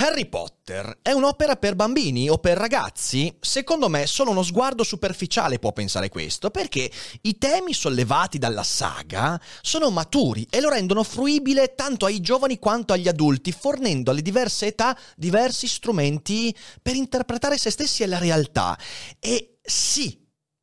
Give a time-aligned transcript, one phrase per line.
[0.00, 3.36] Harry Potter è un'opera per bambini o per ragazzi?
[3.40, 6.88] Secondo me solo uno sguardo superficiale può pensare questo, perché
[7.22, 12.92] i temi sollevati dalla saga sono maturi e lo rendono fruibile tanto ai giovani quanto
[12.92, 18.78] agli adulti, fornendo alle diverse età diversi strumenti per interpretare se stessi e la realtà.
[19.18, 20.16] E sì,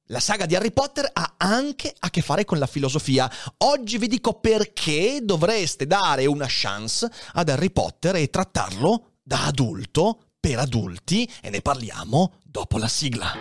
[0.06, 3.30] la saga di Harry Potter ha anche a che fare con la filosofia.
[3.58, 10.34] Oggi vi dico perché dovreste dare una chance ad Harry Potter e trattarlo da adulto
[10.40, 13.36] per adulti e ne parliamo dopo la sigla.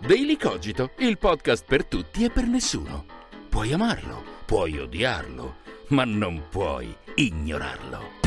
[0.00, 3.04] Daily Cogito, il podcast per tutti e per nessuno.
[3.48, 5.56] Puoi amarlo, puoi odiarlo,
[5.88, 8.17] ma non puoi ignorarlo.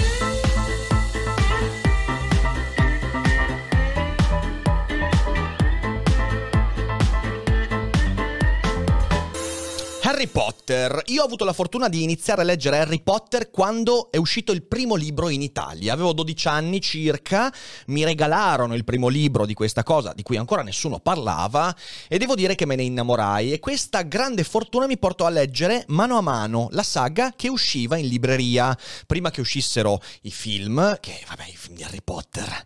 [10.21, 11.01] Harry Potter.
[11.07, 14.61] Io ho avuto la fortuna di iniziare a leggere Harry Potter quando è uscito il
[14.61, 15.93] primo libro in Italia.
[15.93, 17.51] Avevo 12 anni circa,
[17.87, 21.75] mi regalarono il primo libro di questa cosa di cui ancora nessuno parlava
[22.07, 25.85] e devo dire che me ne innamorai e questa grande fortuna mi portò a leggere
[25.87, 28.77] mano a mano la saga che usciva in libreria,
[29.07, 32.63] prima che uscissero i film, che vabbè, i film di Harry Potter.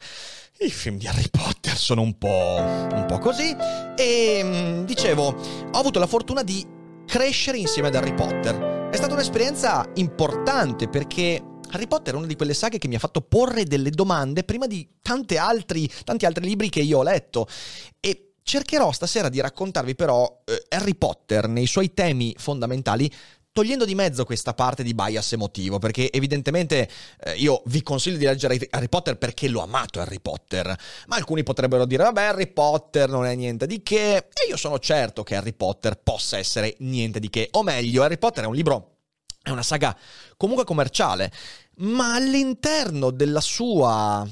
[0.60, 3.56] I film di Harry Potter sono un po', un po' così
[3.96, 5.28] e dicevo,
[5.72, 8.90] ho avuto la fortuna di crescere insieme ad Harry Potter.
[8.92, 13.00] È stata un'esperienza importante perché Harry Potter è una di quelle saghe che mi ha
[13.00, 14.88] fatto porre delle domande prima di
[15.38, 17.48] altri, tanti altri libri che io ho letto.
[18.00, 23.12] E cercherò stasera di raccontarvi però eh, Harry Potter nei suoi temi fondamentali
[23.56, 26.90] togliendo di mezzo questa parte di bias emotivo, perché evidentemente
[27.22, 31.42] eh, io vi consiglio di leggere Harry Potter perché l'ho amato Harry Potter, ma alcuni
[31.42, 35.38] potrebbero dire vabbè Harry Potter non è niente di che, e io sono certo che
[35.38, 38.98] Harry Potter possa essere niente di che, o meglio, Harry Potter è un libro,
[39.42, 39.98] è una saga
[40.36, 41.32] comunque commerciale,
[41.78, 44.28] ma all'interno della sua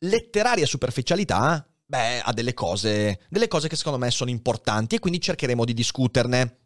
[0.00, 5.18] letteraria superficialità, beh, ha delle cose, delle cose che secondo me sono importanti e quindi
[5.18, 6.56] cercheremo di discuterne.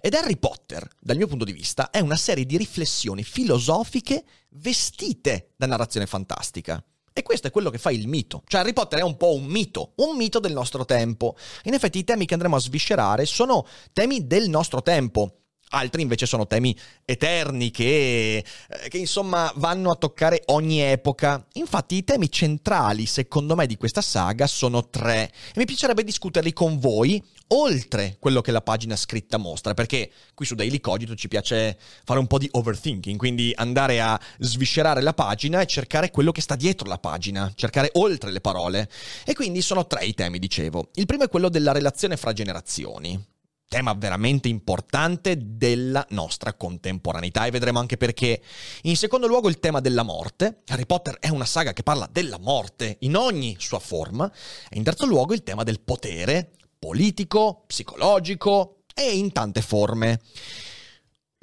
[0.00, 5.50] Ed Harry Potter, dal mio punto di vista, è una serie di riflessioni filosofiche vestite
[5.56, 6.82] da narrazione fantastica.
[7.12, 8.42] E questo è quello che fa il mito.
[8.46, 11.36] Cioè Harry Potter è un po' un mito, un mito del nostro tempo.
[11.64, 15.38] In effetti i temi che andremo a sviscerare sono temi del nostro tempo,
[15.70, 21.44] Altri invece sono temi eterni che, eh, che, insomma vanno a toccare ogni epoca.
[21.54, 26.52] Infatti i temi centrali secondo me di questa saga sono tre e mi piacerebbe discuterli
[26.52, 31.28] con voi oltre quello che la pagina scritta mostra perché qui su Daily Cogito ci
[31.28, 36.32] piace fare un po' di overthinking, quindi andare a sviscerare la pagina e cercare quello
[36.32, 38.88] che sta dietro la pagina, cercare oltre le parole.
[39.24, 40.90] E quindi sono tre i temi, dicevo.
[40.94, 43.36] Il primo è quello della relazione fra generazioni
[43.68, 48.40] tema veramente importante della nostra contemporaneità e vedremo anche perché.
[48.82, 50.62] In secondo luogo il tema della morte.
[50.68, 54.30] Harry Potter è una saga che parla della morte in ogni sua forma.
[54.70, 60.20] E in terzo luogo il tema del potere politico, psicologico e in tante forme.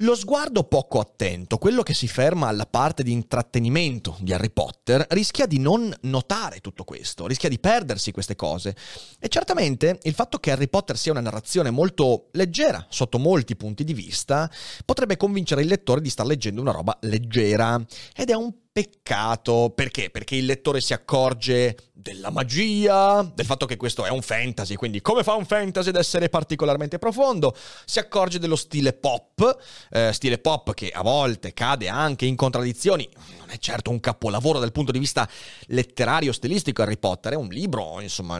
[0.00, 5.06] Lo sguardo poco attento, quello che si ferma alla parte di intrattenimento di Harry Potter,
[5.08, 8.76] rischia di non notare tutto questo, rischia di perdersi queste cose.
[9.18, 13.84] E certamente il fatto che Harry Potter sia una narrazione molto leggera sotto molti punti
[13.84, 14.50] di vista
[14.84, 17.82] potrebbe convincere il lettore di star leggendo una roba leggera.
[18.14, 20.10] Ed è un Peccato, perché?
[20.10, 25.00] Perché il lettore si accorge della magia, del fatto che questo è un fantasy, quindi
[25.00, 27.56] come fa un fantasy ad essere particolarmente profondo?
[27.86, 29.60] Si accorge dello stile pop,
[29.92, 34.58] eh, stile pop che a volte cade anche in contraddizioni, non è certo un capolavoro
[34.58, 35.26] dal punto di vista
[35.68, 38.38] letterario, stilistico Harry Potter, è un libro, insomma,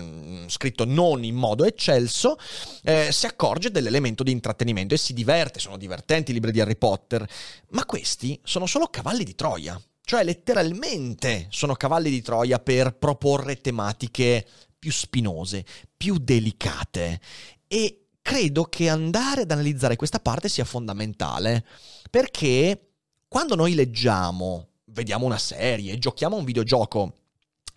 [0.49, 2.37] scritto non in modo eccelso,
[2.83, 6.77] eh, si accorge dell'elemento di intrattenimento e si diverte, sono divertenti i libri di Harry
[6.77, 7.27] Potter,
[7.71, 9.81] ma questi sono solo cavalli di Troia.
[10.09, 14.47] Cioè letteralmente sono cavalli di Troia per proporre tematiche
[14.79, 15.67] più spinose,
[15.97, 17.21] più delicate.
[17.67, 21.67] E credo che andare ad analizzare questa parte sia fondamentale,
[22.09, 22.91] perché
[23.27, 27.15] quando noi leggiamo, vediamo una serie, giochiamo a un videogioco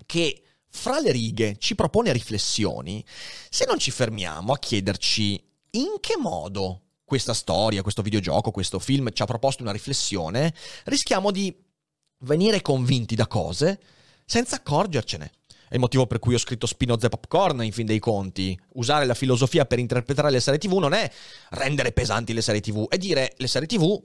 [0.06, 3.04] che fra le righe ci propone riflessioni,
[3.50, 9.12] se non ci fermiamo a chiederci in che modo questa storia, questo videogioco, questo film
[9.14, 10.54] ci ha proposto una riflessione,
[10.84, 11.68] rischiamo di
[12.20, 13.80] venire convinti da cose
[14.26, 15.32] senza accorgercene.
[15.70, 18.60] È il motivo per cui ho scritto Spinoza e Popcorn, in fin dei conti.
[18.74, 21.10] Usare la filosofia per interpretare le serie TV non è
[21.52, 24.02] rendere pesanti le serie TV, è dire le serie TV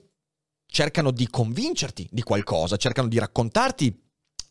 [0.66, 4.02] cercano di convincerti di qualcosa, cercano di raccontarti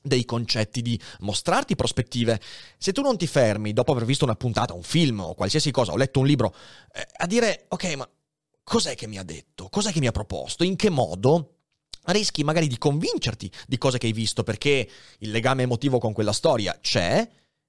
[0.01, 2.41] dei concetti, di mostrarti prospettive.
[2.77, 5.91] Se tu non ti fermi dopo aver visto una puntata, un film o qualsiasi cosa,
[5.91, 6.53] ho letto un libro,
[6.93, 8.09] eh, a dire ok, ma
[8.63, 9.69] cos'è che mi ha detto?
[9.69, 10.63] Cos'è che mi ha proposto?
[10.63, 11.52] In che modo?
[12.05, 14.89] Rischi magari di convincerti di cose che hai visto perché
[15.19, 17.27] il legame emotivo con quella storia c'è,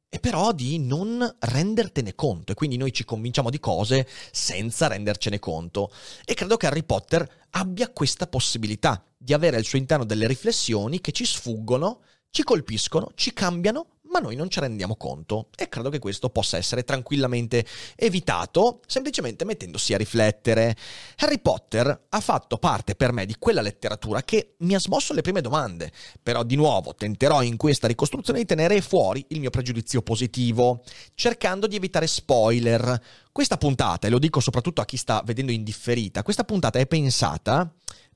[0.08, 2.52] e però di non rendertene conto.
[2.52, 5.90] E quindi noi ci convinciamo di cose senza rendercene conto.
[6.24, 11.00] E credo che Harry Potter abbia questa possibilità di avere al suo interno delle riflessioni
[11.00, 12.00] che ci sfuggono
[12.34, 16.56] ci colpiscono, ci cambiano, ma noi non ci rendiamo conto e credo che questo possa
[16.56, 17.66] essere tranquillamente
[17.96, 20.76] evitato semplicemente mettendosi a riflettere.
[21.16, 25.22] Harry Potter ha fatto parte per me di quella letteratura che mi ha smosso le
[25.22, 25.90] prime domande,
[26.22, 30.84] però di nuovo tenterò in questa ricostruzione di tenere fuori il mio pregiudizio positivo,
[31.14, 33.00] cercando di evitare spoiler.
[33.32, 36.86] Questa puntata, e lo dico soprattutto a chi sta vedendo in differita, questa puntata è
[36.86, 37.68] pensata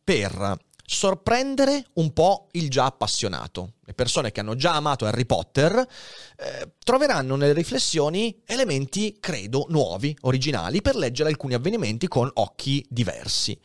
[0.05, 3.75] per sorprendere un po' il già appassionato.
[3.85, 10.17] Le persone che hanno già amato Harry Potter eh, troveranno nelle riflessioni elementi, credo, nuovi,
[10.23, 13.59] originali, per leggere alcuni avvenimenti con occhi diversi.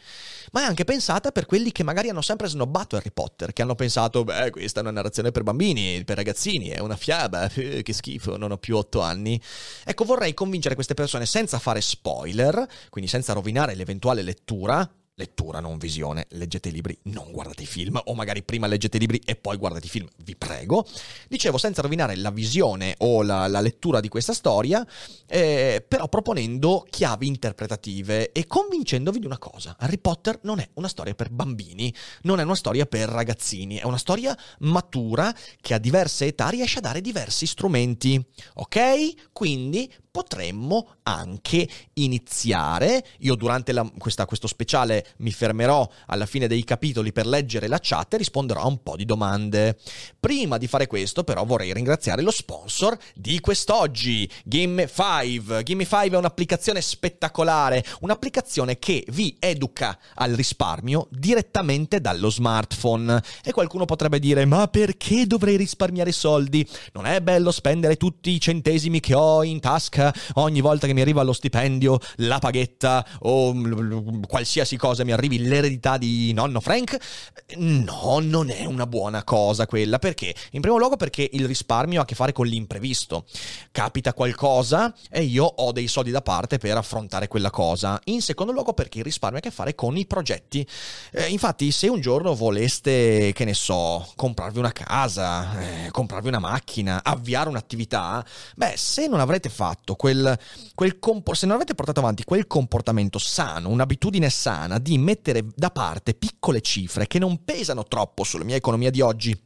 [0.52, 3.76] Ma è anche pensata per quelli che magari hanno sempre snobbato Harry Potter, che hanno
[3.76, 8.36] pensato, beh, questa è una narrazione per bambini, per ragazzini, è una fiaba, che schifo,
[8.36, 9.42] non ho più otto anni.
[9.86, 15.77] Ecco, vorrei convincere queste persone senza fare spoiler, quindi senza rovinare l'eventuale lettura, lettura, non
[15.77, 19.36] visione, leggete i libri, non guardate i film, o magari prima leggete i libri e
[19.36, 20.86] poi guardate i film, vi prego.
[21.27, 24.86] Dicevo, senza rovinare la visione o la, la lettura di questa storia,
[25.27, 29.75] eh, però proponendo chiavi interpretative e convincendovi di una cosa.
[29.80, 31.94] Harry Potter non è una storia per bambini,
[32.24, 36.80] non è una storia per ragazzini, è una storia matura che a diverse età riesce
[36.80, 38.24] a dare diversi strumenti.
[38.56, 39.31] Ok?
[39.31, 43.04] Quindi potremmo anche iniziare.
[43.21, 47.80] Io durante la, questa, questo speciale mi fermerò alla fine dei capitoli per leggere la
[47.81, 49.80] chat e risponderò a un po' di domande.
[50.19, 55.63] Prima di fare questo, però, vorrei ringraziare lo sponsor di quest'oggi, Game5.
[55.63, 63.19] Game5 è un'applicazione spettacolare, un'applicazione che vi educa al risparmio direttamente dallo smartphone.
[63.44, 66.63] E qualcuno potrebbe dire: Ma perché dovrei risparmiare soldi?
[66.92, 70.01] Non è bello spendere tutti i centesimi che ho in tasca?
[70.36, 73.54] Ogni volta che mi arriva lo stipendio, la paghetta o
[74.28, 76.98] qualsiasi cosa mi arrivi, l'eredità di nonno Frank,
[77.58, 80.00] no, non è una buona cosa quella.
[80.00, 80.34] Perché?
[80.52, 83.26] In primo luogo perché il risparmio ha a che fare con l'imprevisto.
[83.72, 88.00] Capita qualcosa e io ho dei soldi da parte per affrontare quella cosa.
[88.06, 90.66] In secondo luogo perché il risparmio ha a che fare con i progetti.
[91.12, 96.40] Eh, infatti, se un giorno voleste, che ne so, comprarvi una casa, eh, comprarvi una
[96.40, 100.40] macchina, avviare un'attività, beh, se non avrete fatto fatto quel,
[100.75, 105.69] quel compor- se non avete portato avanti quel comportamento sano, un'abitudine sana di mettere da
[105.69, 109.40] parte piccole cifre che non pesano troppo sulla mia economia di oggi,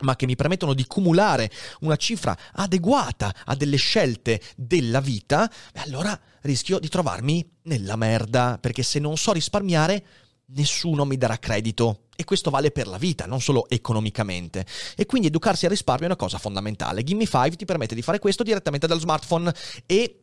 [0.00, 1.50] ma che mi permettono di cumulare
[1.80, 8.82] una cifra adeguata a delle scelte della vita, allora rischio di trovarmi nella merda, perché
[8.82, 10.04] se non so risparmiare,
[10.54, 12.04] nessuno mi darà credito.
[12.14, 14.66] E questo vale per la vita, non solo economicamente.
[14.96, 17.02] E quindi educarsi al risparmio è una cosa fondamentale.
[17.02, 19.52] Gimme 5 ti permette di fare questo direttamente dal smartphone
[19.86, 20.22] e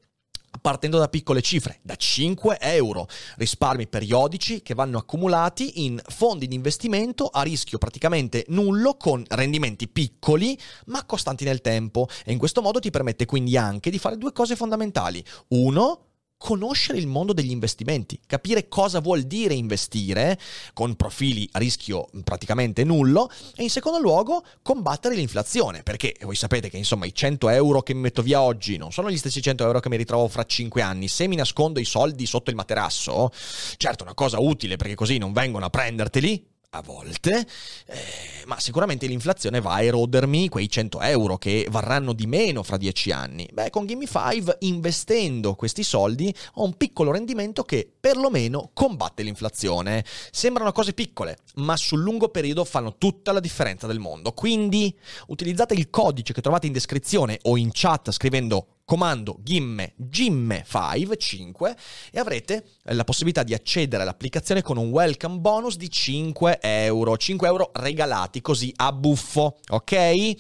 [0.62, 6.56] partendo da piccole cifre, da 5 euro, risparmi periodici che vanno accumulati in fondi di
[6.56, 12.62] investimento a rischio praticamente nullo con rendimenti piccoli ma costanti nel tempo e in questo
[12.62, 15.24] modo ti permette quindi anche di fare due cose fondamentali.
[15.50, 16.09] Uno,
[16.40, 20.40] conoscere il mondo degli investimenti, capire cosa vuol dire investire
[20.74, 26.70] con profili a rischio praticamente nullo e in secondo luogo combattere l'inflazione, perché voi sapete
[26.70, 29.66] che insomma i 100 euro che mi metto via oggi non sono gli stessi 100
[29.66, 33.32] euro che mi ritrovo fra 5 anni, se mi nascondo i soldi sotto il materasso,
[33.76, 37.48] certo una cosa utile perché così non vengono a prenderteli, a volte,
[37.88, 37.98] eh,
[38.46, 43.12] ma sicuramente l'inflazione va a erodermi quei 100 euro che varranno di meno fra 10
[43.12, 43.50] anni.
[43.52, 50.06] Beh, con Gimme 5, investendo questi soldi, ho un piccolo rendimento che perlomeno combatte l'inflazione.
[50.32, 54.34] Sembrano cose piccole, ma sul lungo periodo fanno tutta la differenza del mondo.
[54.34, 54.96] Quindi
[55.28, 61.16] utilizzate il codice che trovate in descrizione o in chat scrivendo comando gimme gimme 5
[61.16, 61.76] 5
[62.12, 67.48] e avrete la possibilità di accedere all'applicazione con un welcome bonus di 5 euro 5
[67.48, 70.34] euro regalati così a buffo ok?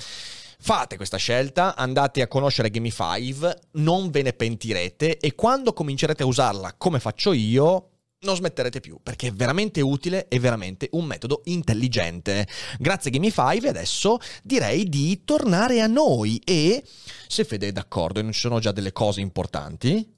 [0.61, 6.25] Fate questa scelta, andate a conoscere 5, non ve ne pentirete e quando comincerete a
[6.25, 11.41] usarla come faccio io, non smetterete più perché è veramente utile e veramente un metodo
[11.45, 12.47] intelligente.
[12.77, 16.83] Grazie Gimme 5 adesso direi di tornare a noi e
[17.27, 20.15] se Fede è d'accordo e non ci sono già delle cose importanti?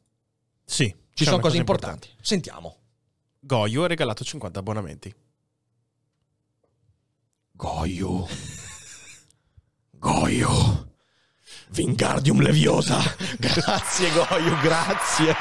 [0.66, 0.96] Sì.
[1.14, 2.08] Ci sono cose importanti.
[2.08, 2.28] importanti.
[2.28, 2.78] Sentiamo.
[3.40, 5.14] Goyo ha regalato 50 abbonamenti.
[7.52, 8.28] Goyo.
[9.92, 10.90] Goyu.
[11.70, 13.00] Vingardium Leviosa.
[13.38, 15.36] grazie Goyu, grazie.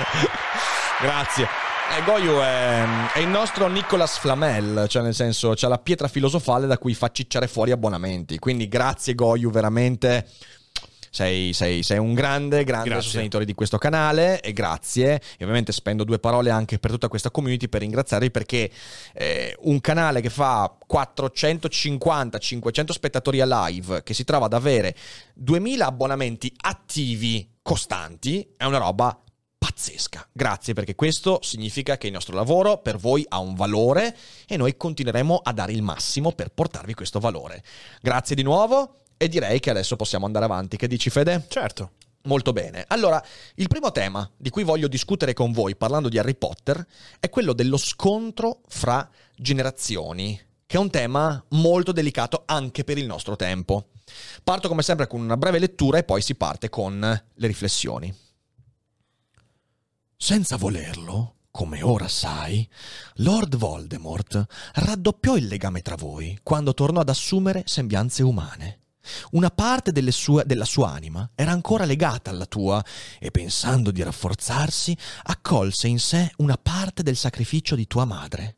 [1.00, 1.69] grazie.
[1.92, 6.66] Eh, Goyu è, è il nostro Nicolas Flamel, cioè nel senso c'ha la pietra filosofale
[6.66, 8.38] da cui fa cicciare fuori abbonamenti.
[8.38, 10.26] Quindi grazie Goyu, veramente
[11.10, 13.04] sei, sei, sei un grande, grande Grazie.
[13.04, 15.20] sostenitore di questo canale e grazie.
[15.36, 18.70] E ovviamente spendo due parole anche per tutta questa community per ringraziarvi perché
[19.14, 24.94] eh, un canale che fa 450-500 spettatori a live, che si trova ad avere
[25.34, 29.20] 2000 abbonamenti attivi costanti, è una roba
[29.60, 30.26] pazzesca.
[30.32, 34.74] Grazie perché questo significa che il nostro lavoro per voi ha un valore e noi
[34.74, 37.62] continueremo a dare il massimo per portarvi questo valore.
[38.00, 40.78] Grazie di nuovo e direi che adesso possiamo andare avanti.
[40.78, 41.44] Che dici Fede?
[41.48, 41.90] Certo.
[42.22, 42.84] Molto bene.
[42.88, 43.22] Allora,
[43.56, 46.86] il primo tema di cui voglio discutere con voi parlando di Harry Potter
[47.18, 53.06] è quello dello scontro fra generazioni, che è un tema molto delicato anche per il
[53.06, 53.88] nostro tempo.
[54.42, 58.14] Parto come sempre con una breve lettura e poi si parte con le riflessioni.
[60.22, 62.68] Senza volerlo, come ora sai,
[63.14, 68.80] Lord Voldemort raddoppiò il legame tra voi quando tornò ad assumere sembianze umane.
[69.30, 72.84] Una parte sue- della sua anima era ancora legata alla tua
[73.18, 78.56] e pensando di rafforzarsi, accolse in sé una parte del sacrificio di tua madre.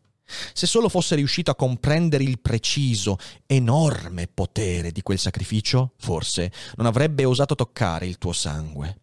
[0.52, 6.86] Se solo fosse riuscito a comprendere il preciso, enorme potere di quel sacrificio, forse non
[6.86, 8.98] avrebbe osato toccare il tuo sangue.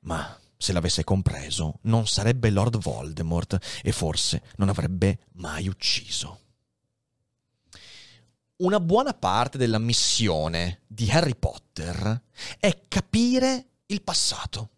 [0.00, 6.38] Ma se l'avesse compreso, non sarebbe Lord Voldemort e forse non avrebbe mai ucciso.
[8.56, 12.24] Una buona parte della missione di Harry Potter
[12.58, 14.68] è capire il passato.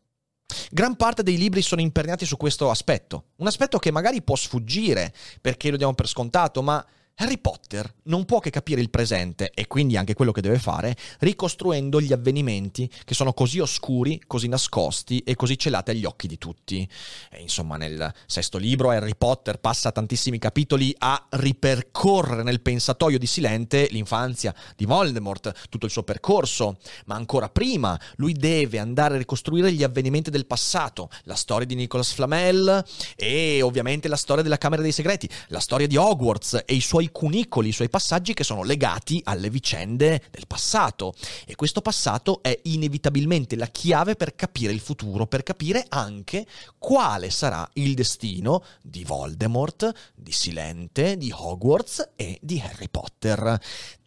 [0.71, 5.13] Gran parte dei libri sono imperniati su questo aspetto, un aspetto che magari può sfuggire
[5.41, 6.87] perché lo diamo per scontato, ma
[7.17, 10.97] Harry Potter non può che capire il presente e quindi anche quello che deve fare,
[11.21, 16.39] ricostruendo gli avvenimenti che sono così oscuri, così nascosti e così celati agli occhi di
[16.39, 16.89] tutti.
[17.31, 23.27] E insomma, nel sesto libro Harry Potter passa tantissimi capitoli a ripercorrere nel pensatoio di
[23.27, 29.19] Silente l'infanzia di Voldemort, tutto il suo percorso, ma ancora prima lui deve andare a
[29.19, 34.59] ricostruire gli avvenimenti del passato, la storia di Nicolas Flamel e ovviamente la storia della
[34.59, 38.43] Camera dei Segreti, la storia di Hogwarts e i suoi cunicoli, i suoi passaggi che
[38.43, 41.15] sono legati alle vicende del passato.
[41.47, 46.47] E questo passato è inevitabilmente la chiave per capire il futuro, per capire anche
[46.79, 53.61] quale sarà il destino di Voldemort, di Silente, di Hogwarts e di Harry Potter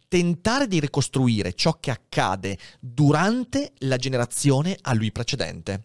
[0.08, 5.82] tentare di ricostruire ciò che accade durante la generazione a lui precedente.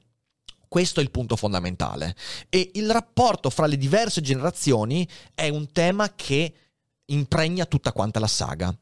[0.72, 2.16] Questo è il punto fondamentale.
[2.48, 6.54] E il rapporto fra le diverse generazioni è un tema che
[7.14, 8.76] impregna tutta quanta la saga.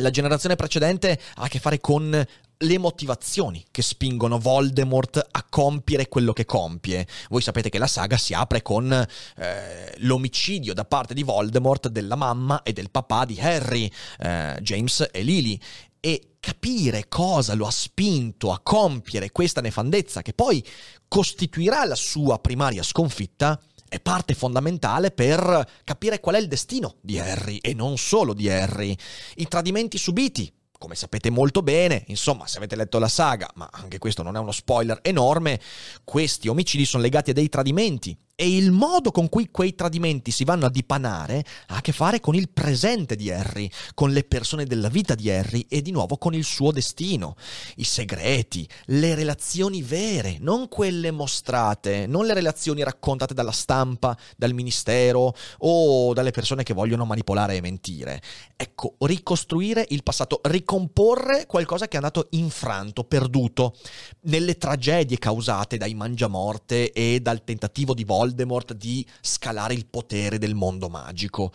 [0.00, 2.26] La generazione precedente ha a che fare con
[2.60, 7.06] le motivazioni che spingono Voldemort a compiere quello che compie.
[7.30, 12.16] Voi sapete che la saga si apre con eh, l'omicidio da parte di Voldemort della
[12.16, 15.60] mamma e del papà di Harry, eh, James e Lily.
[16.00, 20.64] E capire cosa lo ha spinto a compiere questa nefandezza, che poi
[21.08, 27.18] costituirà la sua primaria sconfitta, è parte fondamentale per capire qual è il destino di
[27.18, 28.96] Harry e non solo di Harry.
[29.36, 33.98] I tradimenti subiti, come sapete molto bene, insomma, se avete letto la saga, ma anche
[33.98, 35.60] questo non è uno spoiler enorme,
[36.04, 40.44] questi omicidi sono legati a dei tradimenti e il modo con cui quei tradimenti si
[40.44, 44.64] vanno a dipanare ha a che fare con il presente di Harry, con le persone
[44.64, 47.34] della vita di Harry e di nuovo con il suo destino.
[47.78, 54.54] I segreti, le relazioni vere, non quelle mostrate, non le relazioni raccontate dalla stampa, dal
[54.54, 58.22] ministero o dalle persone che vogliono manipolare e mentire.
[58.54, 63.74] Ecco, ricostruire il passato, ricomporre qualcosa che è andato infranto, perduto,
[64.22, 70.54] nelle tragedie causate dai mangiamorte e dal tentativo di Voldemort di scalare il potere del
[70.54, 71.52] mondo magico.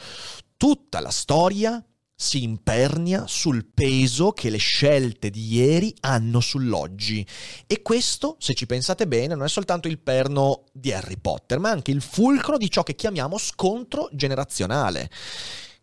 [0.58, 1.84] Tutta la storia
[2.16, 7.26] si impernia sul peso che le scelte di ieri hanno sull'oggi.
[7.68, 11.70] E questo, se ci pensate bene, non è soltanto il perno di Harry Potter, ma
[11.70, 15.10] anche il fulcro di ciò che chiamiamo scontro generazionale.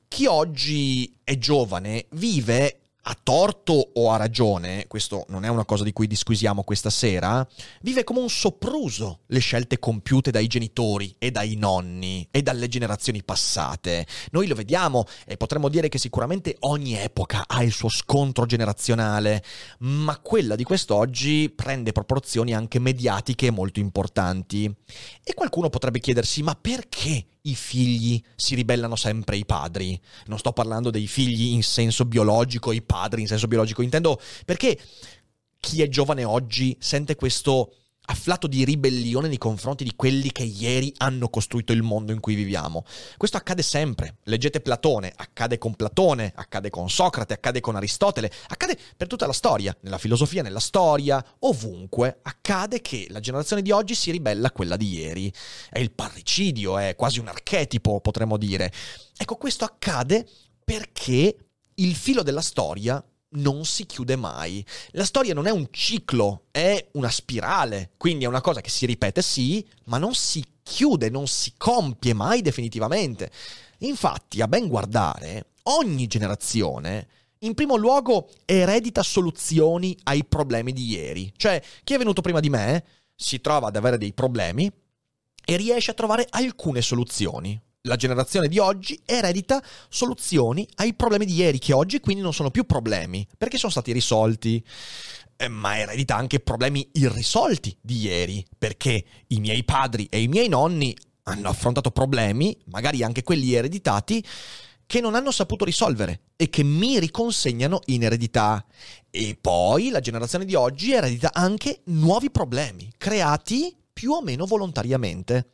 [0.09, 2.80] Chi oggi è giovane vive
[3.11, 7.45] a torto o a ragione, questo non è una cosa di cui disquisiamo questa sera,
[7.83, 13.25] vive come un sopruso le scelte compiute dai genitori e dai nonni e dalle generazioni
[13.25, 14.07] passate.
[14.31, 19.43] Noi lo vediamo e potremmo dire che sicuramente ogni epoca ha il suo scontro generazionale,
[19.81, 24.73] ma quella di quest'oggi prende proporzioni anche mediatiche molto importanti.
[25.25, 30.01] E qualcuno potrebbe chiedersi, ma perché i figli si ribellano sempre ai padri.
[30.27, 34.79] Non sto parlando dei figli in senso biologico, i padri in senso biologico, intendo perché
[35.59, 37.75] chi è giovane oggi sente questo
[38.11, 42.35] afflato di ribellione nei confronti di quelli che ieri hanno costruito il mondo in cui
[42.35, 42.85] viviamo.
[43.17, 44.17] Questo accade sempre.
[44.25, 49.33] Leggete Platone, accade con Platone, accade con Socrate, accade con Aristotele, accade per tutta la
[49.33, 52.19] storia, nella filosofia, nella storia, ovunque.
[52.23, 55.33] Accade che la generazione di oggi si ribella a quella di ieri.
[55.71, 58.73] È il parricidio, è quasi un archetipo, potremmo dire.
[59.17, 60.26] Ecco, questo accade
[60.64, 61.37] perché
[61.75, 64.65] il filo della storia non si chiude mai.
[64.93, 68.87] La storia non è un ciclo, è una spirale, quindi è una cosa che si
[68.87, 73.31] ripete sì, ma non si chiude, non si compie mai definitivamente.
[73.79, 77.09] Infatti, a ben guardare, ogni generazione
[77.43, 81.33] in primo luogo eredita soluzioni ai problemi di ieri.
[81.37, 82.85] Cioè, chi è venuto prima di me
[83.15, 84.71] si trova ad avere dei problemi
[85.45, 91.35] e riesce a trovare alcune soluzioni la generazione di oggi eredita soluzioni ai problemi di
[91.35, 94.65] ieri, che oggi quindi non sono più problemi, perché sono stati risolti.
[95.37, 100.49] Eh, ma eredita anche problemi irrisolti di ieri, perché i miei padri e i miei
[100.49, 104.23] nonni hanno affrontato problemi, magari anche quelli ereditati,
[104.85, 108.63] che non hanno saputo risolvere e che mi riconsegnano in eredità.
[109.09, 115.53] E poi la generazione di oggi eredita anche nuovi problemi, creati più o meno volontariamente.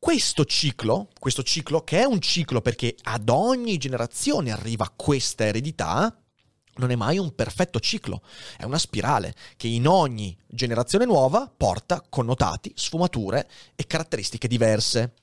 [0.00, 6.16] Questo ciclo, questo ciclo che è un ciclo perché ad ogni generazione arriva questa eredità,
[6.76, 8.22] non è mai un perfetto ciclo,
[8.56, 15.14] è una spirale che in ogni generazione nuova porta connotati, sfumature e caratteristiche diverse.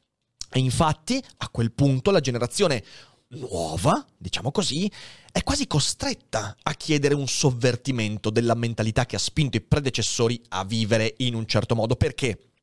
[0.51, 2.84] E infatti a quel punto la generazione
[3.29, 4.91] nuova, diciamo così,
[5.32, 10.65] è quasi costretta a chiedere un sovvertimento della mentalità che ha spinto i predecessori a
[10.65, 11.96] vivere in un certo modo.
[11.96, 12.54] Perché?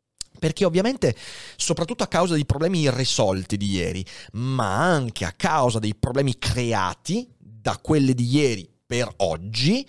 [0.42, 1.14] Perché ovviamente,
[1.54, 7.32] soprattutto a causa dei problemi irrisolti di ieri, ma anche a causa dei problemi creati
[7.38, 9.88] da quelli di ieri per oggi,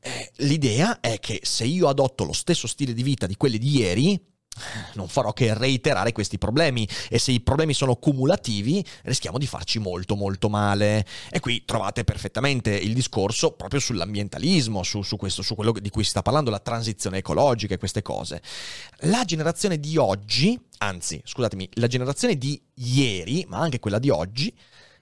[0.00, 3.76] eh, l'idea è che se io adotto lo stesso stile di vita di quelli di
[3.76, 4.20] ieri,
[4.94, 9.78] non farò che reiterare questi problemi e se i problemi sono cumulativi rischiamo di farci
[9.78, 11.06] molto molto male.
[11.30, 16.04] E qui trovate perfettamente il discorso proprio sull'ambientalismo, su, su, questo, su quello di cui
[16.04, 18.42] si sta parlando, la transizione ecologica e queste cose.
[19.00, 24.54] La generazione di oggi, anzi scusatemi, la generazione di ieri, ma anche quella di oggi,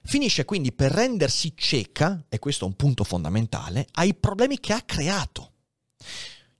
[0.03, 4.81] finisce quindi per rendersi cieca, e questo è un punto fondamentale, ai problemi che ha
[4.81, 5.52] creato.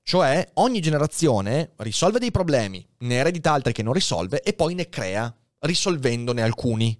[0.05, 4.89] Cioè ogni generazione risolve dei problemi, ne eredita altri che non risolve e poi ne
[4.89, 6.99] crea, risolvendone alcuni.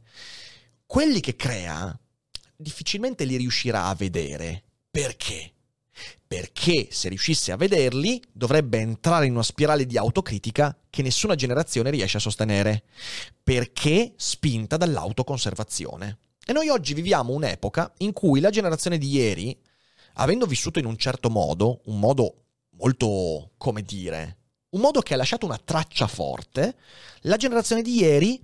[0.85, 1.97] Quelli che crea
[2.55, 4.63] difficilmente li riuscirà a vedere.
[4.89, 5.51] Perché?
[6.25, 11.89] Perché se riuscisse a vederli dovrebbe entrare in una spirale di autocritica che nessuna generazione
[11.89, 12.83] riesce a sostenere.
[13.43, 16.19] Perché spinta dall'autoconservazione.
[16.45, 19.59] E noi oggi viviamo un'epoca in cui la generazione di ieri,
[20.13, 22.42] avendo vissuto in un certo modo, un modo
[22.77, 24.37] molto, come dire,
[24.69, 26.75] un modo che ha lasciato una traccia forte,
[27.21, 28.43] la generazione di ieri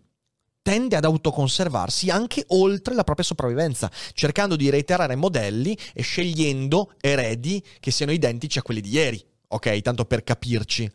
[0.61, 7.63] tende ad autoconservarsi anche oltre la propria sopravvivenza, cercando di reiterare modelli e scegliendo eredi
[7.79, 9.81] che siano identici a quelli di ieri, ok?
[9.81, 10.91] Tanto per capirci.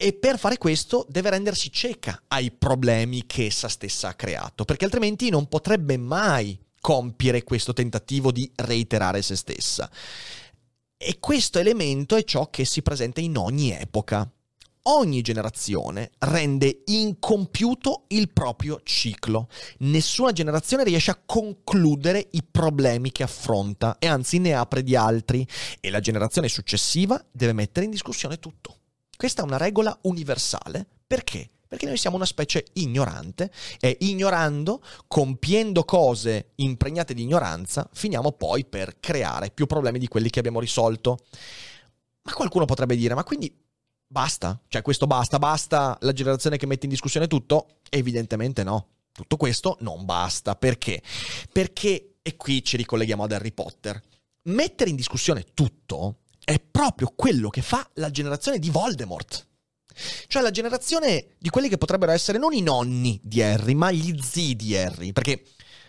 [0.00, 4.84] E per fare questo deve rendersi cieca ai problemi che essa stessa ha creato, perché
[4.84, 9.90] altrimenti non potrebbe mai compiere questo tentativo di reiterare se stessa.
[11.00, 14.28] E questo elemento è ciò che si presenta in ogni epoca.
[14.82, 19.48] Ogni generazione rende incompiuto il proprio ciclo.
[19.78, 25.46] Nessuna generazione riesce a concludere i problemi che affronta e anzi ne apre di altri
[25.78, 28.78] e la generazione successiva deve mettere in discussione tutto.
[29.16, 30.84] Questa è una regola universale.
[31.06, 31.50] Perché?
[31.68, 38.64] Perché noi siamo una specie ignorante e ignorando, compiendo cose impregnate di ignoranza, finiamo poi
[38.64, 41.18] per creare più problemi di quelli che abbiamo risolto.
[42.22, 43.54] Ma qualcuno potrebbe dire, ma quindi
[44.06, 44.58] basta?
[44.66, 45.38] Cioè questo basta?
[45.38, 47.80] Basta la generazione che mette in discussione tutto?
[47.90, 48.86] Evidentemente no.
[49.12, 50.56] Tutto questo non basta.
[50.56, 51.02] Perché?
[51.52, 54.00] Perché, e qui ci ricolleghiamo ad Harry Potter,
[54.44, 59.47] mettere in discussione tutto è proprio quello che fa la generazione di Voldemort.
[60.26, 64.18] Cioè la generazione di quelli che potrebbero essere non i nonni di Harry, ma gli
[64.20, 65.12] zii di Harry.
[65.12, 65.42] Perché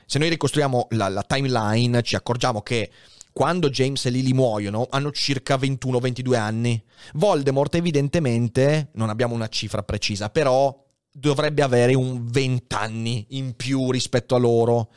[0.06, 2.90] se noi ricostruiamo la, la timeline ci accorgiamo che
[3.32, 6.84] quando James e Lily muoiono hanno circa 21-22 anni.
[7.14, 10.76] Voldemort evidentemente, non abbiamo una cifra precisa, però
[11.12, 14.92] dovrebbe avere un 20 anni in più rispetto a loro.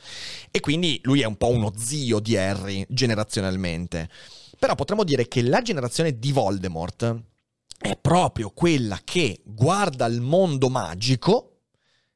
[0.50, 4.08] E quindi lui è un po' uno zio di Harry generazionalmente.
[4.58, 7.22] Però potremmo dire che la generazione di Voldemort
[7.82, 11.48] è proprio quella che guarda il mondo magico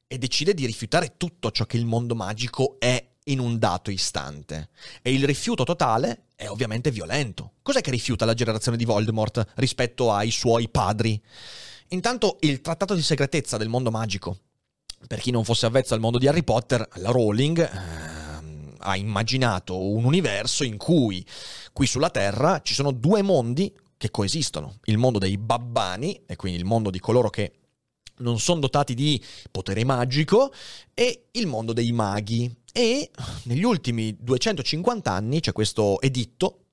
[0.06, 4.68] e decide di rifiutare tutto ciò che il mondo magico è in un dato istante.
[5.02, 7.54] E il rifiuto totale è ovviamente violento.
[7.62, 11.20] Cos'è che rifiuta la generazione di Voldemort rispetto ai suoi padri?
[11.88, 14.38] Intanto il trattato di segretezza del mondo magico.
[15.04, 19.78] Per chi non fosse avvezzo al mondo di Harry Potter, la Rowling ehm, ha immaginato
[19.78, 21.26] un universo in cui
[21.72, 24.78] qui sulla Terra ci sono due mondi che coesistono.
[24.84, 27.52] Il mondo dei babbani, e quindi il mondo di coloro che
[28.18, 30.52] non sono dotati di potere magico,
[30.94, 32.54] e il mondo dei maghi.
[32.72, 33.10] E
[33.44, 36.65] negli ultimi 250 anni c'è questo editto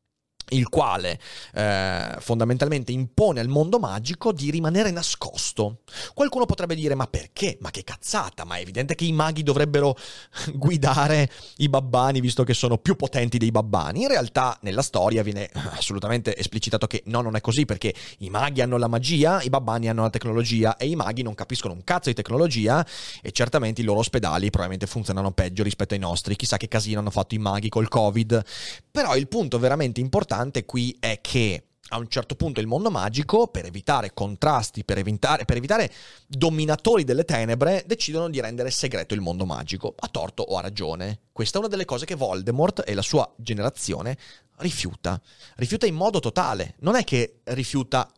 [0.49, 1.19] il quale
[1.53, 5.79] eh, fondamentalmente impone al mondo magico di rimanere nascosto.
[6.13, 7.57] Qualcuno potrebbe dire ma perché?
[7.61, 9.95] Ma che cazzata, ma è evidente che i maghi dovrebbero
[10.53, 14.01] guidare i babbani visto che sono più potenti dei babbani.
[14.01, 18.61] In realtà nella storia viene assolutamente esplicitato che no, non è così perché i maghi
[18.61, 22.09] hanno la magia, i babbani hanno la tecnologia e i maghi non capiscono un cazzo
[22.09, 22.85] di tecnologia
[23.21, 26.35] e certamente i loro ospedali probabilmente funzionano peggio rispetto ai nostri.
[26.35, 28.43] Chissà che casino hanno fatto i maghi col Covid.
[28.91, 32.89] Però il punto veramente importante importante qui è che a un certo punto il mondo
[32.89, 35.91] magico, per evitare contrasti, per evitare, per evitare,
[36.27, 41.19] dominatori delle tenebre, decidono di rendere segreto il mondo magico, a torto o a ragione.
[41.31, 44.17] Questa è una delle cose che Voldemort e la sua generazione
[44.57, 45.21] rifiuta.
[45.57, 46.75] Rifiuta in modo totale.
[46.79, 48.11] Non è che rifiuta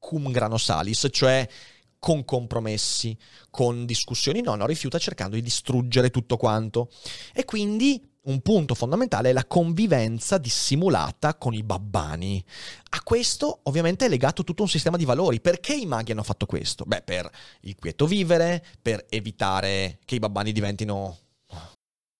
[0.00, 1.48] cum grano salis, cioè
[2.00, 3.16] con compromessi,
[3.50, 6.90] con discussioni, no, no, rifiuta cercando di distruggere tutto quanto.
[7.32, 12.44] E quindi un punto fondamentale è la convivenza dissimulata con i babbani.
[12.90, 15.40] A questo ovviamente è legato tutto un sistema di valori.
[15.40, 16.84] Perché i maghi hanno fatto questo?
[16.84, 17.30] Beh, per
[17.62, 21.16] il quieto vivere, per evitare che i babbani diventino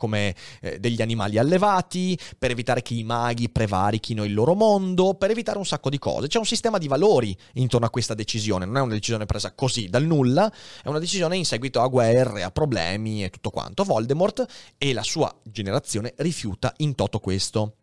[0.00, 5.30] Come eh, degli animali allevati, per evitare che i maghi prevarichino il loro mondo, per
[5.30, 6.26] evitare un sacco di cose.
[6.26, 9.90] C'è un sistema di valori intorno a questa decisione, non è una decisione presa così
[9.90, 10.50] dal nulla,
[10.82, 13.84] è una decisione in seguito a guerre, a problemi e tutto quanto.
[13.84, 14.46] Voldemort
[14.78, 17.74] e la sua generazione rifiuta in toto questo.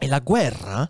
[0.00, 0.88] E la guerra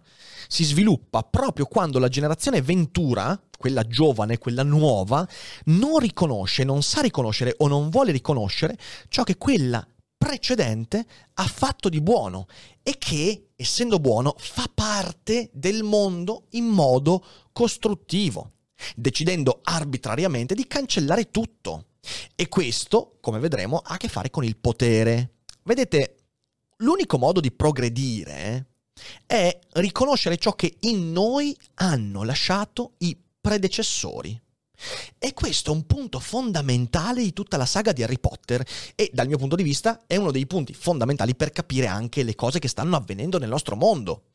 [0.49, 5.27] si sviluppa proprio quando la generazione Ventura, quella giovane, quella nuova,
[5.67, 8.77] non riconosce, non sa riconoscere o non vuole riconoscere
[9.09, 9.87] ciò che quella
[10.19, 12.47] precedente ha fatto di buono
[12.83, 18.53] e che, essendo buono, fa parte del mondo in modo costruttivo,
[18.97, 21.87] decidendo arbitrariamente di cancellare tutto.
[22.35, 25.37] E questo, come vedremo, ha a che fare con il potere.
[25.63, 26.17] Vedete,
[26.79, 28.67] l'unico modo di progredire
[29.25, 34.41] è riconoscere ciò che in noi hanno lasciato i predecessori.
[35.19, 38.65] E questo è un punto fondamentale di tutta la saga di Harry Potter
[38.95, 42.35] e dal mio punto di vista è uno dei punti fondamentali per capire anche le
[42.35, 44.27] cose che stanno avvenendo nel nostro mondo.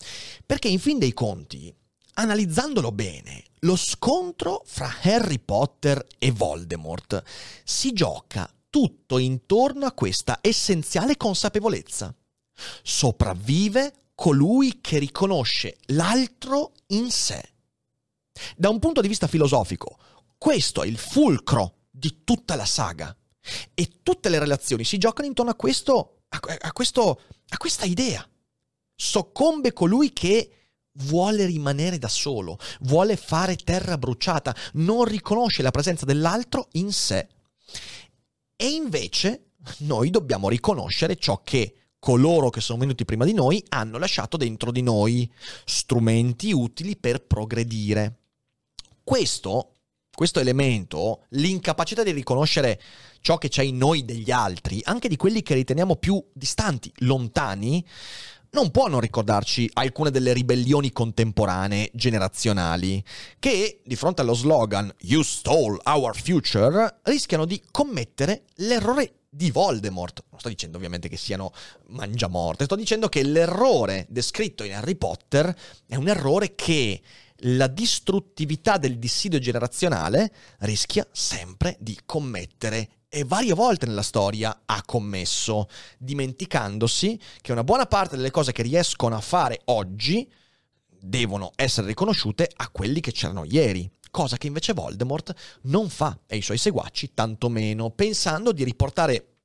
[0.46, 1.74] Perché in fin dei conti,
[2.16, 7.24] analizzandolo bene, lo scontro fra Harry Potter e Voldemort
[7.64, 12.14] si gioca tutto intorno a questa essenziale consapevolezza.
[12.82, 17.42] Sopravvive colui che riconosce l'altro in sé.
[18.56, 19.98] Da un punto di vista filosofico,
[20.44, 23.16] questo è il fulcro di tutta la saga.
[23.74, 28.30] E tutte le relazioni si giocano intorno a questo, a, questo, a questa idea.
[28.94, 36.04] Soccombe colui che vuole rimanere da solo, vuole fare terra bruciata, non riconosce la presenza
[36.04, 37.26] dell'altro in sé.
[38.58, 43.98] E invece noi dobbiamo riconoscere ciò che coloro che sono venuti prima di noi hanno
[43.98, 45.32] lasciato dentro di noi,
[45.64, 48.18] strumenti utili per progredire.
[49.06, 49.73] Questo
[50.16, 52.80] questo elemento, l'incapacità di riconoscere
[53.22, 57.84] ciò che c'è in noi degli altri, anche di quelli che riteniamo più distanti, lontani,
[58.52, 63.04] non può non ricordarci alcune delle ribellioni contemporanee generazionali
[63.40, 70.26] che, di fronte allo slogan You stole our future, rischiano di commettere l'errore di Voldemort.
[70.30, 71.52] Non sto dicendo ovviamente che siano
[71.88, 75.56] mangiamorte, sto dicendo che l'errore descritto in Harry Potter
[75.88, 77.02] è un errore che
[77.46, 84.82] la distruttività del dissidio generazionale rischia sempre di commettere e varie volte nella storia ha
[84.84, 90.32] commesso, dimenticandosi che una buona parte delle cose che riescono a fare oggi
[90.88, 93.90] devono essere riconosciute a quelli che c'erano ieri.
[94.10, 99.38] cosa che invece Voldemort non fa e i suoi seguaci tantomeno, pensando di riportare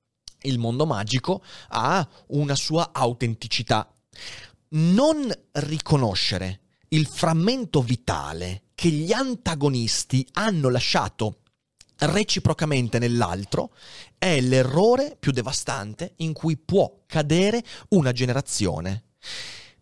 [0.43, 3.91] il mondo magico a una sua autenticità.
[4.69, 11.41] Non riconoscere il frammento vitale che gli antagonisti hanno lasciato
[12.01, 13.75] reciprocamente nell'altro
[14.17, 19.05] è l'errore più devastante in cui può cadere una generazione.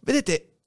[0.01, 0.61] Vedete,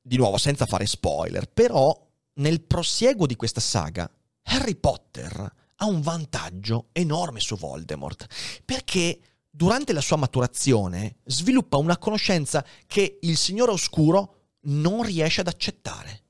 [0.00, 4.10] di nuovo senza fare spoiler, però nel prosieguo di questa saga
[4.44, 8.26] Harry Potter ha un vantaggio enorme su Voldemort,
[8.64, 9.18] perché
[9.50, 14.35] durante la sua maturazione sviluppa una conoscenza che il Signore Oscuro
[14.66, 16.22] non riesce ad accettare.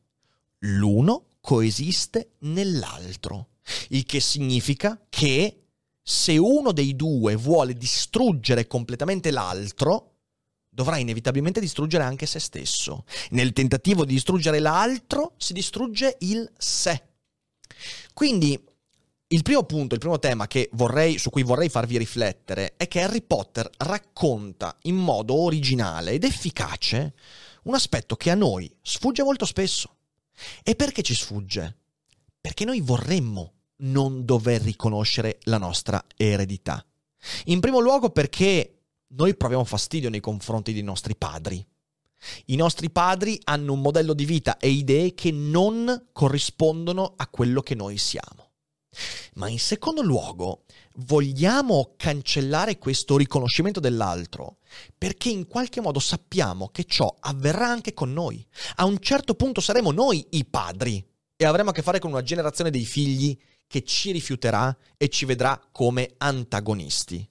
[0.60, 3.50] L'uno coesiste nell'altro,
[3.88, 5.66] il che significa che
[6.02, 10.12] se uno dei due vuole distruggere completamente l'altro,
[10.68, 13.04] dovrà inevitabilmente distruggere anche se stesso.
[13.30, 17.02] Nel tentativo di distruggere l'altro si distrugge il sé.
[18.12, 18.62] Quindi
[19.28, 23.22] il primo punto, il primo tema vorrei, su cui vorrei farvi riflettere è che Harry
[23.22, 27.14] Potter racconta in modo originale ed efficace
[27.66, 29.94] un aspetto che a noi sfugge molto spesso.
[30.62, 31.76] E perché ci sfugge?
[32.40, 36.84] Perché noi vorremmo non dover riconoscere la nostra eredità.
[37.46, 41.64] In primo luogo perché noi proviamo fastidio nei confronti dei nostri padri.
[42.46, 47.60] I nostri padri hanno un modello di vita e idee che non corrispondono a quello
[47.60, 48.45] che noi siamo.
[49.34, 50.64] Ma in secondo luogo,
[50.96, 54.58] vogliamo cancellare questo riconoscimento dell'altro
[54.96, 58.44] perché in qualche modo sappiamo che ciò avverrà anche con noi.
[58.76, 61.04] A un certo punto saremo noi i padri
[61.36, 65.24] e avremo a che fare con una generazione dei figli che ci rifiuterà e ci
[65.24, 67.28] vedrà come antagonisti.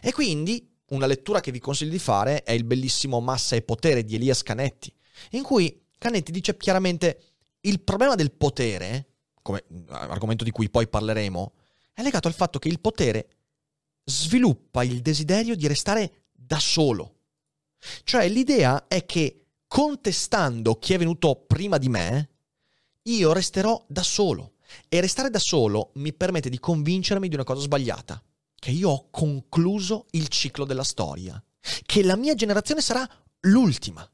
[0.00, 4.04] E quindi una lettura che vi consiglio di fare è il bellissimo Massa e Potere
[4.04, 4.94] di Elias Canetti,
[5.30, 7.20] in cui Canetti dice chiaramente
[7.62, 9.11] il problema del potere
[9.42, 11.52] come argomento di cui poi parleremo,
[11.92, 13.28] è legato al fatto che il potere
[14.04, 17.16] sviluppa il desiderio di restare da solo.
[18.04, 22.30] Cioè l'idea è che contestando chi è venuto prima di me,
[23.02, 24.54] io resterò da solo.
[24.88, 28.22] E restare da solo mi permette di convincermi di una cosa sbagliata,
[28.54, 31.42] che io ho concluso il ciclo della storia,
[31.84, 33.06] che la mia generazione sarà
[33.40, 34.08] l'ultima.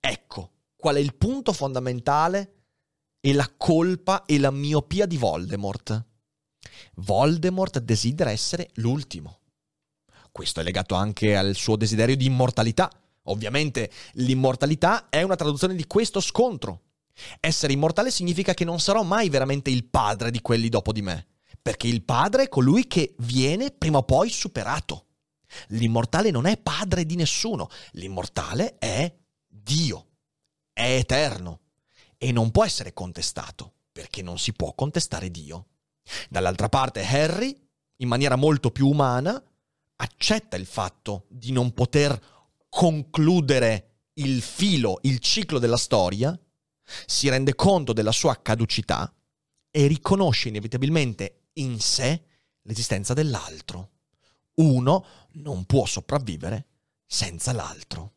[0.00, 2.55] Ecco qual è il punto fondamentale
[3.26, 6.04] e la colpa e la miopia di Voldemort.
[6.94, 9.40] Voldemort desidera essere l'ultimo.
[10.30, 12.88] Questo è legato anche al suo desiderio di immortalità.
[13.24, 16.82] Ovviamente l'immortalità è una traduzione di questo scontro.
[17.40, 21.26] Essere immortale significa che non sarò mai veramente il padre di quelli dopo di me,
[21.60, 25.06] perché il padre è colui che viene prima o poi superato.
[25.70, 29.12] L'immortale non è padre di nessuno, l'immortale è
[29.48, 30.10] Dio,
[30.72, 31.62] è eterno
[32.18, 35.66] e non può essere contestato, perché non si può contestare Dio.
[36.28, 37.54] Dall'altra parte Harry,
[37.96, 39.42] in maniera molto più umana,
[39.96, 42.18] accetta il fatto di non poter
[42.68, 46.38] concludere il filo, il ciclo della storia,
[47.06, 49.12] si rende conto della sua caducità
[49.70, 52.22] e riconosce inevitabilmente in sé
[52.62, 53.90] l'esistenza dell'altro.
[54.54, 56.66] Uno non può sopravvivere
[57.04, 58.15] senza l'altro.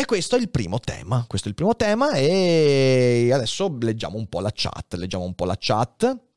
[0.00, 4.28] E questo è il primo tema, questo è il primo tema e adesso leggiamo un
[4.28, 6.27] po' la chat, leggiamo un po' la chat.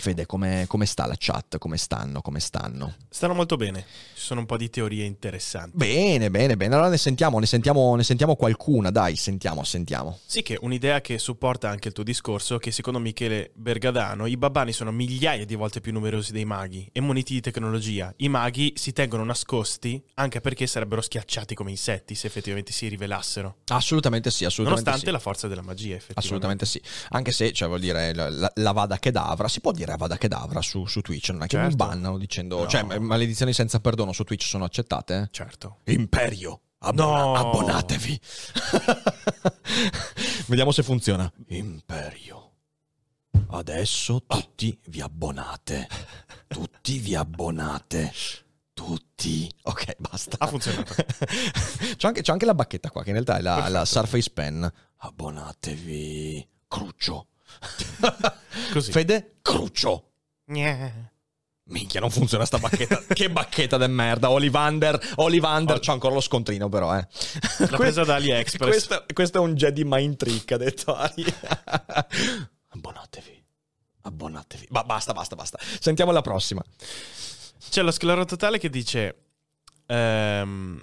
[0.00, 1.58] Fede, come, come, sta la chat?
[1.58, 2.20] Come stanno?
[2.20, 2.94] Come stanno?
[3.08, 3.84] Stanno molto bene.
[4.14, 5.76] Ci sono un po' di teorie interessanti.
[5.76, 6.74] Bene, bene, bene.
[6.74, 8.90] Allora ne sentiamo, ne sentiamo, ne sentiamo qualcuna.
[8.90, 10.18] Dai, sentiamo, sentiamo.
[10.24, 14.72] Sì, che un'idea che supporta anche il tuo discorso, che secondo Michele Bergadano i babbani
[14.72, 18.12] sono migliaia di volte più numerosi dei maghi e muniti di tecnologia.
[18.16, 23.56] I maghi si tengono nascosti anche perché sarebbero schiacciati come insetti se effettivamente si rivelassero.
[23.66, 25.12] Assolutamente sì, assolutamente Nonostante sì.
[25.12, 26.20] la forza della magia, effettivamente.
[26.20, 26.80] Assolutamente sì.
[27.10, 30.86] Anche se, cioè, vuol dire, la, la Vada Kedavra, si può dire Avada Kedavra su,
[30.86, 31.68] su Twitch, non è che Certo.
[31.68, 32.60] mi bannano dicendo...
[32.60, 32.66] No.
[32.68, 35.16] Cioè, maledizioni senza perdono su Twitch sono accettate?
[35.16, 35.28] eh?
[35.30, 35.78] Certo.
[35.84, 36.60] Imperio.
[36.78, 37.34] abbona- No.
[37.34, 38.20] Abbonatevi.
[40.46, 41.30] Vediamo se funziona.
[41.48, 42.46] Imperio.
[43.50, 45.88] Adesso tutti vi abbonate.
[46.46, 48.12] Tutti vi abbonate.
[48.72, 49.50] Tutti.
[49.62, 50.36] Ok, basta.
[50.38, 50.94] Ha funzionato.
[51.96, 54.70] c'ho, anche, c'ho anche la bacchetta qua, che in realtà è la, la Surface Pen.
[54.98, 56.46] Abbonatevi.
[56.66, 57.26] Cruccio.
[58.72, 58.92] Così.
[58.92, 60.10] Fede, cruccio.
[60.46, 61.08] Gnè.
[61.64, 63.04] Minchia, non funziona sta bacchetta.
[63.14, 64.30] che bacchetta de merda.
[64.30, 65.78] Olivander, Olivander.
[65.78, 67.06] C'ho ancora lo scontrino, però, eh.
[67.58, 68.68] L'ho presa da AliExpress.
[68.68, 71.24] Questo, questo è un Jedi mind trick, ha detto Ari.
[72.68, 73.44] Abbonatevi.
[74.02, 74.66] Abbonatevi.
[74.70, 75.58] Ma basta, basta, basta.
[75.60, 76.62] Sentiamo la prossima.
[77.70, 79.16] C'è lo sclero totale che dice:
[79.86, 80.80] ehm,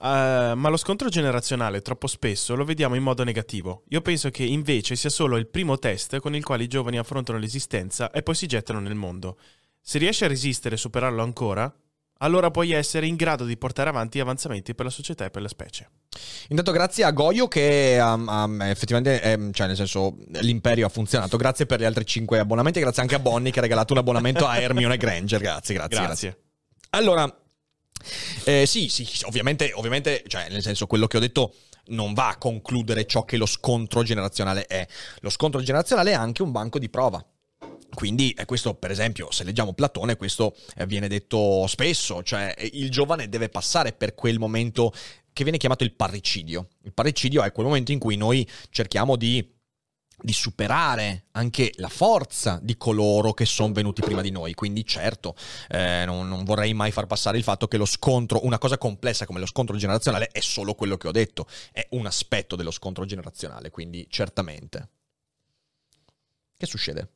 [0.00, 3.82] Uh, ma lo scontro generazionale troppo spesso lo vediamo in modo negativo.
[3.88, 7.38] Io penso che invece sia solo il primo test con il quale i giovani affrontano
[7.38, 9.38] l'esistenza e poi si gettano nel mondo.
[9.80, 11.74] Se riesci a resistere e superarlo ancora,
[12.18, 15.48] allora puoi essere in grado di portare avanti avanzamenti per la società e per la
[15.48, 15.88] specie.
[16.48, 21.36] Intanto grazie a Goyo che um, um, effettivamente, um, cioè nel senso, l'imperio ha funzionato.
[21.36, 24.46] Grazie per gli altri 5 abbonamenti, grazie anche a Bonnie che ha regalato un abbonamento
[24.46, 25.40] a Hermione Granger.
[25.40, 26.28] Grazie, grazie, grazie.
[26.30, 26.42] grazie.
[26.90, 27.32] Allora,
[28.44, 31.54] eh, sì, sì, ovviamente, ovviamente, cioè nel senso, quello che ho detto
[31.88, 34.86] non va a concludere ciò che lo scontro generazionale è.
[35.20, 37.24] Lo scontro generazionale è anche un banco di prova.
[37.94, 42.90] Quindi eh, questo, per esempio, se leggiamo Platone, questo eh, viene detto spesso, cioè il
[42.90, 44.92] giovane deve passare per quel momento
[45.32, 46.68] che viene chiamato il parricidio.
[46.82, 49.56] Il parricidio è quel momento in cui noi cerchiamo di
[50.20, 54.54] di superare anche la forza di coloro che sono venuti prima di noi.
[54.54, 55.34] Quindi certo,
[55.68, 59.26] eh, non, non, vorrei mai far passare il fatto che lo scontro, una cosa complessa
[59.26, 63.04] come lo scontro generazionale, è solo quello che ho detto, è un aspetto dello scontro
[63.04, 64.88] generazionale, quindi certamente.
[66.56, 67.10] Che succede?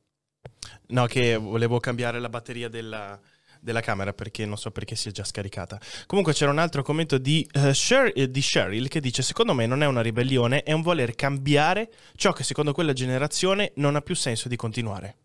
[0.88, 3.18] No, che volevo cambiare la batteria della,
[3.62, 5.80] della camera perché non so perché si è già scaricata.
[6.06, 9.82] Comunque c'era un altro commento di, uh, Sher- di Cheryl che dice secondo me non
[9.82, 14.14] è una ribellione, è un voler cambiare ciò che secondo quella generazione non ha più
[14.14, 15.16] senso di continuare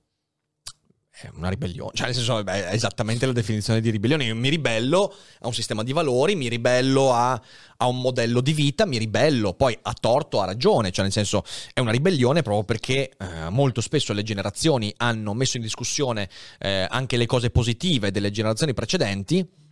[1.20, 4.26] è una ribellione, cioè nel senso è esattamente la definizione di ribellione.
[4.26, 7.42] Io mi ribello a un sistema di valori, mi ribello a,
[7.78, 11.44] a, un modello di vita, mi ribello, poi a torto, a ragione, cioè nel senso
[11.74, 16.86] è una ribellione proprio perché eh, molto spesso le generazioni hanno messo in discussione eh,
[16.88, 19.66] anche le cose positive delle generazioni precedenti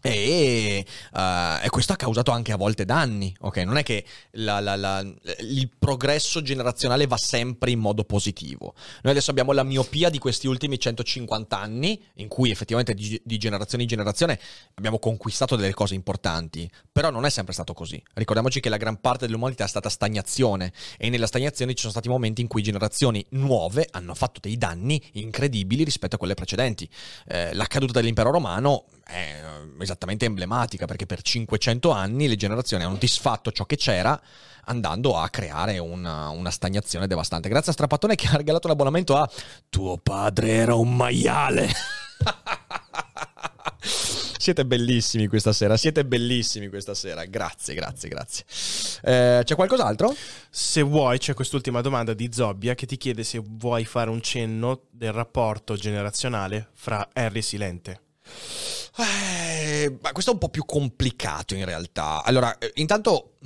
[0.00, 1.18] e, uh,
[1.62, 3.56] e, questo ha causato anche a volte danni, ok?
[3.58, 5.04] Non è che la, la, la,
[5.40, 8.74] il progresso generazionale va sempre in modo positivo.
[9.02, 13.38] Noi adesso abbiamo la miopia di questi ultimi 150 anni, in cui effettivamente di, di
[13.38, 14.38] generazione in generazione
[14.74, 18.02] abbiamo conquistato delle cose importanti, però non è sempre stato così.
[18.14, 22.08] Ricordiamoci che la gran parte dell'umanità è stata stagnazione e nella stagnazione ci sono stati
[22.08, 26.88] momenti in cui generazioni nuove hanno fatto dei danni incredibili rispetto a quelle precedenti.
[27.26, 29.42] Eh, la caduta dell'impero romano è
[29.80, 34.20] esattamente emblematica perché per 500 anni le generazioni hanno disfatto ciò che c'era
[34.64, 37.48] andando a creare una, una stagnazione devastante.
[37.48, 39.28] Grazie a Strapattone che ha regalato un abbonamento a
[39.68, 41.68] Tuo padre era un maiale.
[44.40, 47.26] Siete bellissimi questa sera, siete bellissimi questa sera.
[47.26, 48.44] Grazie, grazie, grazie.
[49.02, 50.14] Eh, c'è qualcos'altro?
[50.48, 54.86] Se vuoi, c'è quest'ultima domanda di Zobbia che ti chiede se vuoi fare un cenno
[54.90, 58.00] del rapporto generazionale fra Harry e Silente.
[58.96, 62.22] Eh, questo è un po' più complicato in realtà.
[62.22, 63.36] Allora, eh, intanto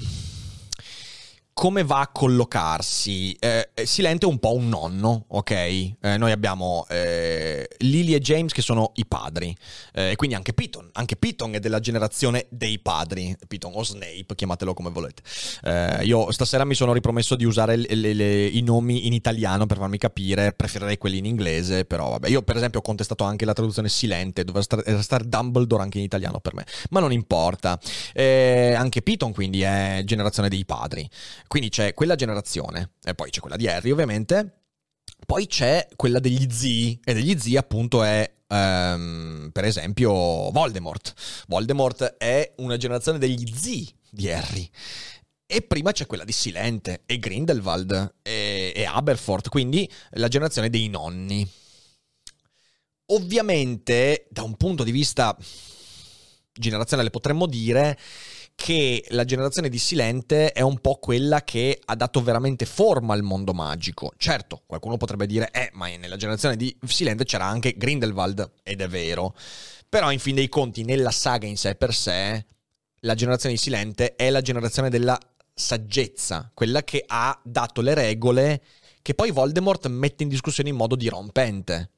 [1.55, 3.33] come va a collocarsi?
[3.39, 5.51] Eh, eh, Silente è un po' un nonno, ok?
[5.53, 9.57] Eh, noi abbiamo eh, Lily e James che sono i padri,
[9.95, 10.91] eh, e quindi anche Piton.
[10.95, 15.23] Anche Piton è della generazione dei padri, Piton o Snape, chiamatelo come volete.
[15.63, 19.67] Eh, io stasera mi sono ripromesso di usare le, le, le, i nomi in italiano
[19.67, 22.29] per farmi capire, preferirei quelli in inglese, però vabbè.
[22.29, 26.05] Io per esempio ho contestato anche la traduzione Silente, doveva stare, stare Dumbledore anche in
[26.05, 27.79] italiano per me, ma non importa.
[28.15, 31.09] anche Piton quindi è generazione dei padri.
[31.55, 34.63] Quindi c'è quella generazione, e poi c'è quella di Harry ovviamente,
[35.25, 41.15] poi c'è quella degli zii, e degli zii appunto è um, per esempio Voldemort.
[41.47, 44.69] Voldemort è una generazione degli zii di Harry.
[45.47, 50.89] E prima c'è quella di Silente e Grindelwald e, e Aberforth, quindi la generazione dei
[50.89, 51.49] nonni.
[53.13, 55.39] Ovviamente, da un punto di vista
[56.53, 57.97] generazionale, potremmo dire
[58.55, 63.23] che la generazione di Silente è un po' quella che ha dato veramente forma al
[63.23, 64.13] mondo magico.
[64.17, 68.89] Certo, qualcuno potrebbe dire, eh, ma nella generazione di Silente c'era anche Grindelwald, ed è
[68.89, 69.35] vero.
[69.89, 72.47] Però in fin dei conti, nella saga in sé per sé,
[73.01, 75.19] la generazione di Silente è la generazione della
[75.53, 78.63] saggezza, quella che ha dato le regole
[79.03, 81.91] che poi Voldemort mette in discussione in modo dirompente.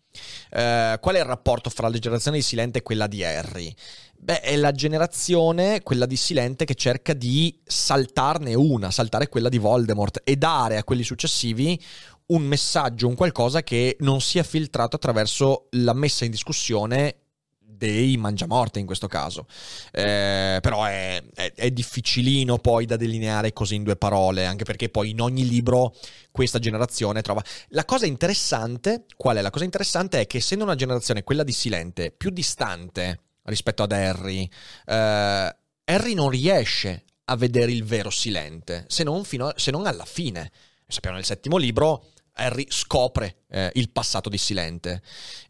[0.50, 3.74] Uh, qual è il rapporto fra la generazione di Silente e quella di Harry?
[4.18, 9.58] Beh, è la generazione, quella di Silente, che cerca di saltarne una, saltare quella di
[9.58, 11.80] Voldemort e dare a quelli successivi
[12.26, 17.25] un messaggio, un qualcosa che non sia filtrato attraverso la messa in discussione
[17.76, 19.46] dei mangiamorte in questo caso.
[19.92, 24.88] Eh, però è, è, è, difficilino poi da delineare così in due parole, anche perché
[24.88, 25.94] poi in ogni libro
[26.30, 27.42] questa generazione trova...
[27.68, 29.42] La cosa interessante, qual è?
[29.42, 33.92] La cosa interessante è che essendo una generazione, quella di Silente, più distante rispetto ad
[33.92, 34.48] Harry,
[34.86, 40.04] eh, Harry non riesce a vedere il vero Silente, se non, a, se non alla
[40.04, 40.50] fine.
[40.86, 45.02] Sappiamo nel settimo libro, Harry scopre eh, il passato di Silente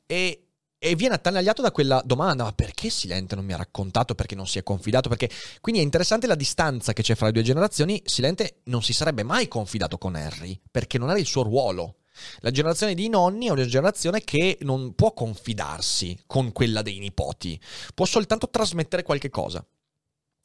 [0.07, 0.45] e
[0.87, 4.47] e viene attanagliato da quella domanda, ma perché Silente non mi ha raccontato, perché non
[4.47, 5.28] si è confidato, perché...
[5.61, 9.24] Quindi è interessante la distanza che c'è fra le due generazioni, Silente non si sarebbe
[9.24, 11.97] mai confidato con Harry, perché non era il suo ruolo.
[12.39, 17.61] La generazione dei nonni è una generazione che non può confidarsi con quella dei nipoti,
[17.93, 19.66] può soltanto trasmettere qualche cosa.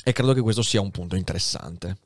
[0.04, 1.98] E credo che questo sia un punto interessante.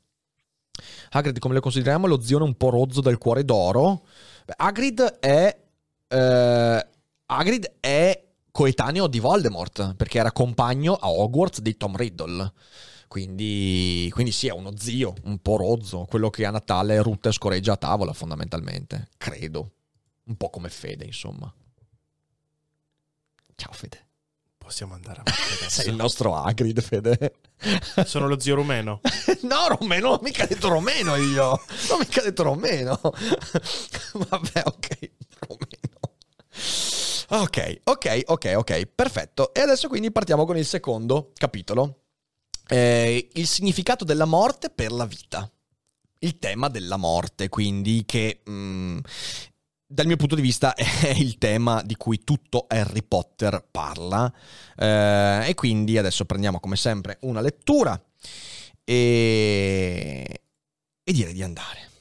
[1.12, 4.02] Hagrid, come lo consideriamo, lo zione un po' rozzo del cuore d'oro.
[4.44, 5.58] Hagrid è...
[6.06, 6.86] Eh,
[7.28, 8.25] Hagrid è
[8.56, 12.54] coetaneo di Voldemort, perché era compagno a Hogwarts di Tom Riddle.
[13.06, 17.32] Quindi, quindi sì, è uno zio, un po' rozzo, quello che a Natale rutta e
[17.32, 19.72] scorreggia a tavola fondamentalmente, credo.
[20.24, 21.52] Un po' come Fede, insomma.
[23.56, 24.06] Ciao Fede.
[24.56, 25.42] Possiamo andare avanti.
[25.68, 27.34] Sei il nostro Hagrid, Fede.
[28.06, 29.02] Sono lo zio rumeno.
[29.42, 31.62] no, Romeno, non mica detto Romeno io.
[31.88, 32.98] Non ho mica detto Romeno.
[34.14, 35.10] Vabbè, ok.
[37.28, 39.52] Ok, ok, ok, ok, perfetto.
[39.52, 42.02] E adesso quindi partiamo con il secondo capitolo.
[42.68, 45.50] Eh, il significato della morte per la vita.
[46.20, 48.98] Il tema della morte, quindi, che mm,
[49.86, 54.32] dal mio punto di vista è il tema di cui tutto Harry Potter parla.
[54.76, 58.00] Eh, e quindi adesso prendiamo come sempre una lettura
[58.84, 60.40] e,
[61.02, 61.95] e direi di andare.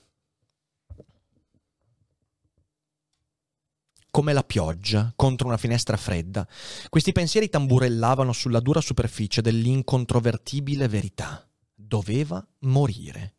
[4.15, 6.47] Come la pioggia contro una finestra fredda,
[6.87, 11.45] questi pensieri tamburellavano sulla dura superficie dell'incontrovertibile verità.
[11.73, 13.35] Doveva morire.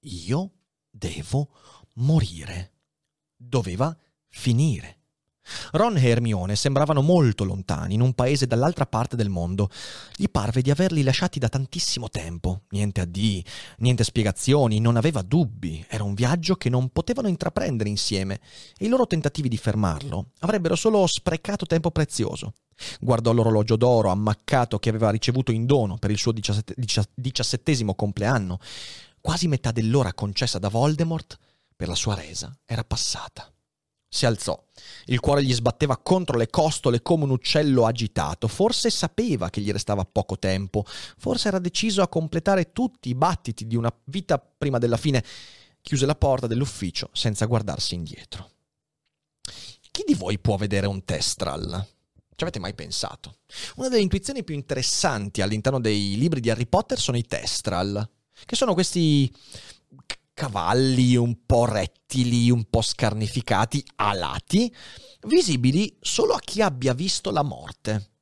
[0.00, 0.50] Io
[0.90, 1.50] devo
[1.94, 2.72] morire.
[3.36, 3.96] Doveva
[4.26, 4.99] finire.
[5.72, 9.68] Ron e Hermione sembravano molto lontani, in un paese dall'altra parte del mondo.
[10.14, 12.62] Gli parve di averli lasciati da tantissimo tempo.
[12.70, 13.44] Niente addii,
[13.78, 15.84] niente spiegazioni, non aveva dubbi.
[15.88, 18.40] Era un viaggio che non potevano intraprendere insieme
[18.76, 22.54] e i loro tentativi di fermarlo avrebbero solo sprecato tempo prezioso.
[23.00, 27.94] Guardò l'orologio d'oro ammaccato che aveva ricevuto in dono per il suo diciassette- dicia- diciassettesimo
[27.94, 28.58] compleanno.
[29.20, 31.38] Quasi metà dell'ora concessa da Voldemort
[31.76, 33.50] per la sua resa era passata.
[34.12, 34.60] Si alzò.
[35.06, 38.48] Il cuore gli sbatteva contro le costole come un uccello agitato.
[38.48, 40.84] Forse sapeva che gli restava poco tempo.
[40.84, 45.24] Forse era deciso a completare tutti i battiti di una vita prima della fine.
[45.80, 48.50] Chiuse la porta dell'ufficio senza guardarsi indietro.
[49.92, 51.86] Chi di voi può vedere un testral?
[52.34, 53.36] Ci avete mai pensato?
[53.76, 58.08] Una delle intuizioni più interessanti all'interno dei libri di Harry Potter sono i testral,
[58.44, 59.32] che sono questi
[60.40, 64.74] cavalli un po' rettili, un po' scarnificati, alati,
[65.26, 68.12] visibili solo a chi abbia visto la morte.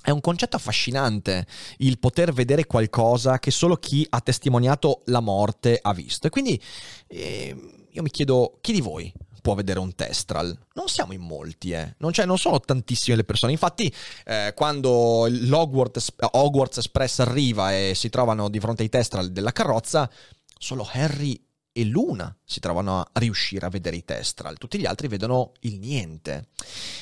[0.00, 1.48] È un concetto affascinante
[1.78, 6.28] il poter vedere qualcosa che solo chi ha testimoniato la morte ha visto.
[6.28, 6.62] E quindi
[7.08, 10.56] eh, io mi chiedo, chi di voi può vedere un testral?
[10.74, 11.96] Non siamo in molti, eh.
[11.98, 13.50] non, non sono tantissime le persone.
[13.50, 13.92] Infatti,
[14.26, 20.08] eh, quando l'Hogwarts Hogwarts Express arriva e si trovano di fronte ai testral della carrozza,
[20.56, 21.46] solo Harry
[21.78, 25.78] e Luna si trovano a riuscire a vedere i testral, tutti gli altri vedono il
[25.78, 26.48] niente.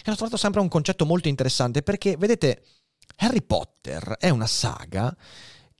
[0.04, 2.62] E ho trovato sempre un concetto molto interessante perché, vedete,
[3.16, 5.16] Harry Potter è una saga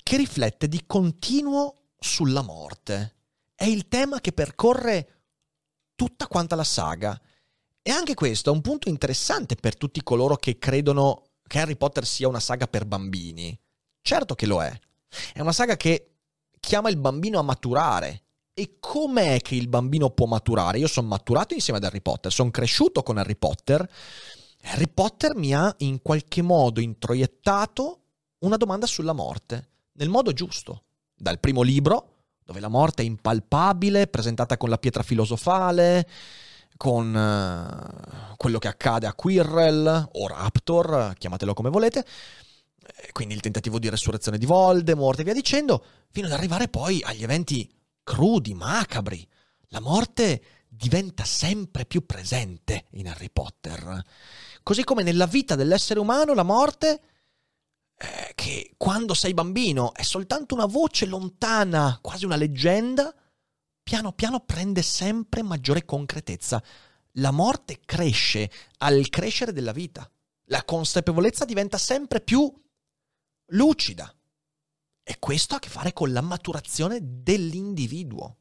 [0.03, 3.17] che riflette di continuo sulla morte.
[3.55, 5.25] È il tema che percorre
[5.95, 7.21] tutta quanta la saga.
[7.83, 12.07] E anche questo è un punto interessante per tutti coloro che credono che Harry Potter
[12.07, 13.59] sia una saga per bambini.
[14.01, 14.73] Certo che lo è.
[15.35, 16.13] È una saga che
[16.59, 18.26] chiama il bambino a maturare,
[18.59, 20.79] e com'è che il bambino può maturare?
[20.79, 23.87] Io sono maturato insieme ad Harry Potter, sono cresciuto con Harry Potter.
[24.63, 28.01] Harry Potter mi ha in qualche modo introiettato
[28.39, 30.85] una domanda sulla morte, nel modo giusto.
[31.15, 32.15] Dal primo libro,
[32.47, 36.09] dove la morte è impalpabile, presentata con la pietra filosofale,
[36.79, 42.07] con uh, quello che accade a Quirrell o Raptor, chiamatelo come volete,
[43.13, 47.23] quindi il tentativo di resurrezione di Voldemort e via dicendo, fino ad arrivare poi agli
[47.23, 47.71] eventi
[48.07, 49.27] crudi, macabri.
[49.71, 54.01] La morte diventa sempre più presente in Harry Potter.
[54.63, 57.01] Così come nella vita dell'essere umano la morte,
[57.97, 63.13] eh, che quando sei bambino è soltanto una voce lontana, quasi una leggenda,
[63.83, 66.63] piano piano prende sempre maggiore concretezza.
[67.19, 68.49] La morte cresce
[68.79, 70.09] al crescere della vita.
[70.45, 72.53] La consapevolezza diventa sempre più
[73.47, 74.15] lucida.
[75.09, 78.39] E questo ha a che fare con la maturazione dell'individuo.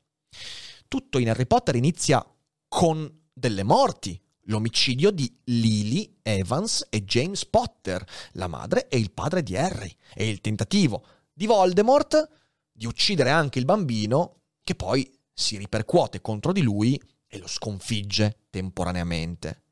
[0.88, 2.26] Tutto in Harry Potter inizia
[2.68, 9.44] con delle morti, l'omicidio di Lily Evans e James Potter, la madre e il padre
[9.44, 12.30] di Harry, e il tentativo di Voldemort
[12.72, 18.48] di uccidere anche il bambino, che poi si ripercuote contro di lui e lo sconfigge
[18.50, 19.66] temporaneamente.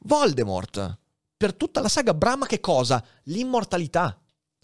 [0.00, 0.98] Voldemort
[1.36, 3.04] per tutta la saga brama che cosa?
[3.24, 4.21] L'immortalità.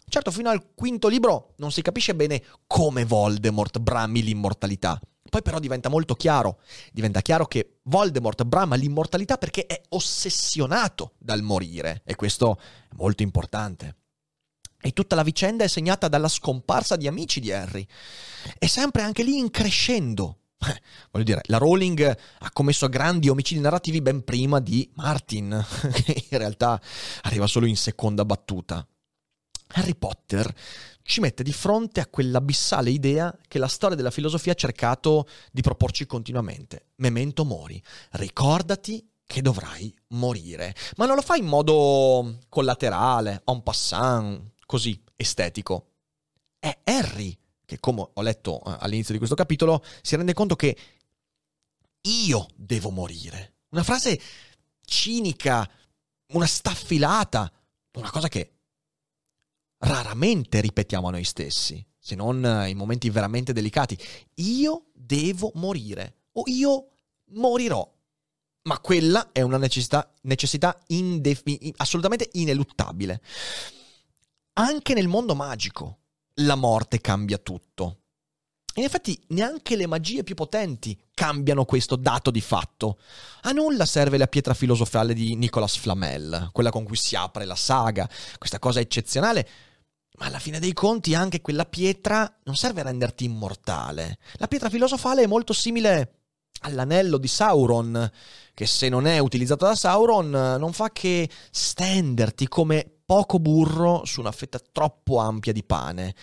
[0.09, 4.99] Certo, fino al quinto libro non si capisce bene come Voldemort brami l'immortalità.
[5.29, 11.43] Poi però diventa molto chiaro, diventa chiaro che Voldemort brama l'immortalità perché è ossessionato dal
[11.43, 13.97] morire e questo è molto importante.
[14.81, 17.87] E tutta la vicenda è segnata dalla scomparsa di amici di Harry.
[18.59, 20.39] È sempre anche lì in crescendo.
[21.11, 26.39] Voglio dire, la Rowling ha commesso grandi omicidi narrativi ben prima di Martin, che in
[26.39, 26.81] realtà
[27.23, 28.87] arriva solo in seconda battuta.
[29.69, 30.53] Harry Potter
[31.03, 35.63] ci mette di fronte a quell'abissale idea che la storia della filosofia ha cercato di
[35.63, 36.89] proporci continuamente.
[36.97, 37.83] Memento mori.
[38.13, 40.75] Ricordati che dovrai morire.
[40.97, 45.93] Ma non lo fa in modo collaterale, en passant, così estetico.
[46.59, 50.77] È Harry che, come ho letto eh, all'inizio di questo capitolo, si rende conto che
[52.01, 53.57] io devo morire.
[53.71, 54.19] Una frase
[54.85, 55.71] cinica,
[56.33, 57.53] una staffilata,
[57.93, 58.58] una cosa che
[59.79, 63.99] raramente ripetiamo a noi stessi, se non in momenti veramente delicati.
[64.37, 66.91] Io devo morire o io
[67.33, 67.97] morirò.
[68.63, 73.23] Ma quella è una necessità, necessità indef- assolutamente ineluttabile.
[74.55, 76.01] Anche nel mondo magico
[76.41, 78.03] la morte cambia tutto.
[78.75, 82.99] In effetti neanche le magie più potenti cambiano questo dato di fatto.
[83.43, 87.57] A nulla serve la pietra filosofale di Nicolas Flamel, quella con cui si apre la
[87.57, 89.49] saga, questa cosa eccezionale
[90.19, 94.19] ma alla fine dei conti anche quella pietra non serve a renderti immortale.
[94.35, 96.19] La pietra filosofale è molto simile
[96.63, 98.11] all'anello di Sauron,
[98.53, 104.21] che se non è utilizzato da Sauron non fa che stenderti come poco burro su
[104.21, 106.15] una fetta troppo ampia di pane.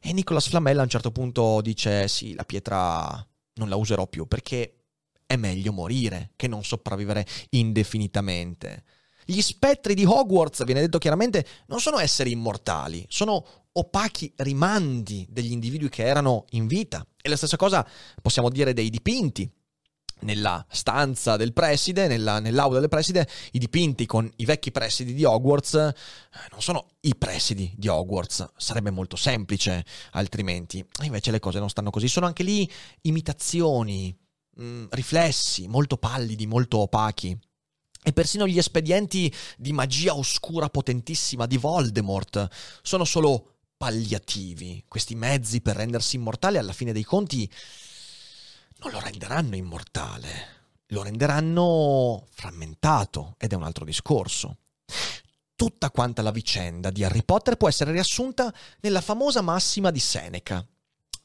[0.00, 3.24] E Nicolas Flamella a un certo punto dice sì, la pietra
[3.54, 4.78] non la userò più perché
[5.26, 8.84] è meglio morire che non sopravvivere indefinitamente.
[9.24, 15.52] Gli spettri di Hogwarts, viene detto chiaramente, non sono esseri immortali, sono opachi rimandi degli
[15.52, 17.06] individui che erano in vita.
[17.20, 17.86] E la stessa cosa
[18.20, 19.50] possiamo dire dei dipinti.
[20.22, 25.24] Nella stanza del preside, nella, nell'aula del preside, i dipinti con i vecchi presidi di
[25.24, 25.94] Hogwarts eh,
[26.52, 30.84] non sono i presidi di Hogwarts, sarebbe molto semplice altrimenti.
[31.02, 32.70] Invece le cose non stanno così, sono anche lì
[33.00, 34.16] imitazioni,
[34.58, 37.36] mh, mm, riflessi molto pallidi, molto opachi.
[38.04, 42.48] E persino gli espedienti di magia oscura potentissima di Voldemort
[42.82, 44.84] sono solo palliativi.
[44.88, 47.50] Questi mezzi per rendersi immortale alla fine dei conti
[48.78, 50.30] non lo renderanno immortale,
[50.88, 54.56] lo renderanno frammentato ed è un altro discorso.
[55.54, 60.66] Tutta quanta la vicenda di Harry Potter può essere riassunta nella famosa massima di Seneca.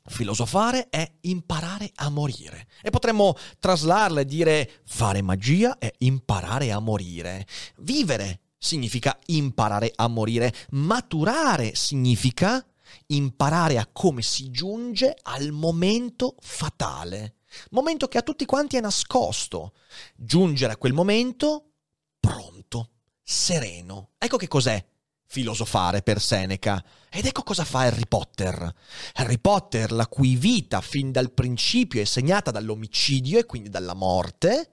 [0.08, 2.68] Filosofare è imparare a morire.
[2.82, 7.46] E potremmo traslarla e dire fare magia è imparare a morire.
[7.78, 10.54] Vivere significa imparare a morire.
[10.72, 12.66] Maturare significa
[13.08, 17.36] imparare a come si giunge al momento fatale.
[17.72, 19.74] Momento che a tutti quanti è nascosto.
[20.16, 21.72] Giungere a quel momento
[22.20, 22.92] pronto,
[23.24, 24.12] sereno.
[24.18, 24.84] Ecco che cos'è
[25.28, 26.84] filosofare per Seneca.
[27.10, 28.74] Ed ecco cosa fa Harry Potter.
[29.14, 34.72] Harry Potter, la cui vita fin dal principio è segnata dall'omicidio e quindi dalla morte,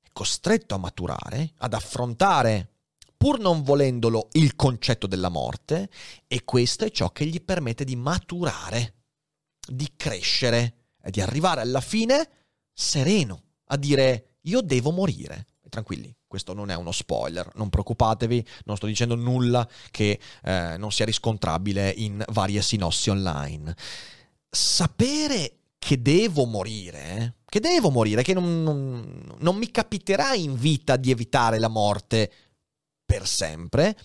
[0.00, 2.70] è costretto a maturare, ad affrontare,
[3.16, 5.90] pur non volendolo, il concetto della morte,
[6.26, 8.94] e questo è ciò che gli permette di maturare,
[9.66, 12.30] di crescere e di arrivare alla fine
[12.72, 15.46] sereno, a dire io devo morire.
[15.68, 20.90] Tranquilli, questo non è uno spoiler, non preoccupatevi, non sto dicendo nulla che eh, non
[20.90, 23.74] sia riscontrabile in varie sinossi online.
[24.50, 30.96] Sapere che devo morire, che devo morire, che non, non, non mi capiterà in vita
[30.96, 32.32] di evitare la morte
[33.04, 33.96] per sempre,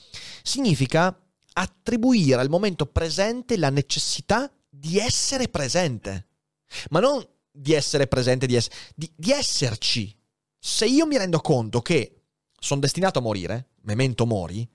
[0.43, 1.19] significa
[1.53, 6.27] attribuire al momento presente la necessità di essere presente,
[6.91, 10.15] ma non di essere presente, di, ess- di, di esserci
[10.63, 12.21] se io mi rendo conto che
[12.59, 14.69] sono destinato a morire, memento mori,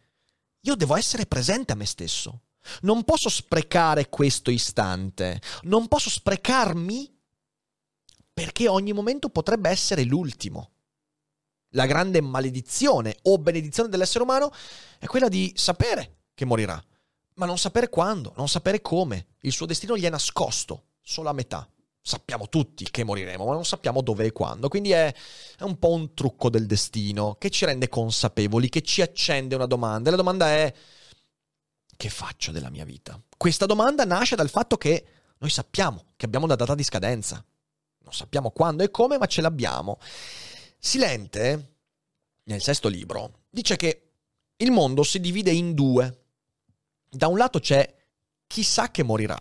[0.62, 2.40] io devo essere presente a me stesso.
[2.80, 7.16] Non posso sprecare questo istante, non posso sprecarmi
[8.34, 10.72] perché ogni momento potrebbe essere l'ultimo.
[11.70, 14.52] La grande maledizione o benedizione dell'essere umano
[14.98, 16.84] è quella di sapere che morirà,
[17.34, 19.34] ma non sapere quando, non sapere come.
[19.42, 21.70] Il suo destino gli è nascosto, solo a metà
[22.06, 24.68] sappiamo tutti che moriremo, ma non sappiamo dove e quando.
[24.68, 25.12] Quindi è,
[25.58, 29.66] è, un po' un trucco del destino che ci rende consapevoli, che ci accende una
[29.66, 30.06] domanda.
[30.06, 30.72] E la domanda è:
[31.96, 33.20] che faccio della mia vita?
[33.36, 35.04] Questa domanda nasce dal fatto che
[35.38, 37.44] noi sappiamo che abbiamo una data di scadenza.
[37.98, 39.98] Non sappiamo quando e come, ma ce l'abbiamo.
[40.78, 41.78] Silente,
[42.44, 44.10] nel sesto libro, dice che
[44.58, 46.22] il mondo si divide in due.
[47.10, 47.94] Da un lato c'è
[48.46, 49.36] chi sa che morirà,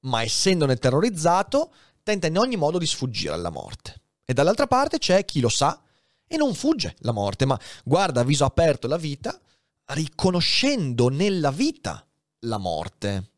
[0.00, 1.70] ma essendone terrorizzato
[2.10, 4.00] tenta in ogni modo di sfuggire alla morte.
[4.24, 5.80] E dall'altra parte c'è chi lo sa
[6.26, 9.38] e non fugge la morte, ma guarda a viso aperto la vita,
[9.86, 12.04] riconoscendo nella vita
[12.40, 13.30] la morte.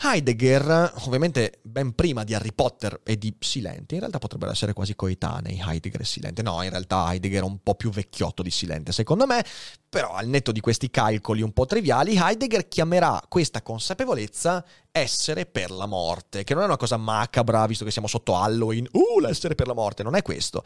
[0.00, 4.94] Heidegger, ovviamente ben prima di Harry Potter e di Silente, in realtà potrebbero essere quasi
[4.94, 6.40] coetanei Heidegger e Silente.
[6.42, 9.44] No, in realtà Heidegger è un po' più vecchiotto di Silente, secondo me,
[9.88, 15.72] però al netto di questi calcoli un po' triviali, Heidegger chiamerà questa consapevolezza essere per
[15.72, 19.56] la morte, che non è una cosa macabra, visto che siamo sotto Halloween, uh, l'essere
[19.56, 20.62] per la morte, non è questo,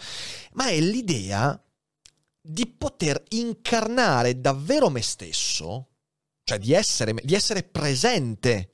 [0.53, 1.59] ma è l'idea
[2.39, 5.89] di poter incarnare davvero me stesso,
[6.45, 8.66] cioè di essere, di essere presente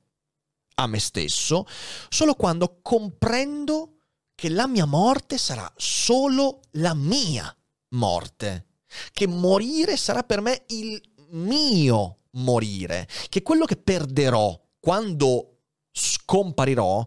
[0.80, 1.66] a me stesso
[2.08, 3.94] solo quando comprendo
[4.34, 7.52] che la mia morte sarà solo la mia
[7.90, 8.66] morte,
[9.12, 11.00] che morire sarà per me il
[11.30, 17.04] mio morire, che quello che perderò quando scomparirò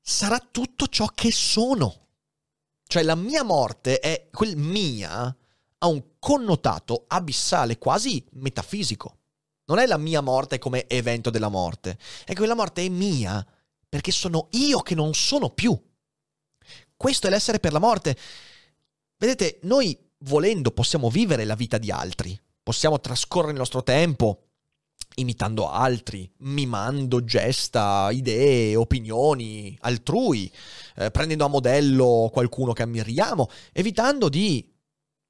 [0.00, 2.06] sarà tutto ciò che sono.
[2.86, 5.36] Cioè la mia morte è quel mia
[5.80, 9.17] ha un connotato abissale, quasi metafisico.
[9.68, 13.46] Non è la mia morte come evento della morte, è che quella morte è mia
[13.88, 15.78] perché sono io che non sono più.
[16.96, 18.16] Questo è l'essere per la morte.
[19.16, 24.48] Vedete, noi volendo possiamo vivere la vita di altri, possiamo trascorrere il nostro tempo
[25.16, 30.50] imitando altri, mimando gesta, idee, opinioni altrui,
[30.96, 34.76] eh, prendendo a modello qualcuno che ammiriamo, evitando di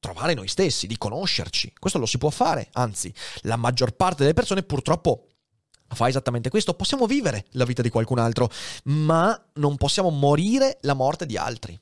[0.00, 1.72] trovare noi stessi, di conoscerci.
[1.78, 5.26] Questo lo si può fare, anzi, la maggior parte delle persone purtroppo
[5.88, 6.74] fa esattamente questo.
[6.74, 8.50] Possiamo vivere la vita di qualcun altro,
[8.84, 11.78] ma non possiamo morire la morte di altri.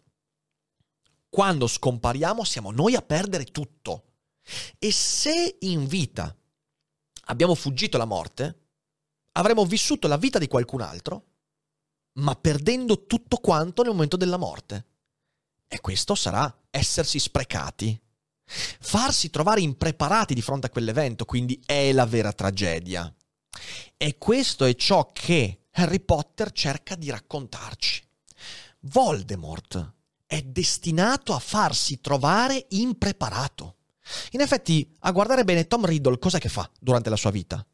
[1.29, 4.05] Quando scompariamo siamo noi a perdere tutto.
[4.79, 6.35] E se in vita
[7.25, 8.61] abbiamo fuggito la morte,
[9.33, 11.25] avremo vissuto la vita di qualcun altro,
[12.15, 14.87] ma perdendo tutto quanto nel momento della morte.
[15.67, 18.01] E questo sarà essersi sprecati.
[18.49, 23.13] Farsi trovare impreparati di fronte a quell'evento, quindi è la vera tragedia.
[23.97, 28.03] E questo è ciò che Harry Potter cerca di raccontarci.
[28.81, 29.95] Voldemort
[30.27, 33.77] è destinato a farsi trovare impreparato.
[34.33, 37.65] In effetti, a guardare bene Tom Riddle, cosa che fa durante la sua vita?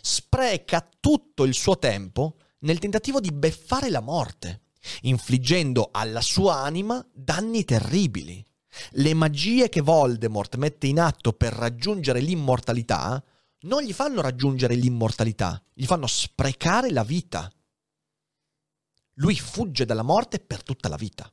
[0.00, 4.62] Spreca tutto il suo tempo nel tentativo di beffare la morte,
[5.02, 8.44] infliggendo alla sua anima danni terribili.
[8.92, 13.22] Le magie che Voldemort mette in atto per raggiungere l'immortalità
[13.62, 17.50] non gli fanno raggiungere l'immortalità, gli fanno sprecare la vita.
[19.16, 21.30] Lui fugge dalla morte per tutta la vita.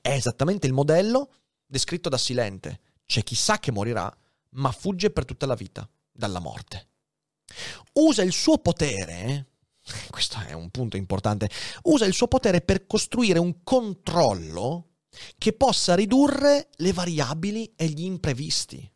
[0.00, 1.32] È esattamente il modello
[1.64, 2.80] descritto da Silente.
[3.06, 4.14] C'è chi sa che morirà,
[4.50, 6.88] ma fugge per tutta la vita dalla morte.
[7.94, 9.52] Usa il suo potere,
[10.10, 11.48] questo è un punto importante,
[11.84, 14.91] usa il suo potere per costruire un controllo
[15.38, 18.90] che possa ridurre le variabili e gli imprevisti.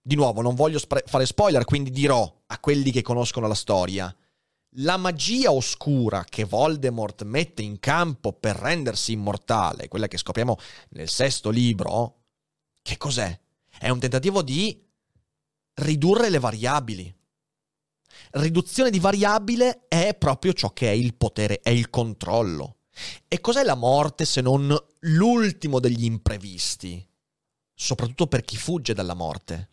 [0.00, 4.14] Di nuovo, non voglio spre- fare spoiler, quindi dirò a quelli che conoscono la storia.
[4.80, 10.58] La magia oscura che Voldemort mette in campo per rendersi immortale, quella che scopriamo
[10.90, 12.24] nel sesto libro,
[12.82, 13.36] che cos'è?
[13.78, 14.80] È un tentativo di
[15.74, 17.14] ridurre le variabili.
[18.30, 22.75] Riduzione di variabile è proprio ciò che è il potere, è il controllo.
[23.28, 27.06] E cos'è la morte se non l'ultimo degli imprevisti?
[27.74, 29.70] Soprattutto per chi fugge dalla morte.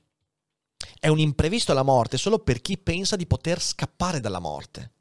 [0.99, 4.91] È un imprevisto la morte solo per chi pensa di poter scappare dalla morte.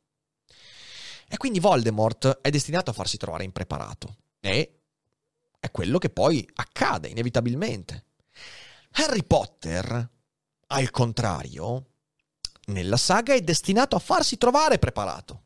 [1.28, 4.16] E quindi Voldemort è destinato a farsi trovare impreparato.
[4.40, 4.80] E
[5.58, 8.06] è quello che poi accade inevitabilmente.
[8.92, 10.10] Harry Potter,
[10.66, 11.86] al contrario,
[12.66, 15.44] nella saga è destinato a farsi trovare preparato.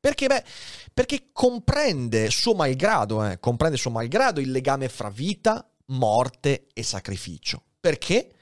[0.00, 0.26] Perché?
[0.26, 0.44] Beh,
[0.94, 7.62] perché comprende suo malgrado, eh, comprende suo malgrado il legame fra vita, morte e sacrificio.
[7.78, 8.34] Perché?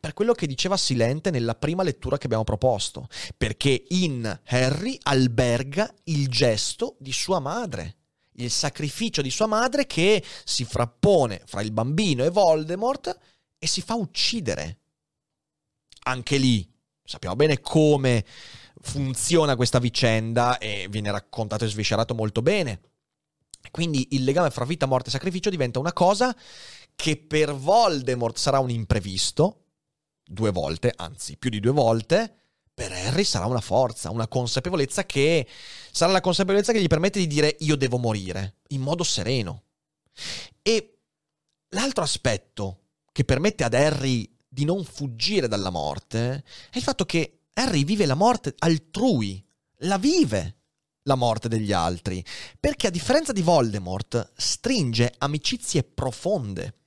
[0.00, 3.08] Per quello che diceva Silente nella prima lettura che abbiamo proposto.
[3.36, 7.96] Perché in Harry alberga il gesto di sua madre,
[8.32, 13.18] il sacrificio di sua madre che si frappone fra il bambino e Voldemort
[13.58, 14.78] e si fa uccidere.
[16.04, 16.68] Anche lì
[17.04, 18.24] sappiamo bene come
[18.86, 22.80] funziona questa vicenda e viene raccontato e sviscerato molto bene.
[23.70, 26.34] Quindi il legame fra vita, morte e sacrificio diventa una cosa
[26.94, 29.64] che per Voldemort sarà un imprevisto,
[30.24, 32.34] due volte, anzi più di due volte,
[32.72, 35.46] per Harry sarà una forza, una consapevolezza che
[35.90, 39.64] sarà la consapevolezza che gli permette di dire io devo morire, in modo sereno.
[40.62, 40.98] E
[41.70, 42.80] l'altro aspetto
[43.12, 48.04] che permette ad Harry di non fuggire dalla morte è il fatto che Harry vive
[48.04, 49.42] la morte altrui,
[49.80, 50.56] la vive
[51.04, 52.22] la morte degli altri,
[52.60, 56.80] perché a differenza di Voldemort stringe amicizie profonde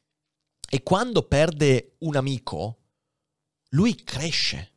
[0.70, 2.78] e quando perde un amico,
[3.70, 4.74] lui cresce.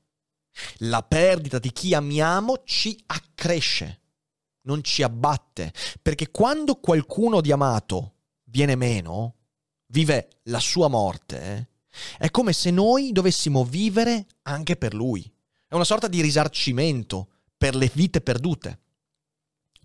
[0.78, 4.00] La perdita di chi amiamo ci accresce,
[4.62, 8.14] non ci abbatte, perché quando qualcuno di amato
[8.44, 9.36] viene meno,
[9.88, 11.68] vive la sua morte,
[12.16, 15.30] è come se noi dovessimo vivere anche per lui.
[15.72, 18.80] È una sorta di risarcimento per le vite perdute.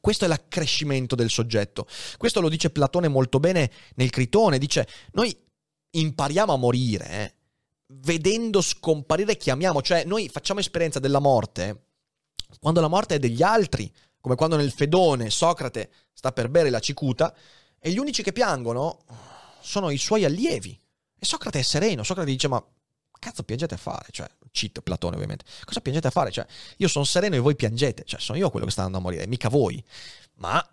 [0.02, 1.88] Questo è l'accrescimento del soggetto.
[2.18, 4.58] Questo lo dice Platone molto bene nel Critone.
[4.58, 5.34] Dice, noi
[5.92, 7.34] impariamo a morire eh,
[8.02, 9.82] vedendo scomparire chi amiamo.
[9.82, 11.86] Cioè, noi facciamo esperienza della morte
[12.60, 16.82] quando la morte è degli altri, come quando nel Fedone Socrate sta per bere la
[16.82, 17.34] cicuta
[17.80, 19.06] e gli unici che piangono
[19.62, 20.78] sono i suoi allievi.
[21.18, 22.04] E Socrate è sereno.
[22.04, 22.62] Socrate dice, ma
[23.20, 24.08] cazzo piangete a fare?
[24.12, 25.46] Cioè, cheat Platone ovviamente.
[25.64, 26.32] Cosa piangete a fare?
[26.32, 26.46] Cioè,
[26.78, 28.04] io sono sereno e voi piangete.
[28.06, 29.84] Cioè, sono io quello che sta andando a morire, mica voi.
[30.36, 30.64] Ma,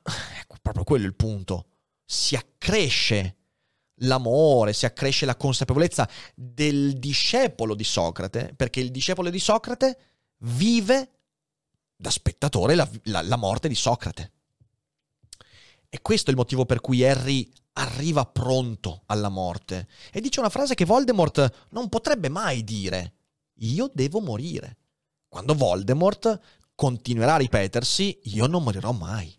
[0.41, 1.67] ecco, proprio quello è il punto.
[2.05, 3.37] Si accresce
[3.99, 9.99] l'amore, si accresce la consapevolezza del discepolo di Socrate, perché il discepolo di Socrate
[10.39, 11.11] vive
[11.97, 14.33] da spettatore la, la, la morte di Socrate.
[15.89, 20.49] E questo è il motivo per cui Harry arriva pronto alla morte e dice una
[20.49, 23.15] frase che Voldemort non potrebbe mai dire.
[23.59, 24.77] Io devo morire.
[25.29, 26.41] Quando Voldemort
[26.75, 29.37] continuerà a ripetersi, io non morirò mai.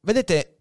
[0.00, 0.58] Vedete,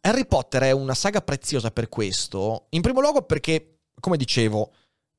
[0.00, 4.72] Harry Potter è una saga preziosa per questo, in primo luogo perché, come dicevo,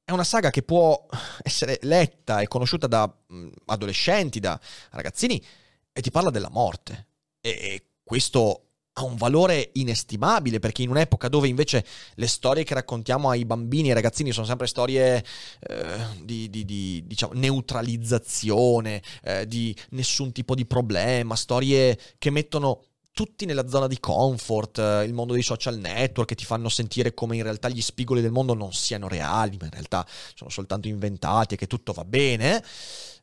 [0.03, 1.05] è una saga che può
[1.41, 4.59] essere letta e conosciuta da mm, adolescenti, da
[4.91, 5.43] ragazzini,
[5.91, 7.07] e ti parla della morte.
[7.41, 8.64] E questo
[8.97, 11.85] ha un valore inestimabile perché in un'epoca dove invece
[12.15, 15.23] le storie che raccontiamo ai bambini e ai ragazzini sono sempre storie
[15.59, 22.83] eh, di, di, di diciamo, neutralizzazione, eh, di nessun tipo di problema, storie che mettono
[23.11, 27.13] tutti nella zona di comfort, eh, il mondo dei social network che ti fanno sentire
[27.13, 30.87] come in realtà gli spigoli del mondo non siano reali, ma in realtà sono soltanto
[30.87, 32.63] inventati e che tutto va bene.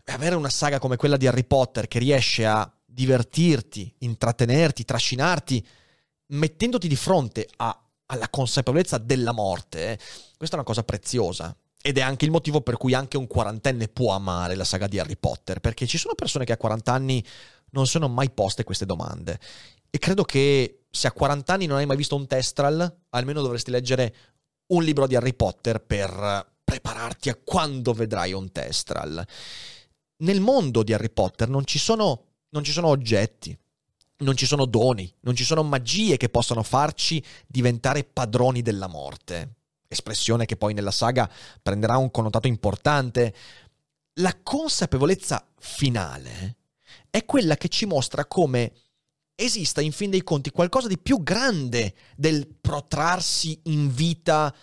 [0.07, 5.67] Avere una saga come quella di Harry Potter che riesce a divertirti, intrattenerti, trascinarti,
[6.29, 9.99] mettendoti di fronte a, alla consapevolezza della morte,
[10.37, 11.57] questa è una cosa preziosa.
[11.85, 15.01] Ed è anche il motivo per cui anche un quarantenne può amare la saga di
[15.01, 17.25] Harry Potter, perché ci sono persone che a 40 anni
[17.71, 19.41] non sono mai poste queste domande.
[19.91, 23.71] E credo che se a 40 anni non hai mai visto un Testral, almeno dovresti
[23.71, 24.15] leggere
[24.69, 29.27] un libro di Harry Potter per prepararti a quando vedrai un Testral.
[30.19, 33.57] Nel mondo di Harry Potter non ci sono non ci sono oggetti,
[34.19, 39.57] non ci sono doni, non ci sono magie che possano farci diventare padroni della morte.
[39.89, 41.31] Espressione che poi nella saga
[41.61, 43.35] prenderà un connotato importante.
[44.15, 46.57] La consapevolezza finale
[47.11, 48.73] è quella che ci mostra come
[49.35, 54.55] esista in fin dei conti qualcosa di più grande del protrarsi in vita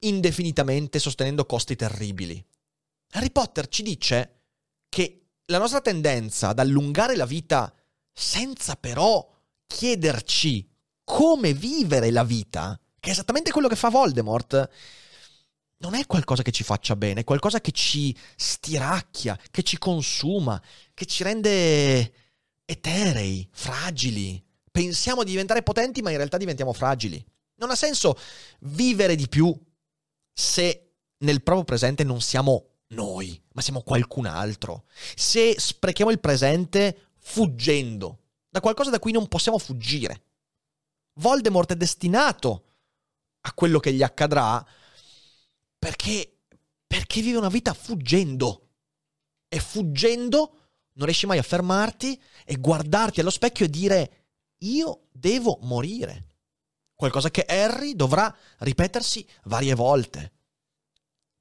[0.00, 2.42] indefinitamente sostenendo costi terribili.
[3.12, 4.42] Harry Potter ci dice
[4.88, 7.72] che la nostra tendenza ad allungare la vita
[8.12, 9.26] senza però
[9.66, 10.68] chiederci
[11.04, 14.68] come vivere la vita, che è esattamente quello che fa Voldemort,
[15.78, 20.60] non è qualcosa che ci faccia bene, è qualcosa che ci stiracchia, che ci consuma,
[20.92, 22.12] che ci rende
[22.64, 24.44] eterei, fragili.
[24.70, 27.24] Pensiamo di diventare potenti, ma in realtà diventiamo fragili.
[27.54, 28.18] Non ha senso
[28.60, 29.56] vivere di più
[30.32, 34.84] se nel proprio presente non siamo noi, ma siamo qualcun altro.
[35.14, 40.22] Se sprechiamo il presente fuggendo da qualcosa da cui non possiamo fuggire.
[41.14, 42.64] Voldemort è destinato
[43.40, 44.64] a quello che gli accadrà
[45.78, 46.38] perché,
[46.86, 48.68] perché vive una vita fuggendo.
[49.48, 50.52] E fuggendo
[50.94, 54.26] non riesci mai a fermarti e guardarti allo specchio e dire
[54.58, 56.26] io devo morire.
[56.94, 60.37] Qualcosa che Harry dovrà ripetersi varie volte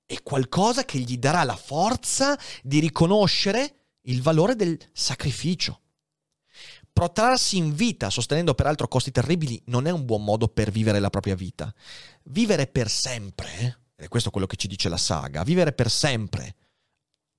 [0.08, 5.82] è qualcosa che gli darà la forza di riconoscere il valore del sacrificio.
[6.94, 11.10] Protrarsi in vita, sostenendo peraltro costi terribili, non è un buon modo per vivere la
[11.10, 11.72] propria vita.
[12.24, 16.56] Vivere per sempre, e questo è quello che ci dice la saga, vivere per sempre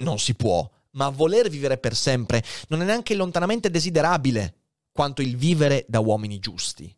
[0.05, 4.57] non si può, ma voler vivere per sempre non è neanche lontanamente desiderabile
[4.93, 6.95] quanto il vivere da uomini giusti.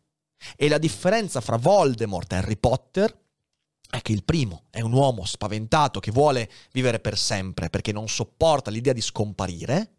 [0.55, 3.20] E la differenza fra Voldemort e Harry Potter
[3.91, 8.07] è che il primo è un uomo spaventato che vuole vivere per sempre perché non
[8.07, 9.97] sopporta l'idea di scomparire,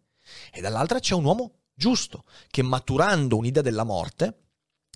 [0.51, 4.39] e dall'altra c'è un uomo giusto che maturando un'idea della morte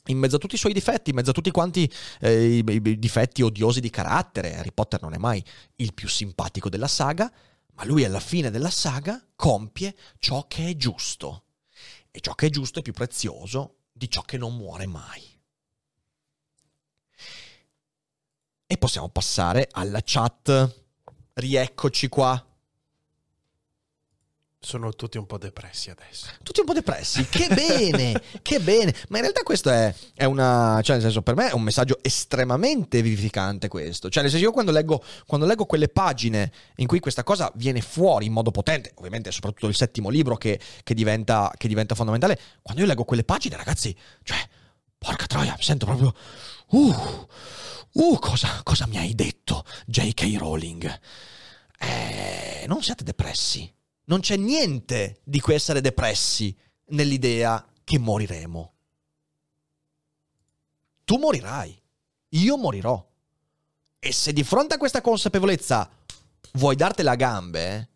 [0.08, 1.92] in mezzo a tutti i suoi difetti, in mezzo a tutti quanti
[2.22, 5.44] eh, i, i difetti odiosi di carattere, Harry Potter non è mai
[5.76, 7.32] il più simpatico della saga,
[7.74, 11.44] ma lui alla fine della saga compie ciò che è giusto.
[12.10, 15.27] E ciò che è giusto è più prezioso di ciò che non muore mai.
[18.70, 20.84] E possiamo passare alla chat.
[21.34, 22.46] Rieccoci qua.
[24.60, 26.28] Sono tutti un po' depressi adesso.
[26.44, 27.26] Tutti un po' depressi.
[27.30, 28.94] Che bene, che bene.
[29.08, 30.82] Ma in realtà questo è, è, una...
[30.84, 34.10] Cioè, nel senso, per me è un messaggio estremamente vivificante questo.
[34.10, 37.80] Cioè, nel senso, io quando leggo, quando leggo quelle pagine in cui questa cosa viene
[37.80, 42.38] fuori in modo potente, ovviamente soprattutto il settimo libro che, che, diventa, che diventa fondamentale,
[42.62, 44.40] quando io leggo quelle pagine, ragazzi, cioè,
[44.98, 46.14] porca troia, mi sento proprio...
[46.70, 47.28] Uh,
[47.94, 50.36] uh, cosa, cosa mi hai detto, J.K.
[50.38, 51.00] Rowling?
[51.80, 53.74] Eh, non siate depressi
[54.08, 56.56] non c'è niente di cui essere depressi
[56.88, 58.74] nell'idea che moriremo.
[61.04, 61.82] Tu morirai,
[62.30, 63.06] io morirò.
[64.00, 65.90] E se di fronte a questa consapevolezza
[66.54, 67.90] vuoi dartela a gambe, eh,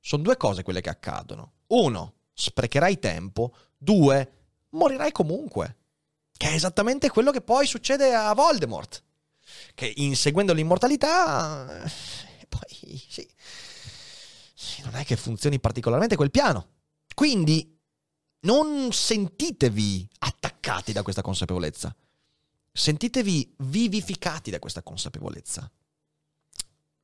[0.00, 1.52] sono due cose quelle che accadono.
[1.68, 3.54] Uno, sprecherai tempo.
[3.76, 4.32] Due,
[4.70, 5.76] morirai comunque.
[6.38, 9.02] Che è esattamente quello che poi succede a Voldemort.
[9.74, 11.84] Che inseguendo l'immortalità...
[11.84, 13.28] Eh, poi sì,
[14.84, 16.68] non è che funzioni particolarmente quel piano.
[17.12, 17.76] Quindi
[18.40, 21.94] non sentitevi attaccati da questa consapevolezza.
[22.70, 25.68] Sentitevi vivificati da questa consapevolezza.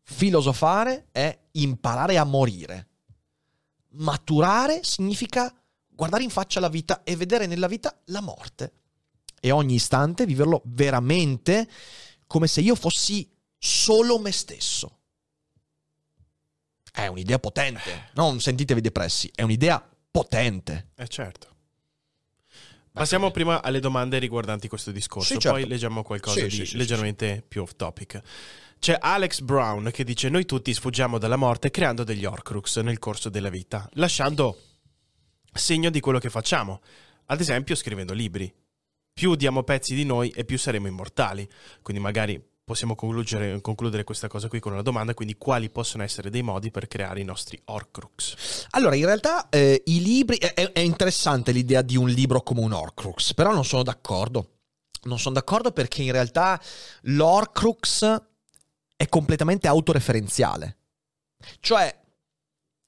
[0.02, 2.88] Filosofare è imparare a morire.
[3.96, 5.52] Maturare significa
[5.88, 8.83] guardare in faccia la vita e vedere nella vita la morte.
[9.44, 11.68] E ogni istante viverlo veramente
[12.26, 15.00] come se io fossi solo me stesso.
[16.90, 18.08] È un'idea potente.
[18.14, 20.92] Non sentitevi depressi, è un'idea potente.
[20.96, 21.48] Eh certo.
[22.90, 25.58] Passiamo prima alle domande riguardanti questo discorso, Sì, certo.
[25.58, 28.22] poi leggiamo qualcosa Sì, di sì, leggermente più off topic.
[28.78, 33.28] C'è Alex Brown che dice: Noi tutti sfuggiamo dalla morte creando degli Horcrux nel corso
[33.28, 34.58] della vita, lasciando
[35.52, 36.80] segno di quello che facciamo.
[37.26, 38.50] Ad esempio, scrivendo libri.
[39.14, 41.48] Più diamo pezzi di noi e più saremo immortali.
[41.82, 46.30] Quindi, magari possiamo concludere, concludere questa cosa qui con una domanda: quindi, quali possono essere
[46.30, 48.66] dei modi per creare i nostri Horcrux?
[48.70, 50.36] Allora, in realtà eh, i libri.
[50.36, 54.48] È, è interessante l'idea di un libro come un Horcrux, però non sono d'accordo.
[55.04, 56.60] Non sono d'accordo perché in realtà
[57.02, 58.22] l'Horcrux
[58.96, 60.78] è completamente autoreferenziale.
[61.60, 62.00] Cioè,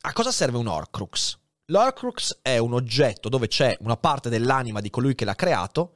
[0.01, 1.39] a cosa serve un Horcrux?
[1.67, 5.96] L'Horcrux è un oggetto dove c'è una parte dell'anima di colui che l'ha creato,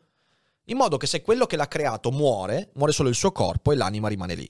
[0.71, 3.77] in modo che se quello che l'ha creato muore, muore solo il suo corpo e
[3.77, 4.49] l'anima rimane lì.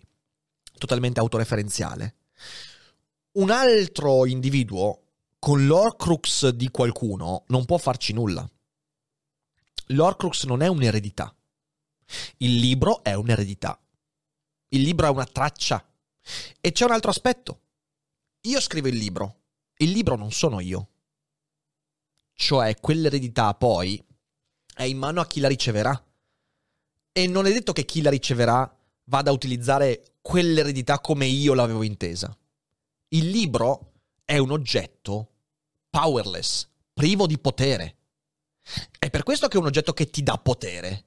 [0.79, 2.16] Totalmente autoreferenziale.
[3.33, 5.03] Un altro individuo
[5.39, 8.49] con l'Horcrux di qualcuno non può farci nulla.
[9.87, 11.35] L'Horcrux non è un'eredità.
[12.39, 13.81] Il libro è un'eredità.
[14.68, 15.85] Il libro è una traccia.
[16.61, 17.61] E c'è un altro aspetto.
[18.43, 19.41] Io scrivo il libro.
[19.77, 20.89] Il libro non sono io.
[22.35, 24.03] Cioè, quell'eredità poi
[24.75, 26.05] è in mano a chi la riceverà.
[27.13, 28.73] E non è detto che chi la riceverà
[29.05, 32.37] vada a utilizzare quell'eredità come io l'avevo intesa.
[33.09, 33.93] Il libro
[34.25, 35.33] è un oggetto
[35.91, 37.97] powerless, privo di potere.
[38.99, 41.07] È per questo che è un oggetto che ti dà potere.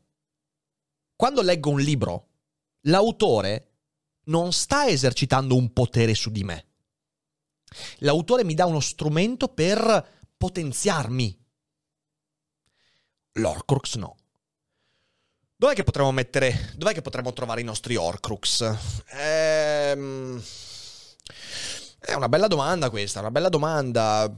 [1.15, 2.27] Quando leggo un libro,
[2.81, 3.69] l'autore
[4.25, 6.67] non sta esercitando un potere su di me.
[7.99, 11.39] L'autore mi dà uno strumento per potenziarmi.
[13.33, 14.17] L'Orcrux no.
[15.55, 16.73] Dov'è che potremmo mettere.
[16.75, 18.75] Dov'è che potremmo trovare i nostri Orcrux?
[19.11, 20.41] Ehm.
[21.99, 24.29] È una bella domanda questa, una bella domanda.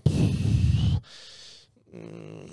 [1.95, 2.43] Mm,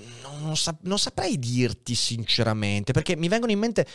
[0.41, 3.87] Non, sap- non saprei dirti sinceramente, perché mi vengono in mente.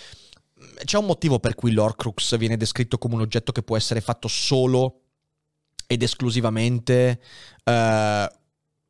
[0.83, 4.27] C'è un motivo per cui l'Orcrux viene descritto come un oggetto che può essere fatto
[4.27, 5.01] solo
[5.85, 7.19] ed esclusivamente
[7.63, 8.31] eh,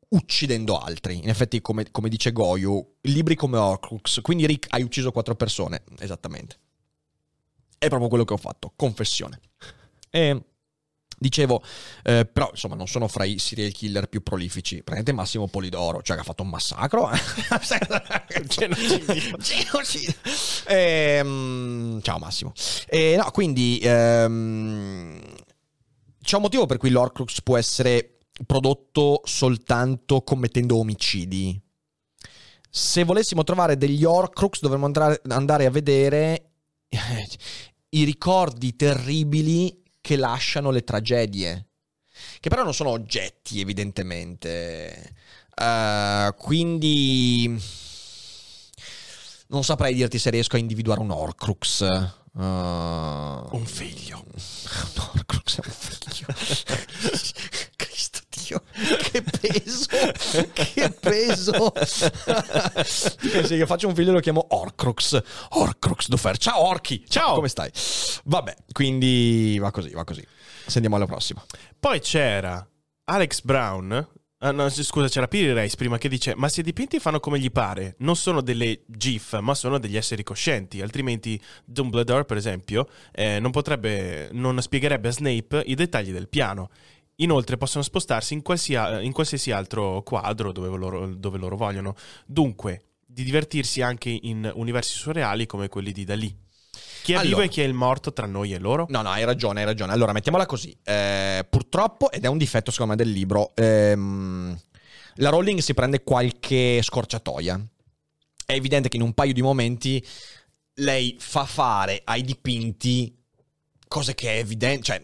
[0.08, 1.18] uccidendo altri.
[1.18, 4.20] In effetti, come, come dice Goyu, libri come Horcrux.
[4.20, 5.82] Quindi, Rick, hai ucciso quattro persone.
[5.98, 6.58] Esattamente.
[7.78, 8.72] È proprio quello che ho fatto.
[8.74, 9.40] Confessione.
[10.10, 10.42] E
[11.18, 11.62] dicevo,
[12.04, 14.82] eh, però, insomma, non sono fra i serial killer più prolifici.
[14.82, 17.10] Prendete Massimo Polidoro, cioè che ha fatto un massacro.
[18.46, 19.36] Genocidio.
[19.36, 20.14] Genocidio.
[20.66, 22.52] Ehm, ciao Massimo.
[22.86, 25.20] E, no, quindi ehm,
[26.22, 31.60] c'è un motivo per cui l'Orcrux può essere prodotto soltanto commettendo omicidi.
[32.70, 36.50] Se volessimo trovare degli Horcrux dovremmo andare, a vedere
[36.88, 37.28] eh,
[37.90, 41.66] i ricordi terribili che lasciano le tragedie,
[42.40, 45.14] che però non sono oggetti evidentemente.
[45.54, 47.60] Eh, quindi
[49.50, 51.80] Non saprei dirti se riesco a individuare un Horcrux.
[52.34, 54.22] Uh, Un figlio.
[54.28, 56.26] un Horcrux è un figlio.
[58.46, 58.62] Dio,
[59.10, 59.86] che peso!
[60.52, 61.72] che peso!
[61.72, 65.20] Pensi che faccio un figlio e lo chiamo Horcrux.
[65.50, 66.36] Horcrux Dofer.
[66.38, 67.04] Ciao Orchi!
[67.08, 67.34] Ciao.
[67.34, 67.70] Come stai?
[68.24, 70.24] Vabbè, quindi va così, va così.
[70.66, 71.44] Sentiamo alla prossima.
[71.78, 72.66] Poi c'era
[73.04, 74.08] Alex Brown.
[74.40, 77.38] ah, no, scusa, c'era Piri Reis prima che dice: Ma se i dipinti fanno come
[77.38, 80.82] gli pare, non sono delle GIF, ma sono degli esseri coscienti.
[80.82, 86.68] Altrimenti, Dumbledore, per esempio, eh, non potrebbe, non spiegherebbe a Snape i dettagli del piano.
[87.20, 91.96] Inoltre possono spostarsi in, qualsia- in qualsiasi altro quadro dove loro, dove loro vogliono.
[92.26, 96.46] Dunque, di divertirsi anche in universi surreali come quelli di Dalì.
[97.02, 97.44] Chi è vivo Allora.
[97.44, 98.86] e chi è il morto tra noi e loro?
[98.90, 99.92] No, no, hai ragione, hai ragione.
[99.92, 100.76] Allora, mettiamola così.
[100.84, 104.56] Eh, purtroppo, ed è un difetto secondo me del libro, ehm,
[105.14, 107.66] la Rowling si prende qualche scorciatoia.
[108.44, 110.04] È evidente che in un paio di momenti
[110.74, 113.16] lei fa fare ai dipinti
[113.88, 115.02] cose che è evidente, cioè,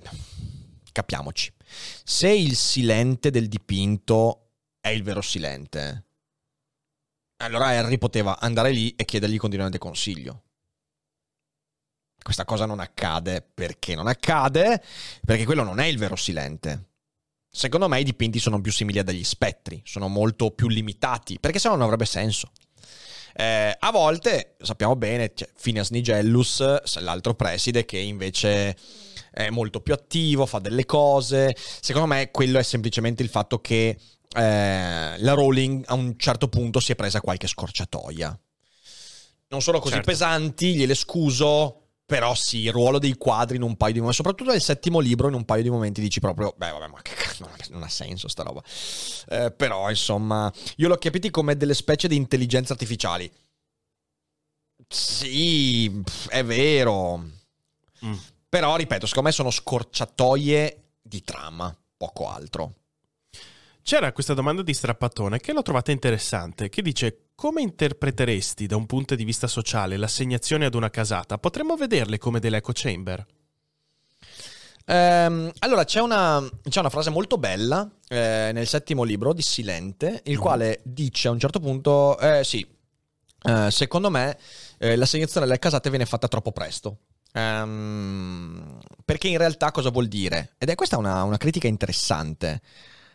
[0.93, 1.53] capiamoci.
[2.05, 4.51] Se il silente del dipinto
[4.81, 6.05] è il vero silente,
[7.39, 10.43] allora Harry poteva andare lì e chiedergli continuamente consiglio.
[12.23, 14.83] Questa cosa non accade perché non accade?
[15.25, 16.89] Perché quello non è il vero silente.
[17.51, 21.59] Secondo me i dipinti sono più simili a degli spettri, sono molto più limitati, perché
[21.59, 22.51] se no non avrebbe senso.
[23.37, 28.77] Eh, a volte, sappiamo bene, c'è Phineas Nigellus, l'altro preside, che invece
[29.35, 31.55] è molto più attivo, fa delle cose.
[31.57, 33.99] Secondo me quello è semplicemente il fatto che
[34.37, 38.39] eh, la Rowling a un certo punto si è presa qualche scorciatoia.
[39.49, 40.11] Non sono così Certo.
[40.11, 44.51] pesanti, gliele scuso, però sì, il ruolo dei quadri in un paio di momenti, soprattutto
[44.51, 47.49] nel settimo libro, in un paio di momenti dici proprio, beh vabbè, ma che cazzo,
[47.71, 48.63] non ha- senso sta roba.
[49.29, 53.31] Eh, però insomma, io l'ho capiti come delle specie di intelligenze artificiali.
[54.89, 57.19] Sì, è vero.
[58.05, 58.15] Mm.
[58.55, 62.75] Però, ripeto, secondo me sono scorciatoie di trama, poco altro.
[63.83, 68.87] C'era questa domanda di Strappatone che l'ho trovata interessante, che dice come interpreteresti da un
[68.87, 71.37] punto di vista sociale l'assegnazione ad una casata?
[71.37, 73.27] Potremmo vederle come delle echo chamber.
[74.87, 80.23] Ehm, allora, c'è una, c'è una frase molto bella eh, nel settimo libro di Silente,
[80.27, 82.65] il quale dice a un certo punto, eh, sì,
[83.43, 84.39] eh, secondo me
[84.79, 86.99] eh, l'assegnazione delle casate viene fatta troppo presto.
[87.35, 90.55] Ehm, perché in realtà cosa vuol dire?
[90.59, 92.61] Ed è questa una, una critica interessante.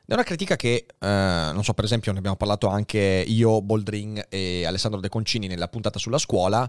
[0.09, 4.19] È una critica che, eh, non so, per esempio, ne abbiamo parlato anche io, Boldrin
[4.27, 6.67] e Alessandro De Concini nella puntata sulla scuola.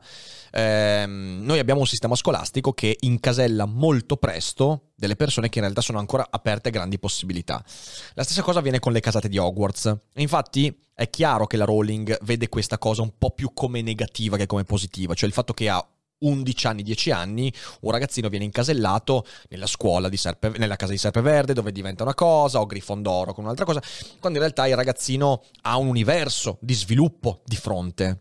[0.50, 5.80] Ehm, noi abbiamo un sistema scolastico che incasella molto presto delle persone che in realtà
[5.80, 7.64] sono ancora aperte a grandi possibilità.
[8.12, 9.96] La stessa cosa avviene con le casate di Hogwarts.
[10.16, 14.44] Infatti è chiaro che la Rowling vede questa cosa un po' più come negativa che
[14.44, 15.82] come positiva, cioè il fatto che ha
[16.20, 20.98] 11 anni, 10 anni, un ragazzino viene incasellato nella scuola di Serpe, nella casa di
[20.98, 23.82] Serpeverde dove diventa una cosa, o Grifondoro con un'altra cosa,
[24.18, 28.20] quando in realtà il ragazzino ha un universo di sviluppo di fronte.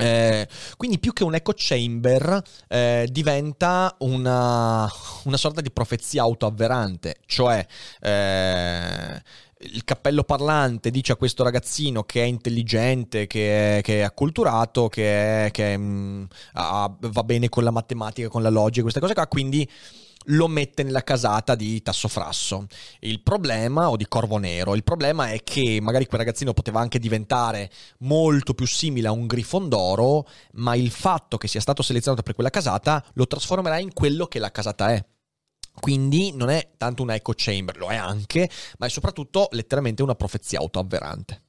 [0.00, 4.90] Eh, quindi più che un echo chamber eh, diventa una,
[5.24, 7.64] una sorta di profezia autoavverante, cioè
[8.00, 9.22] eh,
[9.62, 14.88] il cappello parlante dice a questo ragazzino che è intelligente, che è, che è acculturato,
[14.88, 19.14] che, è- che, mm, ha- va bene con la matematica, con la logica, queste cose
[19.14, 19.68] qua, quindi
[20.24, 22.66] lo mette nella casata di Tasso Frasso.
[23.00, 26.98] Il problema, o di Corvo Nero, il problema è che magari quel ragazzino poteva anche
[26.98, 32.34] diventare molto più simile a un Grifondoro, ma il fatto che sia stato selezionato per
[32.34, 35.04] quella casata lo trasformerà in quello che la casata è.
[35.80, 40.14] Quindi non è tanto una echo chamber, lo è anche, ma è soprattutto letteralmente una
[40.14, 41.42] profezia autoavverante.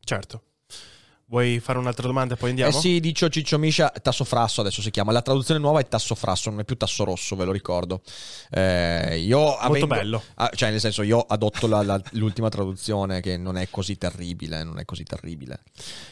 [0.00, 0.45] Certo.
[1.28, 2.70] Vuoi fare un'altra domanda e poi andiamo?
[2.70, 5.10] Eh sì, dice Ciccio Miscia, tasso frasso adesso si chiama.
[5.10, 8.00] La traduzione nuova è tasso frasso, non è più tasso rosso, ve lo ricordo.
[8.48, 10.22] Eh, io avendo- bello.
[10.34, 14.62] ah, cioè, nel senso, io adotto la- la- l'ultima traduzione che non è così terribile,
[14.62, 15.62] non è così terribile.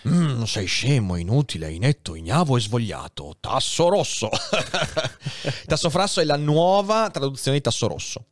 [0.08, 3.36] Mm, sei scemo, inutile, inetto, ignavo e svogliato.
[3.38, 4.28] Tasso rosso.
[5.66, 8.24] tasso frasso è la nuova traduzione di tasso rosso.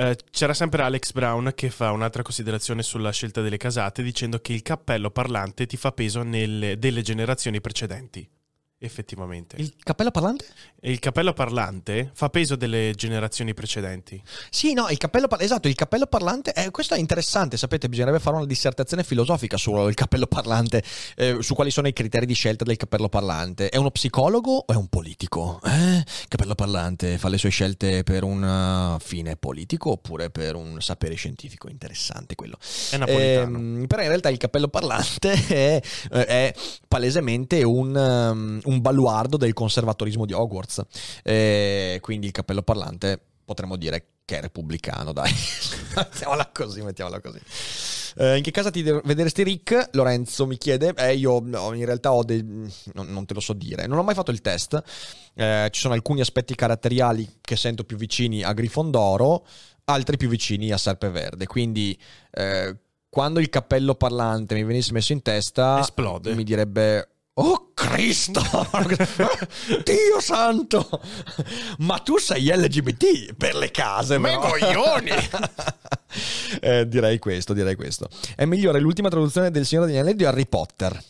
[0.00, 4.52] Eh, c'era sempre Alex Brown che fa un'altra considerazione sulla scelta delle casate dicendo che
[4.52, 8.37] il cappello parlante ti fa peso nelle, delle generazioni precedenti.
[8.78, 9.56] Effettivamente.
[9.56, 10.46] Il cappello parlante?
[10.80, 14.22] Il cappello parlante fa peso delle generazioni precedenti.
[14.50, 18.20] Sì, no, il cappello parlante, esatto, il cappello parlante, eh, questo è interessante, sapete, bisognerebbe
[18.20, 20.82] fare una dissertazione filosofica sul cappello parlante,
[21.16, 23.68] eh, su quali sono i criteri di scelta del cappello parlante.
[23.70, 25.60] È uno psicologo o è un politico?
[25.64, 25.96] Eh?
[25.96, 30.80] Il cappello parlante fa le sue scelte per un uh, fine politico oppure per un
[30.80, 31.68] sapere scientifico?
[31.68, 32.56] Interessante quello.
[32.90, 33.58] È napolitano.
[33.58, 35.80] Ehm, però in realtà il cappello parlante è,
[36.12, 36.54] eh, è
[36.86, 40.82] palesemente un, um, un baluardo del conservatorismo di Hogwarts.
[41.22, 45.32] Eh, quindi il cappello parlante potremmo dire che è repubblicano, dai.
[45.96, 47.40] mettiamola così, mettiamola così.
[48.16, 49.90] Eh, in che casa ti vedresti Rick?
[49.92, 50.92] Lorenzo mi chiede.
[50.96, 52.42] Eh, io no, in realtà ho dei...
[52.42, 53.86] Non, non, te lo so dire.
[53.86, 54.82] Non ho mai fatto il test.
[55.34, 59.46] Eh, ci sono alcuni aspetti caratteriali che sento più vicini a Grifondoro,
[59.84, 61.46] altri più vicini a Serpeverde.
[61.46, 61.98] Quindi
[62.32, 62.76] eh,
[63.08, 65.80] quando il cappello parlante mi venisse messo in testa...
[65.80, 66.34] Esplode.
[66.34, 67.08] Mi direbbe...
[67.40, 68.40] Oh Cristo!
[69.84, 70.88] Dio santo!
[71.78, 74.48] Ma tu sei LGBT per le case, Ma però.
[74.50, 75.10] coglioni!
[76.60, 78.08] Eh, direi questo, direi questo.
[78.34, 81.04] È migliore l'ultima traduzione del Signore degli Anelli di Harry Potter?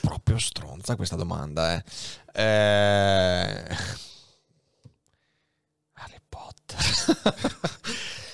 [0.00, 1.84] Proprio stronza questa domanda, eh.
[2.32, 3.76] eh...
[5.92, 6.80] Harry Potter.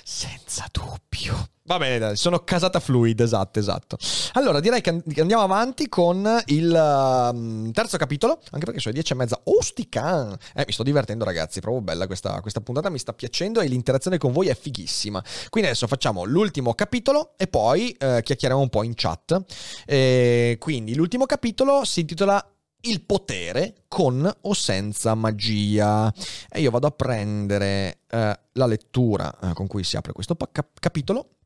[0.05, 1.49] Senza dubbio.
[1.71, 3.97] Va bene, dai, sono casata fluid, esatto, esatto.
[4.33, 9.13] Allora, direi che andiamo avanti con il um, terzo capitolo, anche perché sono le dieci
[9.13, 9.41] e mezza.
[9.45, 10.37] Ostica!
[10.53, 14.19] Eh, mi sto divertendo, ragazzi, proprio bella questa, questa puntata, mi sta piacendo e l'interazione
[14.19, 15.23] con voi è fighissima.
[15.49, 19.41] Quindi adesso facciamo l'ultimo capitolo e poi eh, chiacchieriamo un po' in chat.
[19.87, 22.45] E quindi l'ultimo capitolo si intitola
[22.81, 26.13] il potere con o senza magia.
[26.51, 30.49] E io vado a prendere eh, la lettura eh, con cui si apre questo pa-
[30.51, 31.37] cap- capitolo.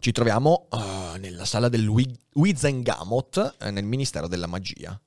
[0.00, 4.98] Ci troviamo uh, nella sala del Wi- Wizengamot, eh, nel Ministero della Magia.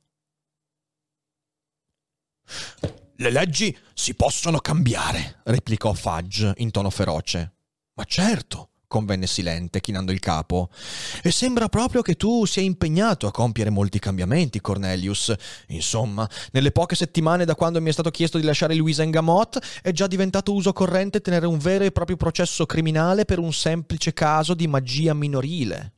[3.15, 7.53] Le leggi si possono cambiare, replicò Fudge in tono feroce.
[7.95, 10.69] Ma certo, convenne Silente, chinando il capo.
[11.23, 15.33] E sembra proprio che tu sia impegnato a compiere molti cambiamenti, Cornelius.
[15.69, 19.91] Insomma, nelle poche settimane da quando mi è stato chiesto di lasciare il Wisengamot, è
[19.91, 24.53] già diventato uso corrente tenere un vero e proprio processo criminale per un semplice caso
[24.53, 25.93] di magia minorile.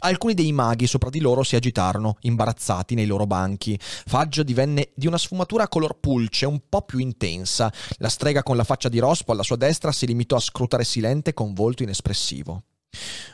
[0.00, 3.78] Alcuni dei maghi sopra di loro si agitarono, imbarazzati nei loro banchi.
[3.80, 7.72] Fudge divenne di una sfumatura color pulce, un po' più intensa.
[7.98, 11.34] La strega con la faccia di rospo alla sua destra si limitò a scrutare Silente
[11.34, 12.62] con volto inespressivo.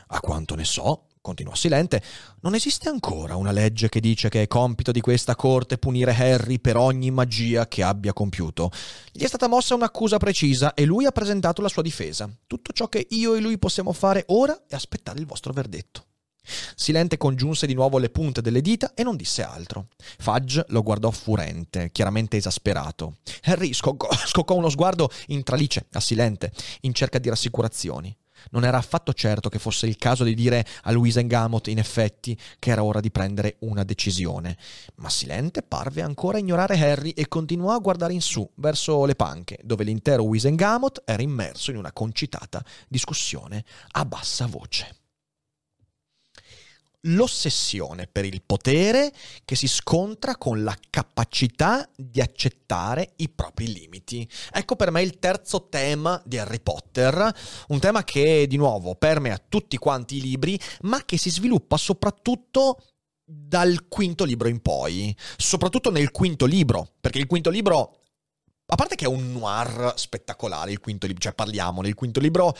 [0.07, 2.03] A quanto ne so, continuò Silente,
[2.41, 6.59] non esiste ancora una legge che dice che è compito di questa corte punire Harry
[6.59, 8.71] per ogni magia che abbia compiuto.
[9.11, 12.29] Gli è stata mossa un'accusa precisa e lui ha presentato la sua difesa.
[12.45, 16.05] Tutto ciò che io e lui possiamo fare ora è aspettare il vostro verdetto.
[16.75, 19.87] Silente congiunse di nuovo le punte delle dita e non disse altro.
[20.17, 23.17] Fudge lo guardò furente, chiaramente esasperato.
[23.43, 28.15] Harry scoccò, scoccò uno sguardo in tralice a Silente, in cerca di rassicurazioni.
[28.51, 32.71] Non era affatto certo che fosse il caso di dire a Wisengamot, in effetti, che
[32.71, 34.57] era ora di prendere una decisione.
[34.95, 39.59] Ma Silente parve ancora ignorare Harry e continuò a guardare in su, verso le panche,
[39.63, 45.02] dove l'intero Wisengamot era immerso in una concitata discussione a bassa voce
[47.07, 49.11] l'ossessione per il potere
[49.43, 54.27] che si scontra con la capacità di accettare i propri limiti.
[54.51, 57.33] Ecco per me il terzo tema di Harry Potter,
[57.69, 62.81] un tema che di nuovo permea tutti quanti i libri, ma che si sviluppa soprattutto
[63.25, 67.97] dal quinto libro in poi, soprattutto nel quinto libro, perché il quinto libro
[68.65, 72.55] a parte che è un noir spettacolare il quinto libro, cioè parliamone, il quinto libro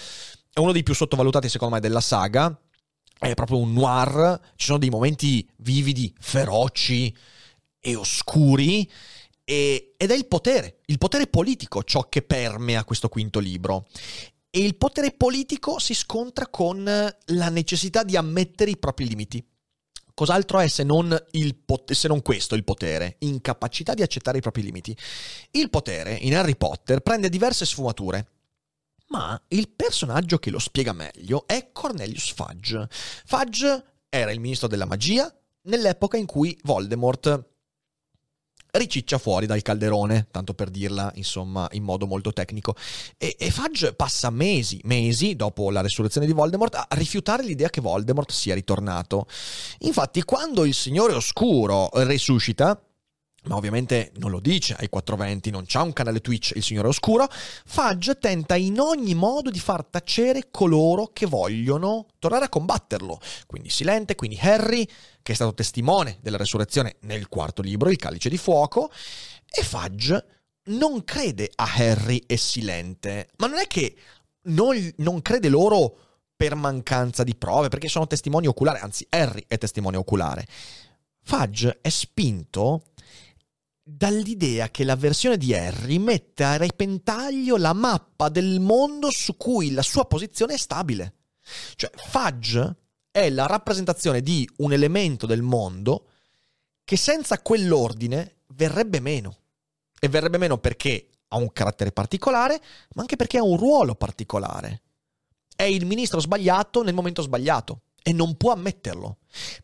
[0.52, 2.56] è uno dei più sottovalutati secondo me della saga,
[3.30, 7.16] è proprio un noir, ci sono dei momenti vividi, feroci
[7.80, 8.90] e oscuri,
[9.46, 13.88] e, ed è il potere, il potere politico ciò che permea questo quinto libro.
[14.50, 19.44] E il potere politico si scontra con la necessità di ammettere i propri limiti.
[20.14, 21.10] Cos'altro è se non,
[21.66, 23.16] pot- se non, questo il potere?
[23.20, 24.96] Incapacità di accettare i propri limiti.
[25.52, 28.33] Il potere in Harry Potter prende diverse sfumature
[29.08, 32.88] ma il personaggio che lo spiega meglio è Cornelius Fudge.
[33.26, 37.52] Fudge era il ministro della magia nell'epoca in cui Voldemort
[38.76, 42.76] riciccia fuori dal calderone, tanto per dirla insomma in modo molto tecnico.
[43.18, 47.82] E, e, Fudge passa mesi, mesi dopo la resurrezione di Voldemort a rifiutare l'idea che
[47.82, 49.28] Voldemort sia ritornato.
[49.80, 52.82] Infatti quando il Signore Oscuro risuscita,
[53.46, 57.28] ma ovviamente non lo dice ai 420, non c'ha un canale Twitch, il Signore Oscuro,
[57.66, 63.20] Fudge tenta in ogni modo di far tacere coloro che vogliono tornare a combatterlo.
[63.46, 64.88] Quindi Silente, quindi Harry,
[65.22, 68.92] che è stato testimone della resurrezione nel quarto libro, Il Calice di Fuoco,
[69.50, 70.26] e Fudge
[70.66, 73.96] non crede a Harry e Silente, ma non è che
[74.44, 75.98] non, non crede loro
[76.36, 80.46] per mancanza di prove, perché sono testimoni oculari, anzi Harry è testimone oculare.
[81.22, 82.84] Fudge è spinto
[83.84, 89.72] dall'idea che la versione di Harry mette a repentaglio la mappa del mondo su cui
[89.72, 91.16] la sua posizione è stabile.
[91.76, 92.76] Cioè, Fudge
[93.12, 96.08] è la rappresentazione di un elemento del mondo
[96.86, 99.38] che senza quell'ordine verrebbe meno.
[100.00, 102.62] E verrebbe meno perché ha un carattere particolare,
[102.96, 104.82] ma anche perché ha un ruolo particolare.
[105.56, 109.18] È il ministro sbagliato nel momento sbagliato e non può ammetterlo.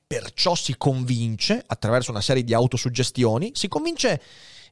[0.08, 4.22] Perciò si convince, attraverso una serie di autosuggestioni, si convince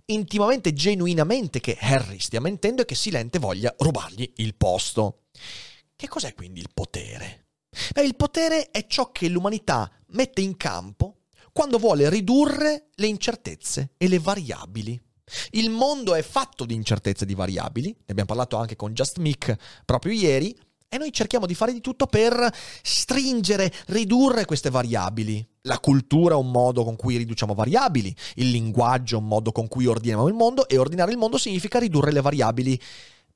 [0.06, 5.26] intimamente, genuinamente che Harry stia mentendo e che Silente voglia rubargli il posto.
[5.96, 7.48] Che cos'è quindi il potere?
[7.94, 13.94] Beh, il potere è ciò che l'umanità mette in campo quando vuole ridurre le incertezze
[13.98, 15.00] e le variabili.
[15.52, 19.18] Il mondo è fatto di incertezze e di variabili, ne abbiamo parlato anche con Just
[19.18, 20.56] Mick proprio ieri,
[20.90, 22.50] e noi cerchiamo di fare di tutto per
[22.82, 25.46] stringere, ridurre queste variabili.
[25.64, 29.68] La cultura è un modo con cui riduciamo variabili, il linguaggio è un modo con
[29.68, 32.80] cui ordiniamo il mondo e ordinare il mondo significa ridurre le variabili.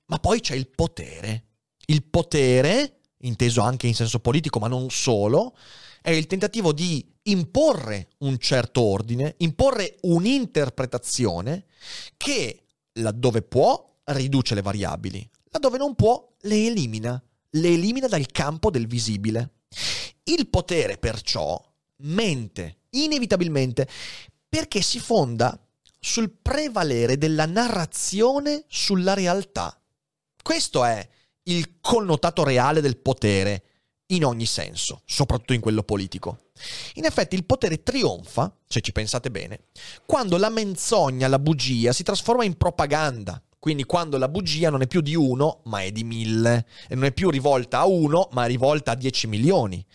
[0.06, 1.46] Ma poi c'è il potere.
[1.88, 5.56] Il potere, inteso anche in senso politico, ma non solo,
[6.02, 11.66] è il tentativo di imporre un certo ordine, imporre un'interpretazione
[12.16, 12.64] che,
[12.94, 17.22] laddove può, riduce le variabili, laddove non può, le elimina
[17.52, 19.56] le elimina dal campo del visibile.
[20.24, 21.62] Il potere perciò
[22.04, 23.88] mente inevitabilmente
[24.48, 25.58] perché si fonda
[26.00, 29.80] sul prevalere della narrazione sulla realtà.
[30.42, 31.08] Questo è
[31.44, 33.64] il connotato reale del potere
[34.08, 36.50] in ogni senso, soprattutto in quello politico.
[36.96, 39.68] In effetti il potere trionfa, se ci pensate bene,
[40.06, 44.88] quando la menzogna, la bugia si trasforma in propaganda, quindi quando la bugia non è
[44.88, 48.46] più di uno, ma è di mille, e non è più rivolta a uno, ma
[48.46, 49.86] è rivolta a 10 milioni.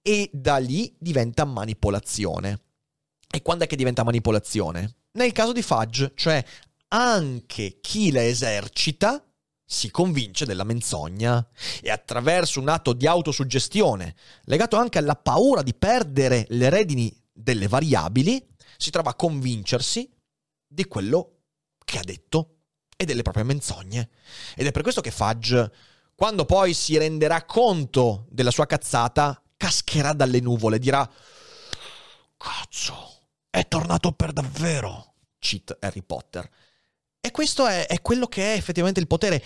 [0.00, 2.60] E da lì diventa manipolazione.
[3.28, 4.98] E quando è che diventa manipolazione?
[5.14, 6.44] Nel caso di Fudge, cioè
[6.90, 9.20] anche chi la esercita
[9.64, 11.44] si convince della menzogna
[11.80, 14.14] e attraverso un atto di autosuggestione,
[14.44, 18.46] legato anche alla paura di perdere le redini delle variabili,
[18.76, 20.08] si trova a convincersi
[20.64, 21.38] di quello
[21.84, 22.58] che ha detto
[22.96, 24.10] e delle proprie menzogne.
[24.54, 25.72] Ed è per questo che Fudge,
[26.14, 31.10] quando poi si renderà conto della sua cazzata, cascherà dalle nuvole e dirà
[32.36, 33.20] Cazzo,
[33.50, 35.14] è tornato per davvero.
[35.38, 36.48] Cheat Harry Potter.
[37.20, 39.42] E questo è, è quello che è effettivamente il potere.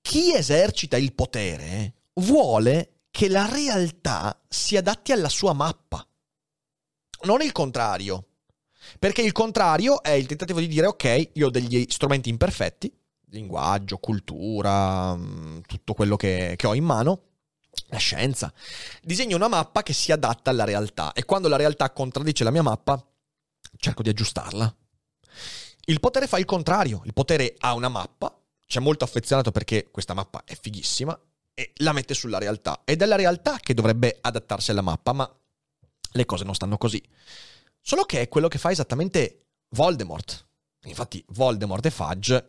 [0.00, 6.06] Chi esercita il potere vuole che la realtà si adatti alla sua mappa.
[7.24, 8.26] Non il contrario.
[8.98, 12.92] Perché il contrario è il tentativo di dire ok, io ho degli strumenti imperfetti,
[13.26, 17.22] linguaggio, cultura, mm, tutto quello che, che ho in mano,
[17.86, 18.52] la scienza.
[19.02, 22.62] Disegno una mappa che si adatta alla realtà e quando la realtà contraddice la mia
[22.62, 23.04] mappa,
[23.76, 24.74] cerco di aggiustarla.
[25.86, 28.36] Il potere fa il contrario, il potere ha una mappa,
[28.66, 31.18] c'è molto affezionato perché questa mappa è fighissima
[31.54, 35.30] e la mette sulla realtà ed è la realtà che dovrebbe adattarsi alla mappa, ma
[36.12, 37.02] le cose non stanno così.
[37.84, 40.46] Solo che è quello che fa esattamente Voldemort.
[40.84, 42.46] Infatti Voldemort e Fudge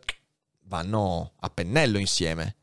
[0.66, 2.56] vanno a pennello insieme.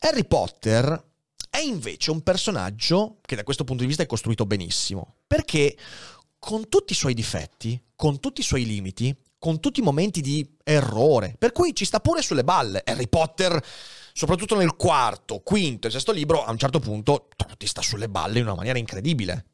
[0.00, 1.10] Harry Potter
[1.48, 5.76] è invece un personaggio che da questo punto di vista è costruito benissimo, perché
[6.40, 10.56] con tutti i suoi difetti, con tutti i suoi limiti, con tutti i momenti di
[10.64, 12.82] errore, per cui ci sta pure sulle balle.
[12.84, 13.64] Harry Potter,
[14.12, 18.40] soprattutto nel quarto, quinto e sesto libro, a un certo punto ti sta sulle balle
[18.40, 19.46] in una maniera incredibile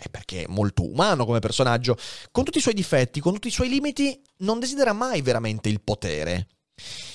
[0.00, 1.96] è perché è molto umano come personaggio,
[2.30, 5.82] con tutti i suoi difetti, con tutti i suoi limiti, non desidera mai veramente il
[5.82, 6.48] potere.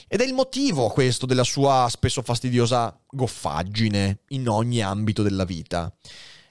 [0.07, 5.91] Ed è il motivo questo della sua spesso fastidiosa goffaggine in ogni ambito della vita.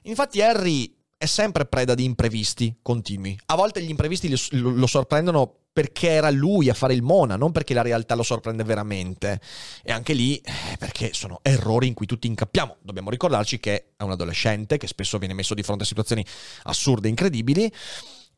[0.03, 0.94] Infatti Harry
[1.25, 3.37] è sempre preda di imprevisti continui.
[3.47, 7.73] A volte gli imprevisti lo sorprendono perché era lui a fare il Mona, non perché
[7.73, 9.41] la realtà lo sorprende veramente.
[9.83, 12.77] E anche lì, eh, perché sono errori in cui tutti incappiamo.
[12.81, 16.25] Dobbiamo ricordarci che è un adolescente che spesso viene messo di fronte a situazioni
[16.63, 17.69] assurde incredibili.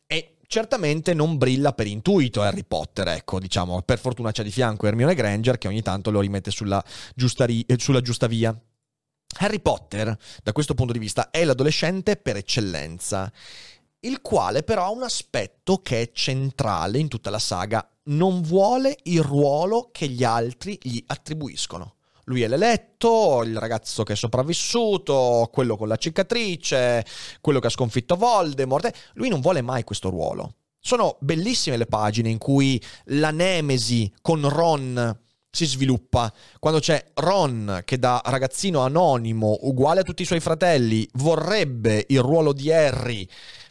[0.08, 4.88] E certamente non brilla per intuito Harry Potter, ecco, diciamo, per fortuna c'è di fianco
[4.88, 6.84] Hermione Granger che ogni tanto lo rimette sulla
[7.14, 8.58] giusta, ri- sulla giusta via.
[9.38, 13.32] Harry Potter, da questo punto di vista, è l'adolescente per eccellenza
[14.02, 17.88] il quale però ha un aspetto che è centrale in tutta la saga.
[18.04, 21.96] Non vuole il ruolo che gli altri gli attribuiscono.
[22.26, 27.06] Lui è l'eletto, il ragazzo che è sopravvissuto, quello con la cicatrice,
[27.42, 29.12] quello che ha sconfitto Voldemort.
[29.14, 30.56] Lui non vuole mai questo ruolo.
[30.80, 35.20] Sono bellissime le pagine in cui la nemesi con Ron
[35.66, 41.08] si sviluppa quando c'è Ron che da ragazzino anonimo, uguale a tutti i suoi fratelli,
[41.14, 43.28] vorrebbe il ruolo di Harry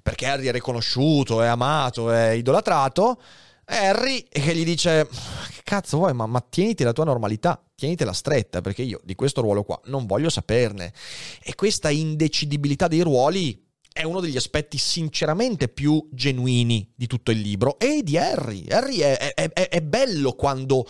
[0.07, 3.21] perché Harry è riconosciuto, è amato, è idolatrato.
[3.65, 6.15] Harry che gli dice: Che cazzo vuoi?
[6.15, 10.07] Ma, ma tieniti la tua normalità, tienitela stretta, perché io di questo ruolo qua non
[10.07, 10.93] voglio saperne.
[11.43, 13.66] E questa indecidibilità dei ruoli
[13.97, 18.69] è uno degli aspetti sinceramente più genuini di tutto il libro e di Harry.
[18.69, 20.87] Harry è, è, è, è, bello quando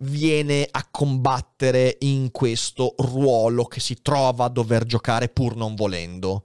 [0.00, 6.44] viene a combattere in questo ruolo che si trova a dover giocare pur non volendo.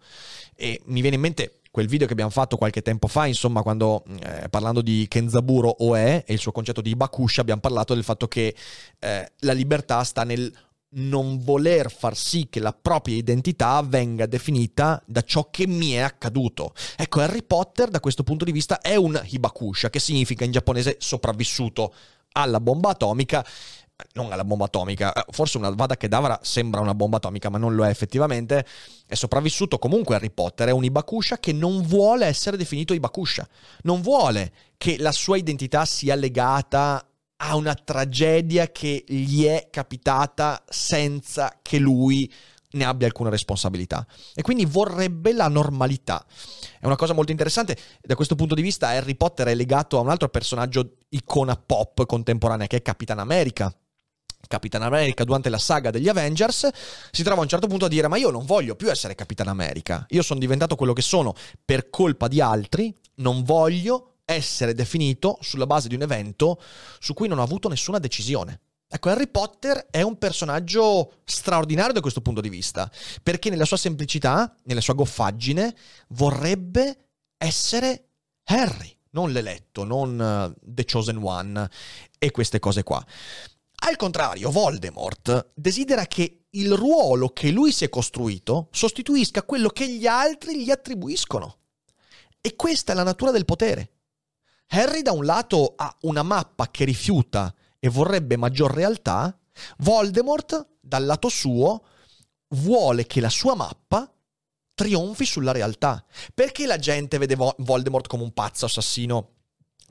[0.55, 4.05] E mi viene in mente quel video che abbiamo fatto qualche tempo fa, insomma, quando
[4.21, 8.29] eh, parlando di Kenzaburo Oe e il suo concetto di Bakusha, abbiamo parlato del fatto
[8.29, 8.55] che
[8.99, 10.49] eh, la libertà sta nel
[10.95, 15.99] non voler far sì che la propria identità venga definita da ciò che mi è
[15.99, 16.73] accaduto.
[16.95, 20.97] Ecco, Harry Potter da questo punto di vista è un hibakusha, che significa in giapponese
[20.99, 21.93] sopravvissuto
[22.33, 23.45] alla bomba atomica.
[24.13, 27.75] Non alla bomba atomica, eh, forse una Vada Kedavra sembra una bomba atomica, ma non
[27.75, 28.65] lo è effettivamente.
[29.07, 33.47] È sopravvissuto comunque Harry Potter, è un Ibakusha che non vuole essere definito Ibakusha.
[33.83, 37.05] Non vuole che la sua identità sia legata
[37.37, 42.31] a una tragedia che gli è capitata senza che lui
[42.75, 46.25] ne abbia alcuna responsabilità e quindi vorrebbe la normalità.
[46.79, 50.01] È una cosa molto interessante, da questo punto di vista Harry Potter è legato a
[50.01, 53.73] un altro personaggio icona pop contemporanea che è Capitan America.
[54.47, 56.69] Capitan America durante la saga degli Avengers
[57.09, 59.47] si trova a un certo punto a dire ma io non voglio più essere Capitan
[59.47, 61.33] America, io sono diventato quello che sono
[61.63, 66.61] per colpa di altri, non voglio essere definito sulla base di un evento
[66.99, 68.61] su cui non ho avuto nessuna decisione.
[68.87, 72.89] Ecco, Harry Potter è un personaggio straordinario da questo punto di vista,
[73.23, 75.75] perché nella sua semplicità, nella sua goffaggine,
[76.09, 77.07] vorrebbe
[77.37, 78.09] essere
[78.45, 81.69] Harry, non l'eletto, non uh, The Chosen One
[82.17, 83.05] e queste cose qua.
[83.87, 89.89] Al contrario, Voldemort desidera che il ruolo che lui si è costruito sostituisca quello che
[89.89, 91.57] gli altri gli attribuiscono.
[92.39, 93.94] E questa è la natura del potere.
[94.67, 99.37] Harry da un lato ha una mappa che rifiuta e vorrebbe maggior realtà,
[99.77, 101.83] Voldemort dal lato suo
[102.49, 104.11] vuole che la sua mappa
[104.73, 106.03] trionfi sulla realtà.
[106.33, 109.31] Perché la gente vede Voldemort come un pazzo assassino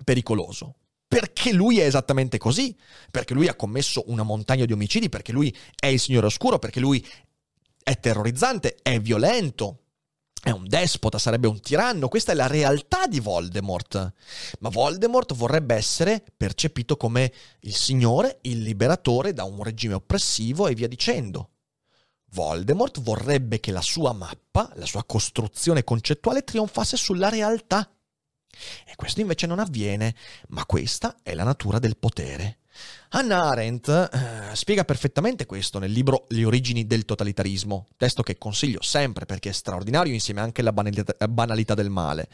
[0.04, 0.76] pericoloso?
[1.06, 2.76] Perché lui è esattamente così,
[3.10, 6.80] perché lui ha commesso una montagna di omicidi, perché lui è il Signore Oscuro, perché
[6.80, 7.06] lui
[7.82, 9.83] è terrorizzante, è violento,
[10.44, 14.12] è un despota, sarebbe un tiranno, questa è la realtà di Voldemort.
[14.58, 20.74] Ma Voldemort vorrebbe essere percepito come il signore, il liberatore da un regime oppressivo e
[20.74, 21.48] via dicendo.
[22.32, 27.90] Voldemort vorrebbe che la sua mappa, la sua costruzione concettuale trionfasse sulla realtà.
[28.84, 30.14] E questo invece non avviene,
[30.48, 32.58] ma questa è la natura del potere.
[33.16, 38.82] Hannah Arendt eh, spiega perfettamente questo nel libro Le origini del totalitarismo, testo che consiglio
[38.82, 42.28] sempre perché è straordinario insieme anche alla banalità, banalità del male.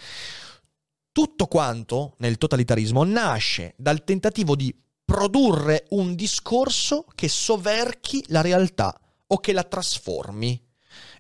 [1.13, 4.75] Tutto quanto nel totalitarismo nasce dal tentativo di
[5.05, 10.70] produrre un discorso che soverchi la realtà o che la trasformi.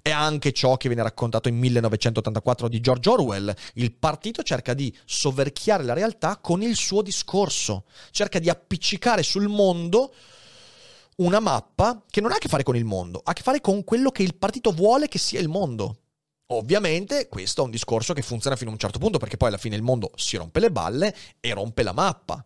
[0.02, 3.55] È anche ciò che viene raccontato in 1984 di George Orwell.
[3.74, 9.48] Il partito cerca di soverchiare la realtà con il suo discorso, cerca di appiccicare sul
[9.48, 10.14] mondo
[11.16, 13.60] una mappa che non ha a che fare con il mondo, ha a che fare
[13.60, 15.97] con quello che il partito vuole che sia il mondo.
[16.52, 19.59] Ovviamente questo è un discorso che funziona fino a un certo punto perché poi alla
[19.59, 22.44] fine il mondo si rompe le balle e rompe la mappa.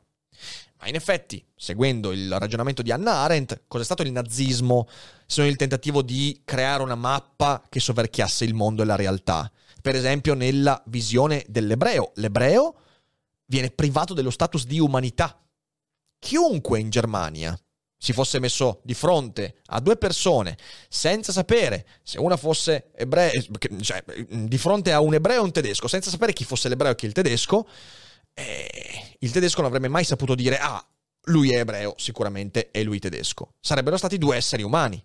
[0.78, 4.88] Ma in effetti, seguendo il ragionamento di Hannah Arendt, cos'è stato il nazismo
[5.26, 9.50] se non il tentativo di creare una mappa che soverchiasse il mondo e la realtà?
[9.80, 12.12] Per esempio nella visione dell'ebreo.
[12.16, 12.74] L'ebreo
[13.46, 15.38] viene privato dello status di umanità.
[16.18, 17.58] Chiunque in Germania
[17.96, 23.30] si fosse messo di fronte a due persone senza sapere se una fosse ebreo,
[23.80, 26.94] cioè di fronte a un ebreo e un tedesco, senza sapere chi fosse l'ebreo e
[26.96, 27.66] chi il tedesco,
[28.34, 30.84] eh, il tedesco non avrebbe mai saputo dire, ah,
[31.28, 33.54] lui è ebreo, sicuramente è lui tedesco.
[33.60, 35.02] Sarebbero stati due esseri umani.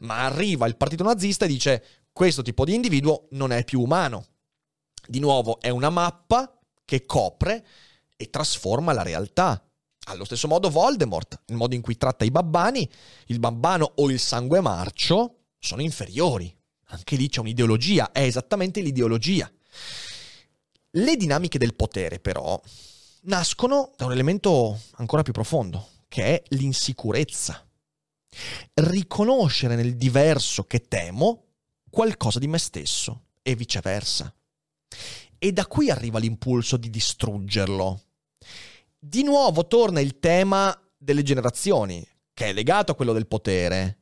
[0.00, 4.26] Ma arriva il partito nazista e dice, questo tipo di individuo non è più umano.
[5.06, 7.66] Di nuovo, è una mappa che copre
[8.16, 9.64] e trasforma la realtà.
[10.06, 12.88] Allo stesso modo Voldemort, il modo in cui tratta i babbani,
[13.26, 16.54] il babbano o il sangue marcio sono inferiori.
[16.88, 19.50] Anche lì c'è un'ideologia, è esattamente l'ideologia.
[20.96, 22.60] Le dinamiche del potere, però,
[23.22, 27.66] nascono da un elemento ancora più profondo, che è l'insicurezza.
[28.74, 31.44] Riconoscere nel diverso che temo
[31.90, 34.34] qualcosa di me stesso e viceversa.
[35.38, 38.02] E da qui arriva l'impulso di distruggerlo.
[38.98, 44.00] Di nuovo torna il tema delle generazioni, che è legato a quello del potere.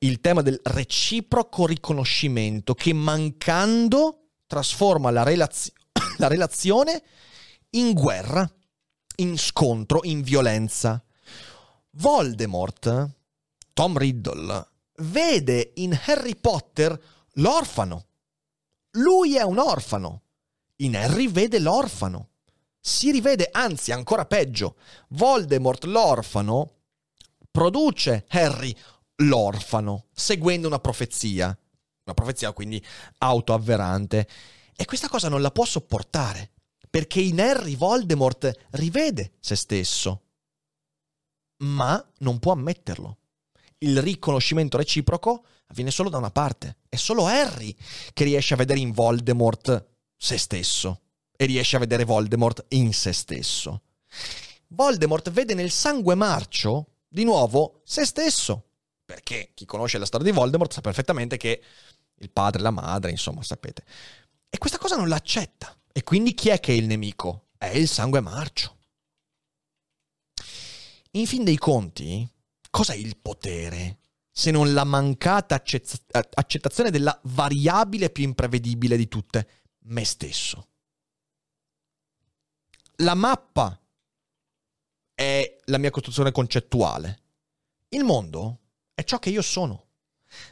[0.00, 5.72] Il tema del reciproco riconoscimento che mancando trasforma la, relaz-
[6.20, 7.02] la relazione
[7.70, 8.48] in guerra,
[9.16, 11.02] in scontro, in violenza.
[11.92, 13.10] Voldemort,
[13.72, 14.68] Tom Riddle,
[14.98, 17.00] vede in Harry Potter
[17.34, 18.06] l'orfano.
[18.92, 20.22] Lui è un orfano.
[20.76, 22.28] In Harry vede l'orfano.
[22.78, 24.76] Si rivede, anzi ancora peggio,
[25.08, 26.74] Voldemort l'orfano
[27.50, 28.74] produce Harry
[29.16, 31.46] l'orfano, seguendo una profezia.
[32.04, 32.82] Una profezia quindi
[33.18, 34.28] autoavverante.
[34.80, 36.52] E questa cosa non la può sopportare,
[36.88, 40.22] perché in Harry Voldemort rivede se stesso.
[41.58, 43.18] Ma non può ammetterlo.
[43.76, 46.78] Il riconoscimento reciproco avviene solo da una parte.
[46.88, 47.76] È solo Harry
[48.14, 49.86] che riesce a vedere in Voldemort
[50.16, 51.02] se stesso
[51.36, 53.82] e riesce a vedere Voldemort in se stesso.
[54.68, 58.68] Voldemort vede nel sangue marcio di nuovo se stesso.
[59.04, 61.62] Perché chi conosce la storia di Voldemort sa perfettamente che
[62.20, 63.84] il padre la madre, insomma, sapete.
[64.50, 65.74] E questa cosa non l'accetta.
[65.92, 67.50] E quindi chi è che è il nemico?
[67.56, 68.78] È il sangue marcio.
[71.12, 72.28] In fin dei conti,
[72.68, 73.98] cos'è il potere?
[74.30, 80.68] Se non la mancata accettazione della variabile più imprevedibile di tutte, me stesso.
[82.96, 83.80] La mappa
[85.14, 87.22] è la mia costruzione concettuale.
[87.88, 88.60] Il mondo
[88.94, 89.88] è ciò che io sono.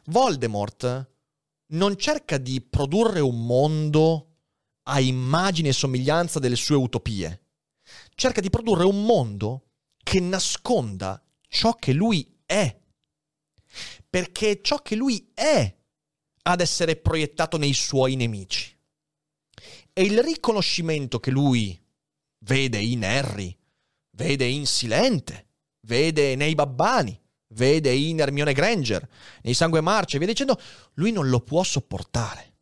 [0.06, 1.10] Voldemort
[1.68, 4.36] non cerca di produrre un mondo
[4.84, 7.42] a immagine e somiglianza delle sue utopie.
[8.14, 9.70] Cerca di produrre un mondo
[10.02, 12.80] che nasconda ciò che lui è.
[14.08, 15.76] Perché è ciò che lui è
[16.42, 18.74] ad essere proiettato nei suoi nemici.
[19.92, 21.78] E il riconoscimento che lui
[22.44, 23.54] vede in Harry,
[24.12, 25.48] vede in Silente,
[25.80, 27.20] vede nei Babbani,
[27.58, 29.06] vede in Hermione Granger,
[29.42, 30.58] nei Sangue Marce, via dicendo,
[30.94, 32.54] lui non lo può sopportare.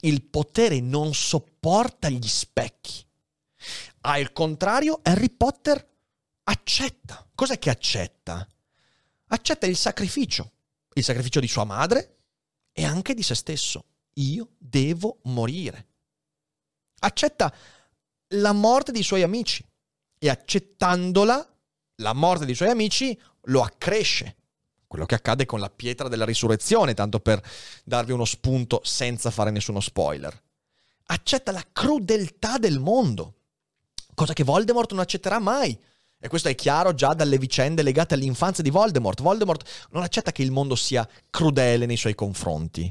[0.00, 3.02] Il potere non sopporta gli specchi.
[4.02, 5.88] Al contrario, Harry Potter
[6.44, 7.26] accetta.
[7.34, 8.46] Cos'è che accetta?
[9.28, 10.52] Accetta il sacrificio,
[10.92, 12.18] il sacrificio di sua madre
[12.72, 13.86] e anche di se stesso.
[14.14, 15.86] Io devo morire.
[17.00, 17.52] Accetta
[18.28, 19.64] la morte dei suoi amici
[20.18, 21.56] e accettandola,
[21.96, 24.36] la morte dei suoi amici lo accresce.
[24.86, 27.42] Quello che accade con la pietra della risurrezione, tanto per
[27.84, 30.40] darvi uno spunto senza fare nessuno spoiler.
[31.06, 33.34] Accetta la crudeltà del mondo,
[34.14, 35.76] cosa che Voldemort non accetterà mai.
[36.24, 39.20] E questo è chiaro già dalle vicende legate all'infanzia di Voldemort.
[39.20, 42.90] Voldemort non accetta che il mondo sia crudele nei suoi confronti.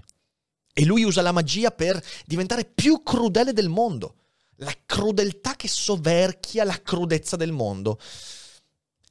[0.71, 4.15] E lui usa la magia per diventare più crudele del mondo.
[4.57, 7.99] La crudeltà che soverchia la crudezza del mondo.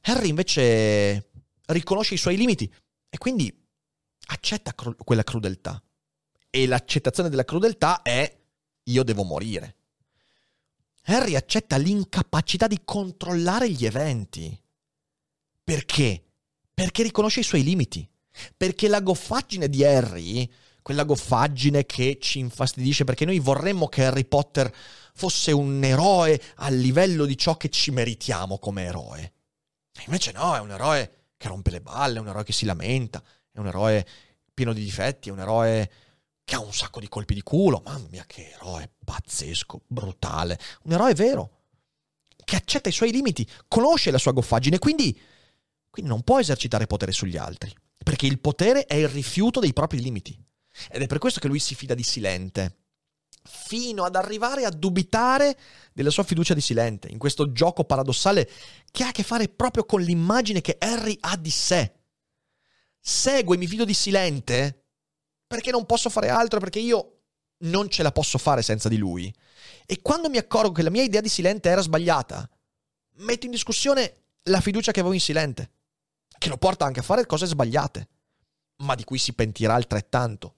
[0.03, 1.31] Harry invece
[1.67, 2.71] riconosce i suoi limiti
[3.09, 3.53] e quindi
[4.27, 5.81] accetta cru- quella crudeltà.
[6.49, 8.41] E l'accettazione della crudeltà è
[8.83, 9.75] io devo morire.
[11.05, 14.57] Harry accetta l'incapacità di controllare gli eventi.
[15.63, 16.23] Perché?
[16.73, 18.07] Perché riconosce i suoi limiti.
[18.55, 20.49] Perché la goffaggine di Harry,
[20.81, 24.73] quella goffaggine che ci infastidisce perché noi vorremmo che Harry Potter
[25.13, 29.33] fosse un eroe a livello di ciò che ci meritiamo come eroe.
[30.05, 33.21] Invece no, è un eroe che rompe le balle, è un eroe che si lamenta,
[33.51, 34.07] è un eroe
[34.53, 35.91] pieno di difetti, è un eroe
[36.45, 37.81] che ha un sacco di colpi di culo.
[37.83, 40.57] Mamma mia, che eroe pazzesco, brutale.
[40.83, 41.63] Un eroe vero,
[42.45, 45.19] che accetta i suoi limiti, conosce la sua goffaggine, quindi,
[45.89, 50.01] quindi non può esercitare potere sugli altri, perché il potere è il rifiuto dei propri
[50.01, 50.41] limiti.
[50.89, 52.82] Ed è per questo che lui si fida di Silente,
[53.43, 55.57] fino ad arrivare a dubitare
[55.93, 58.49] della sua fiducia di Silente, in questo gioco paradossale
[58.91, 61.93] che ha a che fare proprio con l'immagine che Harry ha di sé.
[62.99, 64.85] Segue, mi fido di Silente
[65.45, 67.19] perché non posso fare altro, perché io
[67.63, 69.33] non ce la posso fare senza di lui.
[69.85, 72.49] E quando mi accorgo che la mia idea di Silente era sbagliata,
[73.17, 75.71] metto in discussione la fiducia che avevo in Silente,
[76.37, 78.07] che lo porta anche a fare cose sbagliate,
[78.77, 80.55] ma di cui si pentirà altrettanto.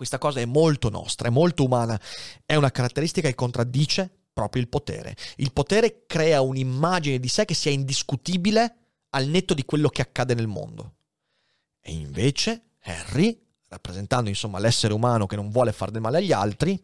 [0.00, 2.00] Questa cosa è molto nostra, è molto umana,
[2.46, 5.14] è una caratteristica che contraddice proprio il potere.
[5.36, 8.76] Il potere crea un'immagine di sé che sia indiscutibile
[9.10, 10.94] al netto di quello che accade nel mondo.
[11.82, 16.82] E invece Harry rappresentando insomma l'essere umano che non vuole fare del male agli altri,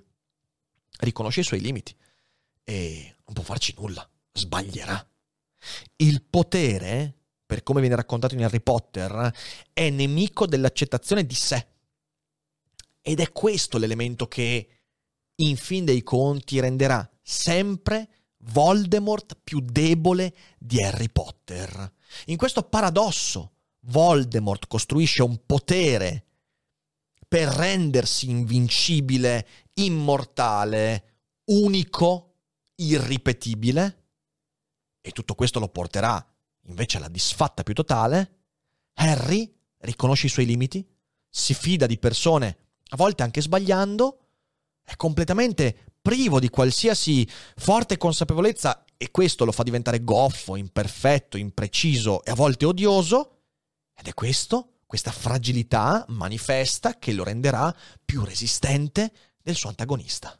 [0.98, 1.96] riconosce i suoi limiti.
[2.64, 5.08] e non può farci nulla, sbaglierà.
[5.96, 7.14] Il potere,
[7.46, 9.32] per come viene raccontato in Harry Potter,
[9.72, 11.66] è nemico dell'accettazione di sé.
[13.08, 14.68] Ed è questo l'elemento che,
[15.36, 18.08] in fin dei conti, renderà sempre
[18.38, 21.94] Voldemort più debole di Harry Potter.
[22.24, 26.24] In questo paradosso, Voldemort costruisce un potere
[27.28, 32.38] per rendersi invincibile, immortale, unico,
[32.74, 34.06] irripetibile,
[35.00, 36.26] e tutto questo lo porterà
[36.62, 38.38] invece alla disfatta più totale,
[38.94, 40.84] Harry riconosce i suoi limiti,
[41.28, 44.18] si fida di persone, a volte anche sbagliando,
[44.82, 52.24] è completamente privo di qualsiasi forte consapevolezza e questo lo fa diventare goffo, imperfetto, impreciso
[52.24, 53.40] e a volte odioso,
[53.94, 60.38] ed è questo, questa fragilità manifesta che lo renderà più resistente del suo antagonista.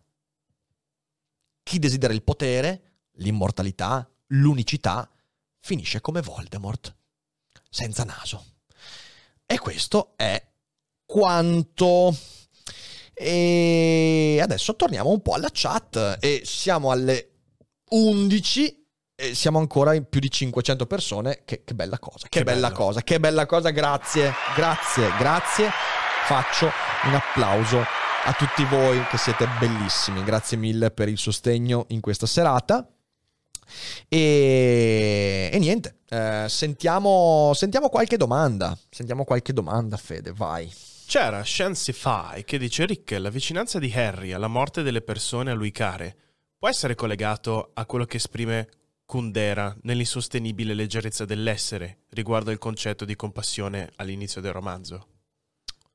[1.62, 5.10] Chi desidera il potere, l'immortalità, l'unicità,
[5.59, 6.94] finisce come Voldemort,
[7.68, 8.44] senza naso.
[9.44, 10.40] E questo è
[11.07, 12.15] quanto.
[13.15, 17.31] E adesso torniamo un po' alla chat e siamo alle
[17.89, 18.85] 11
[19.19, 21.43] e siamo ancora in più di 500 persone.
[21.47, 22.78] Che, che bella cosa, che, Che bella bello.
[22.78, 25.70] cosa, che bella cosa, grazie, grazie, grazie.
[26.27, 26.70] Faccio
[27.05, 27.78] un applauso
[28.24, 30.23] a tutti voi che siete bellissimi.
[30.23, 32.87] Grazie mille per il sostegno in questa serata.
[34.09, 38.77] E, e niente, eh, sentiamo, sentiamo qualche domanda.
[38.91, 40.70] Sentiamo qualche domanda, Fede, vai.
[41.07, 45.70] C'era Shansify che dice Rick, la vicinanza di Harry alla morte delle persone a lui
[45.70, 46.16] care
[46.59, 48.69] può essere collegato a quello che esprime
[49.05, 55.07] Kundera nell'insostenibile leggerezza dell'essere riguardo il concetto di compassione all'inizio del romanzo.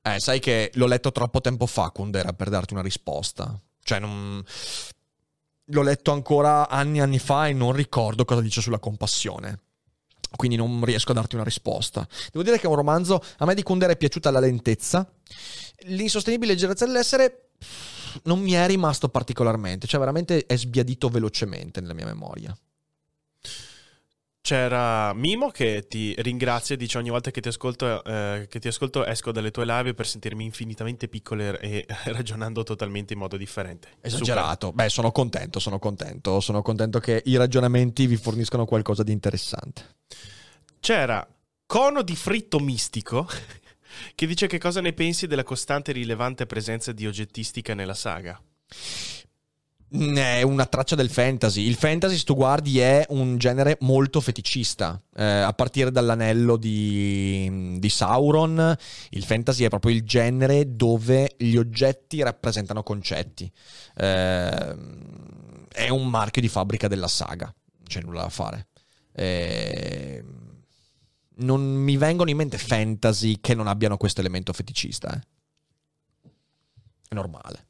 [0.02, 3.62] Eh, sai che l'ho letto troppo tempo fa, Kundera, per darti una risposta.
[3.84, 4.42] Cioè, non...
[5.66, 9.60] L'ho letto ancora anni e anni fa e non ricordo cosa dice sulla compassione.
[10.36, 12.08] Quindi non riesco a darti una risposta.
[12.32, 15.10] Devo dire che è un romanzo, a me di Kundera è piaciuta la lentezza.
[15.86, 17.50] L'insostenibile leggerezza dell'essere
[18.24, 19.88] non mi è rimasto particolarmente.
[19.88, 22.56] Cioè, veramente è sbiadito velocemente nella mia memoria.
[24.52, 28.68] C'era Mimo che ti ringrazia e dice ogni volta che ti, ascolto, eh, che ti
[28.68, 33.88] ascolto esco dalle tue live per sentirmi infinitamente piccolo e ragionando totalmente in modo differente.
[34.02, 34.74] Esagerato.
[34.74, 36.42] Beh, sono contento, sono contento.
[36.42, 39.86] Sono contento che i ragionamenti vi forniscano qualcosa di interessante.
[40.82, 41.26] C'era
[41.66, 43.26] Cono di fritto mistico
[44.14, 48.38] che dice che cosa ne pensi della costante e rilevante presenza di oggettistica nella saga.
[49.94, 51.66] Mm, È una traccia del fantasy.
[51.68, 55.02] Il fantasy, se tu guardi, è un genere molto feticista.
[55.14, 58.74] Eh, a partire dall'anello di, di Sauron,
[59.10, 63.52] il fantasy è proprio il genere dove gli oggetti rappresentano concetti.
[63.96, 64.76] Eh,
[65.74, 67.54] è un marchio di fabbrica della saga.
[67.86, 68.68] C'è nulla da fare.
[69.14, 70.24] Eh,
[71.44, 75.14] non mi vengono in mente fantasy che non abbiano questo elemento feticista.
[75.14, 76.30] eh.
[77.10, 77.66] È normale.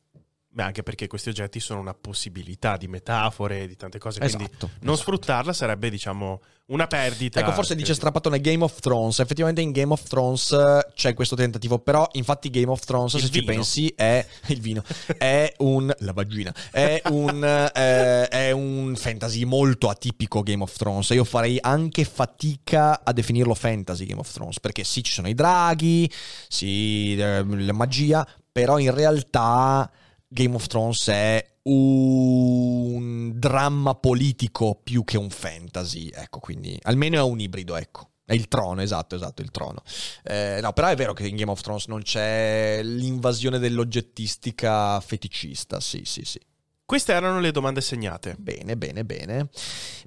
[0.54, 4.66] Beh, anche perché questi oggetti sono una possibilità di metafore, di tante cose, quindi Esatto,
[4.82, 4.96] non esatto.
[4.98, 6.42] sfruttarla sarebbe, diciamo,
[6.72, 7.40] una perdita.
[7.40, 9.20] Ecco, forse dice Strapattone Game of Thrones.
[9.20, 13.22] Effettivamente in Game of Thrones eh, c'è questo tentativo, però infatti Game of Thrones, Il
[13.22, 13.52] se ci vino.
[13.54, 14.84] pensi, è il vino,
[15.18, 17.42] è un la vagina, è un
[17.74, 21.10] eh, è un fantasy molto atipico Game of Thrones.
[21.12, 25.34] Io farei anche fatica a definirlo fantasy Game of Thrones, perché sì, ci sono i
[25.34, 26.12] draghi,
[26.50, 29.90] sì, eh, la magia, però in realtà
[30.34, 37.22] Game of Thrones è un dramma politico più che un fantasy, ecco, quindi almeno è
[37.22, 38.08] un ibrido, ecco.
[38.24, 39.84] È il trono, esatto, esatto, il trono.
[40.24, 45.82] Eh, no, però è vero che in Game of Thrones non c'è l'invasione dell'oggettistica feticista,
[45.82, 46.40] sì, sì, sì.
[46.92, 48.36] Queste erano le domande segnate.
[48.38, 49.48] Bene, bene, bene.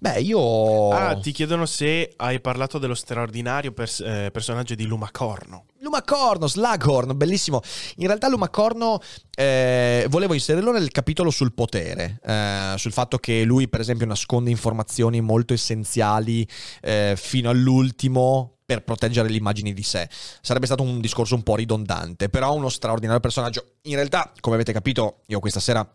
[0.00, 0.90] Beh, io...
[0.90, 5.64] Ah, ti chiedono se hai parlato dello straordinario pers- eh, personaggio di Lumacorno.
[5.78, 7.62] Lumacorno, Slughorn, bellissimo.
[7.96, 9.00] In realtà Lumacorno
[9.34, 14.50] eh, volevo inserirlo nel capitolo sul potere, eh, sul fatto che lui per esempio nasconde
[14.50, 16.46] informazioni molto essenziali
[16.82, 20.06] eh, fino all'ultimo per proteggere le immagini di sé.
[20.42, 23.76] Sarebbe stato un discorso un po' ridondante, però uno straordinario personaggio.
[23.84, 25.88] In realtà, come avete capito, io questa sera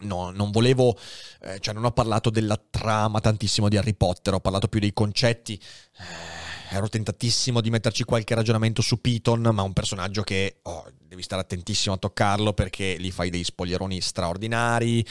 [0.00, 0.96] No, non volevo,
[1.40, 4.92] eh, cioè non ho parlato della trama tantissimo di Harry Potter, ho parlato più dei
[4.92, 5.54] concetti.
[5.54, 11.22] Eh, ero tentatissimo di metterci qualche ragionamento su Piton, ma un personaggio che oh, devi
[11.22, 15.04] stare attentissimo a toccarlo perché gli fai dei spoglieroni straordinari.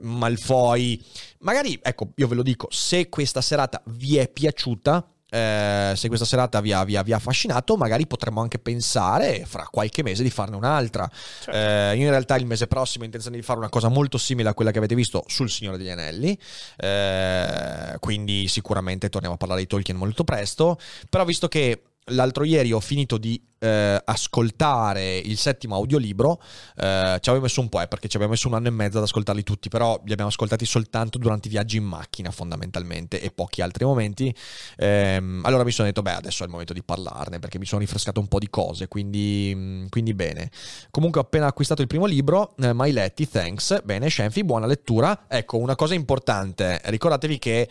[0.00, 0.98] Malfoy,
[1.40, 6.26] magari, ecco, io ve lo dico, se questa serata vi è piaciuta, eh, se questa
[6.26, 10.22] serata vi ha, vi, ha, vi ha, affascinato, magari potremmo anche pensare fra qualche mese
[10.22, 11.10] di farne un'altra.
[11.10, 11.50] Certo.
[11.58, 14.50] Eh, io in realtà il mese prossimo ho intenzione di fare una cosa molto simile
[14.50, 16.38] a quella che avete visto sul Signore degli Anelli,
[16.76, 20.78] eh, quindi sicuramente torniamo a parlare di Tolkien molto presto,
[21.08, 26.40] però visto che l'altro ieri ho finito di eh, ascoltare il settimo audiolibro,
[26.76, 28.98] eh, ci avevo messo un po', eh, perché ci abbiamo messo un anno e mezzo
[28.98, 33.30] ad ascoltarli tutti, però li abbiamo ascoltati soltanto durante i viaggi in macchina fondamentalmente e
[33.30, 34.34] pochi altri momenti.
[34.76, 37.80] Ehm, allora mi sono detto, beh, adesso è il momento di parlarne, perché mi sono
[37.80, 40.50] rinfrescato un po' di cose, quindi, quindi bene.
[40.90, 43.82] Comunque ho appena acquistato il primo libro, eh, Mai Letti, Thanks.
[43.84, 45.26] Bene, Shenfi, buona lettura.
[45.28, 47.68] Ecco, una cosa importante, ricordatevi che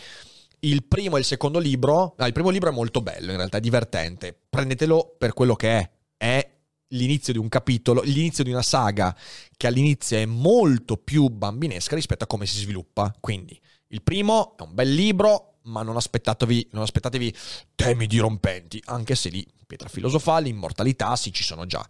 [0.62, 3.58] il primo e il secondo libro, no, il primo libro è molto bello, in realtà
[3.58, 4.38] è divertente.
[4.50, 5.92] Prendetelo per quello che è.
[6.18, 6.52] È
[6.90, 9.16] l'inizio di un capitolo, l'inizio di una saga
[9.58, 13.14] che all'inizio è molto più bambinesca rispetto a come si sviluppa.
[13.20, 17.36] Quindi, il primo è un bel libro, ma non aspettatevi, non aspettatevi
[17.76, 21.86] temi dirompenti, anche se lì pietra filosofale, immortalità, sì, ci sono già.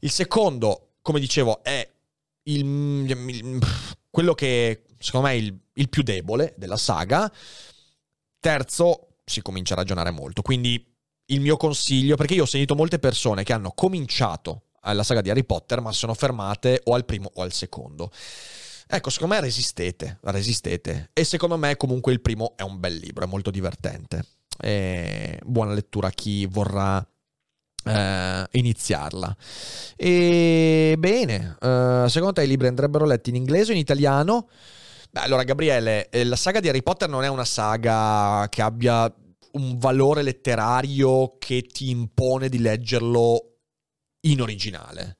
[0.00, 1.86] Il secondo, come dicevo, è
[2.44, 3.58] il, il,
[4.08, 7.30] quello che secondo me è il, il più debole della saga
[8.46, 10.40] terzo si comincia a ragionare molto.
[10.40, 10.94] Quindi
[11.26, 15.30] il mio consiglio, perché io ho sentito molte persone che hanno cominciato la saga di
[15.30, 18.08] Harry Potter, ma sono fermate o al primo o al secondo.
[18.86, 21.10] Ecco, secondo me resistete, resistete.
[21.12, 24.24] E secondo me comunque il primo è un bel libro, è molto divertente.
[24.60, 27.04] E buona lettura a chi vorrà
[27.82, 29.36] eh, iniziarla.
[29.96, 34.48] E bene, eh, secondo te i libri andrebbero letti in inglese o in italiano?
[35.16, 39.10] Beh, allora, Gabriele, eh, la saga di Harry Potter non è una saga che abbia
[39.52, 43.60] un valore letterario che ti impone di leggerlo
[44.26, 45.16] in originale.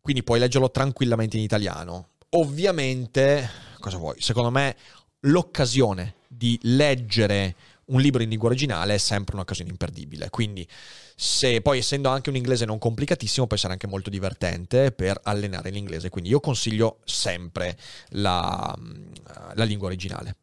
[0.00, 2.10] Quindi puoi leggerlo tranquillamente in italiano.
[2.36, 3.50] Ovviamente,
[3.80, 4.20] cosa vuoi?
[4.20, 4.76] Secondo me
[5.22, 7.56] l'occasione di leggere
[7.86, 10.30] un libro in lingua originale è sempre un'occasione imperdibile.
[10.30, 10.64] Quindi,
[11.22, 15.68] se poi essendo anche un inglese non complicatissimo, può essere anche molto divertente per allenare
[15.68, 16.08] l'inglese.
[16.08, 17.76] Quindi io consiglio sempre
[18.12, 18.74] la,
[19.52, 20.36] la lingua originale.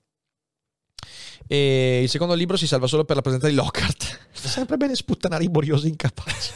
[1.48, 4.20] E il secondo libro si salva solo per la presenza di Lockhart.
[4.32, 6.52] Sempre bene sputtanare i boriosi incapaci.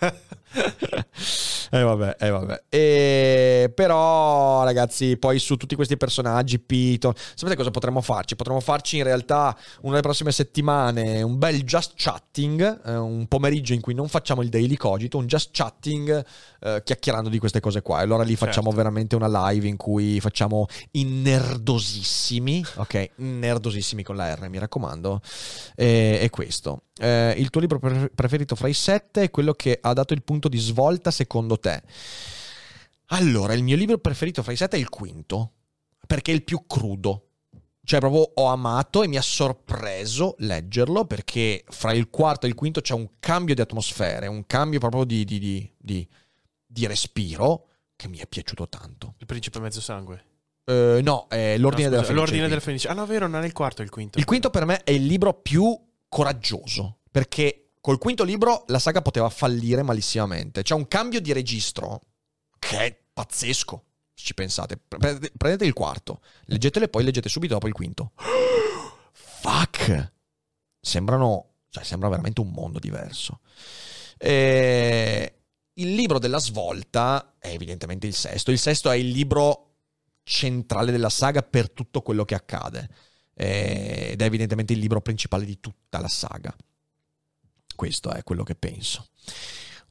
[1.70, 2.62] eh vabbè, eh vabbè.
[2.68, 8.34] E però, ragazzi, poi su tutti questi personaggi, Piton, sapete cosa potremmo farci?
[8.34, 13.72] Potremmo farci in realtà una delle prossime settimane un bel just chatting, eh, un pomeriggio
[13.72, 16.24] in cui non facciamo il daily cogito, un just chatting
[16.60, 18.00] eh, chiacchierando di queste cose qua.
[18.00, 18.76] E allora lì facciamo certo.
[18.76, 23.10] veramente una live in cui facciamo i nerdosissimi, ok?
[23.16, 25.20] Nerdosissimi con la R, mi raccomando.
[25.76, 26.82] E, e questo.
[27.00, 27.78] Eh, il tuo libro
[28.14, 31.82] preferito fra i sette è quello che ha dato il punto di svolta secondo te?
[33.12, 35.52] Allora, il mio libro preferito fra i sette è il quinto,
[36.06, 37.26] perché è il più crudo.
[37.82, 42.54] Cioè, proprio ho amato e mi ha sorpreso leggerlo perché fra il quarto e il
[42.54, 45.38] quinto c'è un cambio di atmosfere, un cambio proprio di, di,
[45.76, 46.08] di,
[46.66, 47.66] di, respiro
[47.96, 49.14] che mi è piaciuto tanto.
[49.18, 50.24] Il principe mezzo sangue?
[50.66, 52.12] Uh, no, è l'ordine no, scusa, della Fenice.
[52.12, 52.88] L'ordine della Fenice.
[52.88, 54.18] Ah, no, vero, non è il quarto, è il quinto.
[54.18, 55.76] Il quinto per me è il libro più
[56.08, 60.62] coraggioso perché Col quinto libro la saga poteva fallire malissimamente.
[60.62, 62.02] C'è un cambio di registro
[62.58, 64.76] che è pazzesco, se ci pensate.
[64.76, 68.12] Prendete il quarto, leggetelo e poi leggete subito dopo il quinto.
[69.12, 70.12] Fuck!
[70.78, 71.46] Sembrano...
[71.70, 73.40] Cioè, sembra veramente un mondo diverso.
[74.18, 75.34] E...
[75.74, 78.50] Il libro della svolta è evidentemente il sesto.
[78.50, 79.76] Il sesto è il libro
[80.22, 82.90] centrale della saga per tutto quello che accade.
[83.32, 86.54] Ed è evidentemente il libro principale di tutta la saga.
[87.80, 89.06] Questo è quello che penso.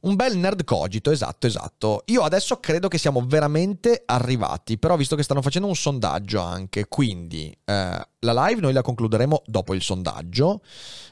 [0.02, 2.04] Un bel nerd cogito, esatto, esatto.
[2.06, 6.86] Io adesso credo che siamo veramente arrivati, però visto che stanno facendo un sondaggio anche,
[6.86, 10.60] quindi eh, la live noi la concluderemo dopo il sondaggio,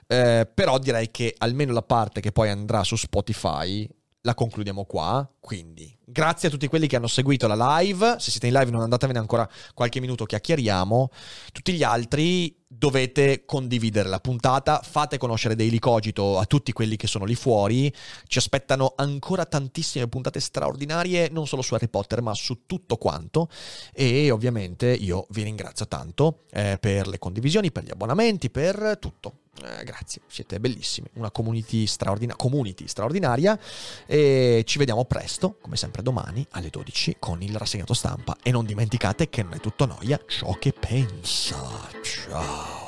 [0.06, 3.84] eh, però direi che almeno la parte che poi andrà su Spotify
[4.28, 5.26] la concludiamo qua.
[5.40, 8.16] Quindi, grazie a tutti quelli che hanno seguito la live.
[8.18, 11.10] Se siete in live non andatevene ancora qualche minuto, chiacchieriamo.
[11.50, 17.06] Tutti gli altri dovete condividere la puntata, fate conoscere Daily Cogito a tutti quelli che
[17.06, 17.90] sono lì fuori.
[18.26, 23.48] Ci aspettano ancora tantissime puntate straordinarie, non solo su Harry Potter, ma su tutto quanto.
[23.94, 29.38] E ovviamente io vi ringrazio tanto eh, per le condivisioni, per gli abbonamenti, per tutto.
[29.62, 33.58] Eh, grazie, siete bellissimi, una community, straordina- community straordinaria
[34.06, 38.64] e ci vediamo presto, come sempre domani alle 12 con il rassegnato stampa e non
[38.64, 41.56] dimenticate che non è tutto noia ciò che pensa.
[42.02, 42.87] Ciao.